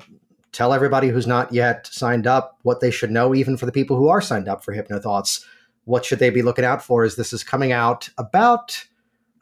tell 0.51 0.73
everybody 0.73 1.09
who's 1.09 1.27
not 1.27 1.53
yet 1.53 1.87
signed 1.87 2.25
up 2.25 2.57
what 2.63 2.79
they 2.79 2.91
should 2.91 3.11
know, 3.11 3.35
even 3.35 3.57
for 3.57 3.65
the 3.65 3.71
people 3.71 3.95
who 3.97 4.07
are 4.07 4.21
signed 4.21 4.47
up 4.47 4.63
for 4.63 4.75
HypnoThoughts. 4.75 5.45
What 5.85 6.03
should 6.03 6.19
they 6.19 6.29
be 6.29 6.41
looking 6.41 6.65
out 6.65 6.83
for? 6.83 7.03
As 7.03 7.15
this 7.15 7.31
is 7.31 7.43
coming 7.43 7.71
out 7.71 8.09
about 8.17 8.83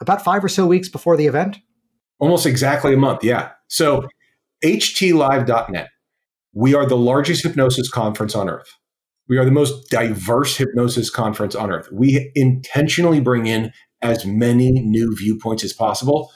about 0.01 0.23
five 0.23 0.43
or 0.43 0.49
so 0.49 0.65
weeks 0.65 0.89
before 0.89 1.17
the 1.17 1.27
event. 1.27 1.59
Almost 2.19 2.45
exactly 2.45 2.93
a 2.93 2.97
month, 2.97 3.23
yeah. 3.23 3.51
So 3.67 4.07
htlive.net. 4.63 5.89
We 6.53 6.73
are 6.73 6.85
the 6.85 6.97
largest 6.97 7.43
hypnosis 7.43 7.89
conference 7.89 8.35
on 8.35 8.49
earth. 8.49 8.75
We 9.27 9.37
are 9.37 9.45
the 9.45 9.51
most 9.51 9.89
diverse 9.89 10.57
hypnosis 10.57 11.09
conference 11.09 11.55
on 11.55 11.71
earth. 11.71 11.87
We 11.91 12.31
intentionally 12.35 13.21
bring 13.21 13.45
in 13.45 13.71
as 14.01 14.25
many 14.25 14.71
new 14.71 15.15
viewpoints 15.15 15.63
as 15.63 15.73
possible. 15.73 16.31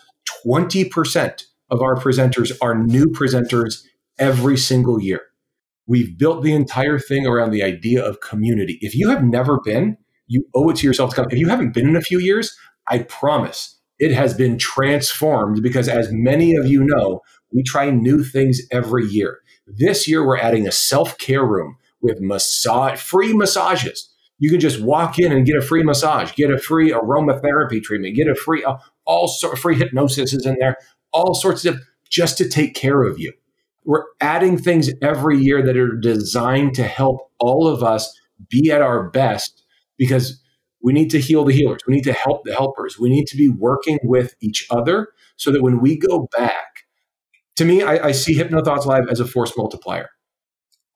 20% 0.46 1.42
of 1.70 1.82
our 1.82 1.96
presenters 1.96 2.56
are 2.62 2.76
new 2.76 3.08
presenters 3.08 3.82
every 4.20 4.58
single 4.58 5.02
year. 5.02 5.22
We've 5.88 6.18
built 6.18 6.44
the 6.44 6.54
entire 6.54 7.00
thing 7.00 7.26
around 7.26 7.52
the 7.52 7.64
idea 7.64 8.04
of 8.06 8.22
community. 8.22 8.78
If 8.82 8.96
you 8.96 9.10
have 9.10 9.24
never 9.24 9.60
been, 9.66 9.98
you 10.28 10.46
owe 10.56 10.70
it 10.70 10.78
to 10.78 10.88
yourself 10.88 11.10
to 11.10 11.16
come. 11.18 11.26
If 11.30 11.40
you 11.40 11.50
haven't 11.50 11.74
been 11.74 11.90
in 11.90 11.96
a 11.96 12.02
few 12.02 12.20
years, 12.20 12.56
I 12.88 13.00
promise 13.00 13.80
it 14.04 14.12
has 14.12 14.34
been 14.34 14.58
transformed 14.58 15.64
because, 15.64 15.88
as 15.88 16.10
many 16.12 16.56
of 16.56 16.68
you 16.68 16.84
know, 16.84 17.22
we 17.54 17.64
try 17.64 17.90
new 17.90 18.22
things 18.22 18.60
every 18.70 19.06
year. 19.06 19.40
This 19.66 20.10
year, 20.10 20.28
we're 20.28 20.38
adding 20.38 20.68
a 20.68 20.74
self 20.74 21.18
care 21.18 21.46
room 21.46 21.78
with 22.02 22.20
massage, 22.20 23.00
free 23.00 23.32
massages. 23.32 24.14
You 24.40 24.52
can 24.52 24.60
just 24.60 24.82
walk 24.82 25.20
in 25.20 25.32
and 25.32 25.46
get 25.46 25.56
a 25.56 25.62
free 25.62 25.84
massage, 25.84 26.34
get 26.34 26.52
a 26.52 26.58
free 26.58 26.92
aromatherapy 26.92 27.82
treatment, 27.82 28.18
get 28.18 28.28
a 28.28 28.36
free, 28.36 28.62
uh, 28.66 28.76
all 29.06 29.30
sort 29.30 29.58
free 29.58 29.78
hypnosis 29.78 30.34
is 30.34 30.46
in 30.46 30.58
there, 30.60 30.76
all 31.14 31.34
sorts 31.34 31.64
of 31.64 31.80
just 32.10 32.38
to 32.40 32.50
take 32.50 32.76
care 32.76 33.04
of 33.04 33.18
you. 33.18 33.32
We're 33.86 34.04
adding 34.20 34.58
things 34.58 34.90
every 35.02 35.40
year 35.40 35.64
that 35.66 35.78
are 35.78 35.96
designed 35.96 36.74
to 36.76 36.84
help 36.84 37.32
all 37.40 37.70
of 37.70 37.84
us 37.84 38.14
be 38.50 38.70
at 38.70 38.82
our 38.82 39.10
best 39.10 39.64
because 39.98 40.43
we 40.84 40.94
need 40.94 41.10
to 41.12 41.20
heal 41.20 41.46
the 41.46 41.54
healers. 41.54 41.82
We 41.88 41.96
need 41.96 42.04
to 42.04 42.14
help 42.14 42.44
the 42.44 42.54
helpers. 42.54 43.00
We 43.00 43.10
need 43.10 43.26
to 43.28 43.38
be 43.38 43.50
working 43.50 44.00
with 44.04 44.36
each 44.42 44.68
other 44.70 45.08
so 45.38 45.52
that 45.52 45.64
when 45.64 45.80
we 45.80 45.98
go 45.98 46.28
back, 46.36 46.68
to 47.56 47.66
me, 47.66 47.82
I, 47.82 48.08
I 48.08 48.12
see 48.12 48.36
HypnoThoughts 48.36 48.86
Live 48.86 49.08
as 49.10 49.20
a 49.20 49.26
force 49.26 49.56
multiplier. 49.58 50.10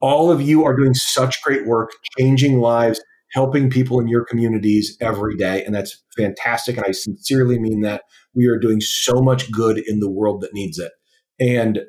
All 0.01 0.29
of 0.29 0.41
you 0.41 0.65
are 0.65 0.75
doing 0.75 0.93
such 0.93 1.41
great 1.41 1.65
work, 1.65 1.91
changing 2.19 2.59
lives, 2.59 3.01
helping 3.31 3.69
people 3.69 3.99
in 3.99 4.07
your 4.07 4.25
communities 4.25 4.97
every 5.01 5.35
day. 5.37 5.63
And 5.63 5.73
that's 5.73 6.03
fantastic. 6.15 6.77
And 6.77 6.85
I 6.85 6.91
sincerely 6.91 7.59
mean 7.59 7.81
that. 7.81 8.03
We 8.35 8.47
are 8.47 8.59
doing 8.59 8.81
so 8.81 9.21
much 9.21 9.51
good 9.51 9.79
in 9.87 9.99
the 9.99 10.09
world 10.09 10.41
that 10.41 10.53
needs 10.53 10.77
it. 10.77 10.91
And 11.39 11.79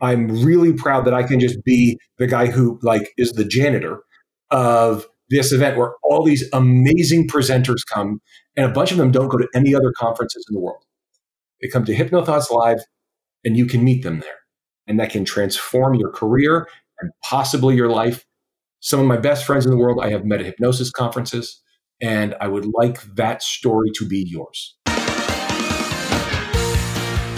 I'm 0.00 0.44
really 0.44 0.72
proud 0.72 1.04
that 1.06 1.14
I 1.14 1.22
can 1.22 1.40
just 1.40 1.64
be 1.64 1.98
the 2.18 2.26
guy 2.26 2.46
who 2.46 2.78
like 2.82 3.12
is 3.16 3.32
the 3.32 3.44
janitor 3.44 4.00
of 4.50 5.06
this 5.30 5.52
event 5.52 5.76
where 5.76 5.94
all 6.02 6.24
these 6.24 6.48
amazing 6.52 7.28
presenters 7.28 7.86
come 7.92 8.20
and 8.56 8.66
a 8.66 8.72
bunch 8.72 8.90
of 8.90 8.96
them 8.96 9.10
don't 9.10 9.28
go 9.28 9.38
to 9.38 9.48
any 9.54 9.74
other 9.74 9.92
conferences 9.96 10.44
in 10.48 10.54
the 10.54 10.60
world. 10.60 10.82
They 11.60 11.68
come 11.68 11.84
to 11.84 11.94
HypnoThoughts 11.94 12.50
Live 12.50 12.80
and 13.44 13.56
you 13.56 13.66
can 13.66 13.84
meet 13.84 14.02
them 14.02 14.20
there. 14.20 14.38
And 14.86 14.98
that 14.98 15.10
can 15.10 15.24
transform 15.24 15.94
your 15.96 16.10
career 16.10 16.66
and 17.00 17.10
possibly 17.22 17.76
your 17.76 17.90
life. 17.90 18.24
Some 18.80 19.00
of 19.00 19.06
my 19.06 19.16
best 19.16 19.44
friends 19.44 19.66
in 19.66 19.70
the 19.70 19.76
world 19.76 19.98
I 20.02 20.10
have 20.10 20.24
met 20.24 20.40
at 20.40 20.46
hypnosis 20.46 20.90
conferences, 20.90 21.60
and 22.00 22.34
I 22.40 22.48
would 22.48 22.66
like 22.72 23.02
that 23.16 23.42
story 23.42 23.90
to 23.96 24.06
be 24.06 24.24
yours. 24.26 24.77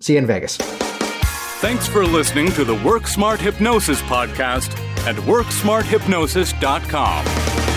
See 0.00 0.14
you 0.14 0.18
in 0.18 0.26
Vegas. 0.26 0.56
Thanks 0.56 1.86
for 1.86 2.04
listening 2.04 2.50
to 2.52 2.64
the 2.64 2.74
Work 2.74 3.06
Smart 3.06 3.40
Hypnosis 3.40 4.02
podcast 4.02 4.76
at 5.06 5.14
worksmarthypnosis.com. 5.14 7.71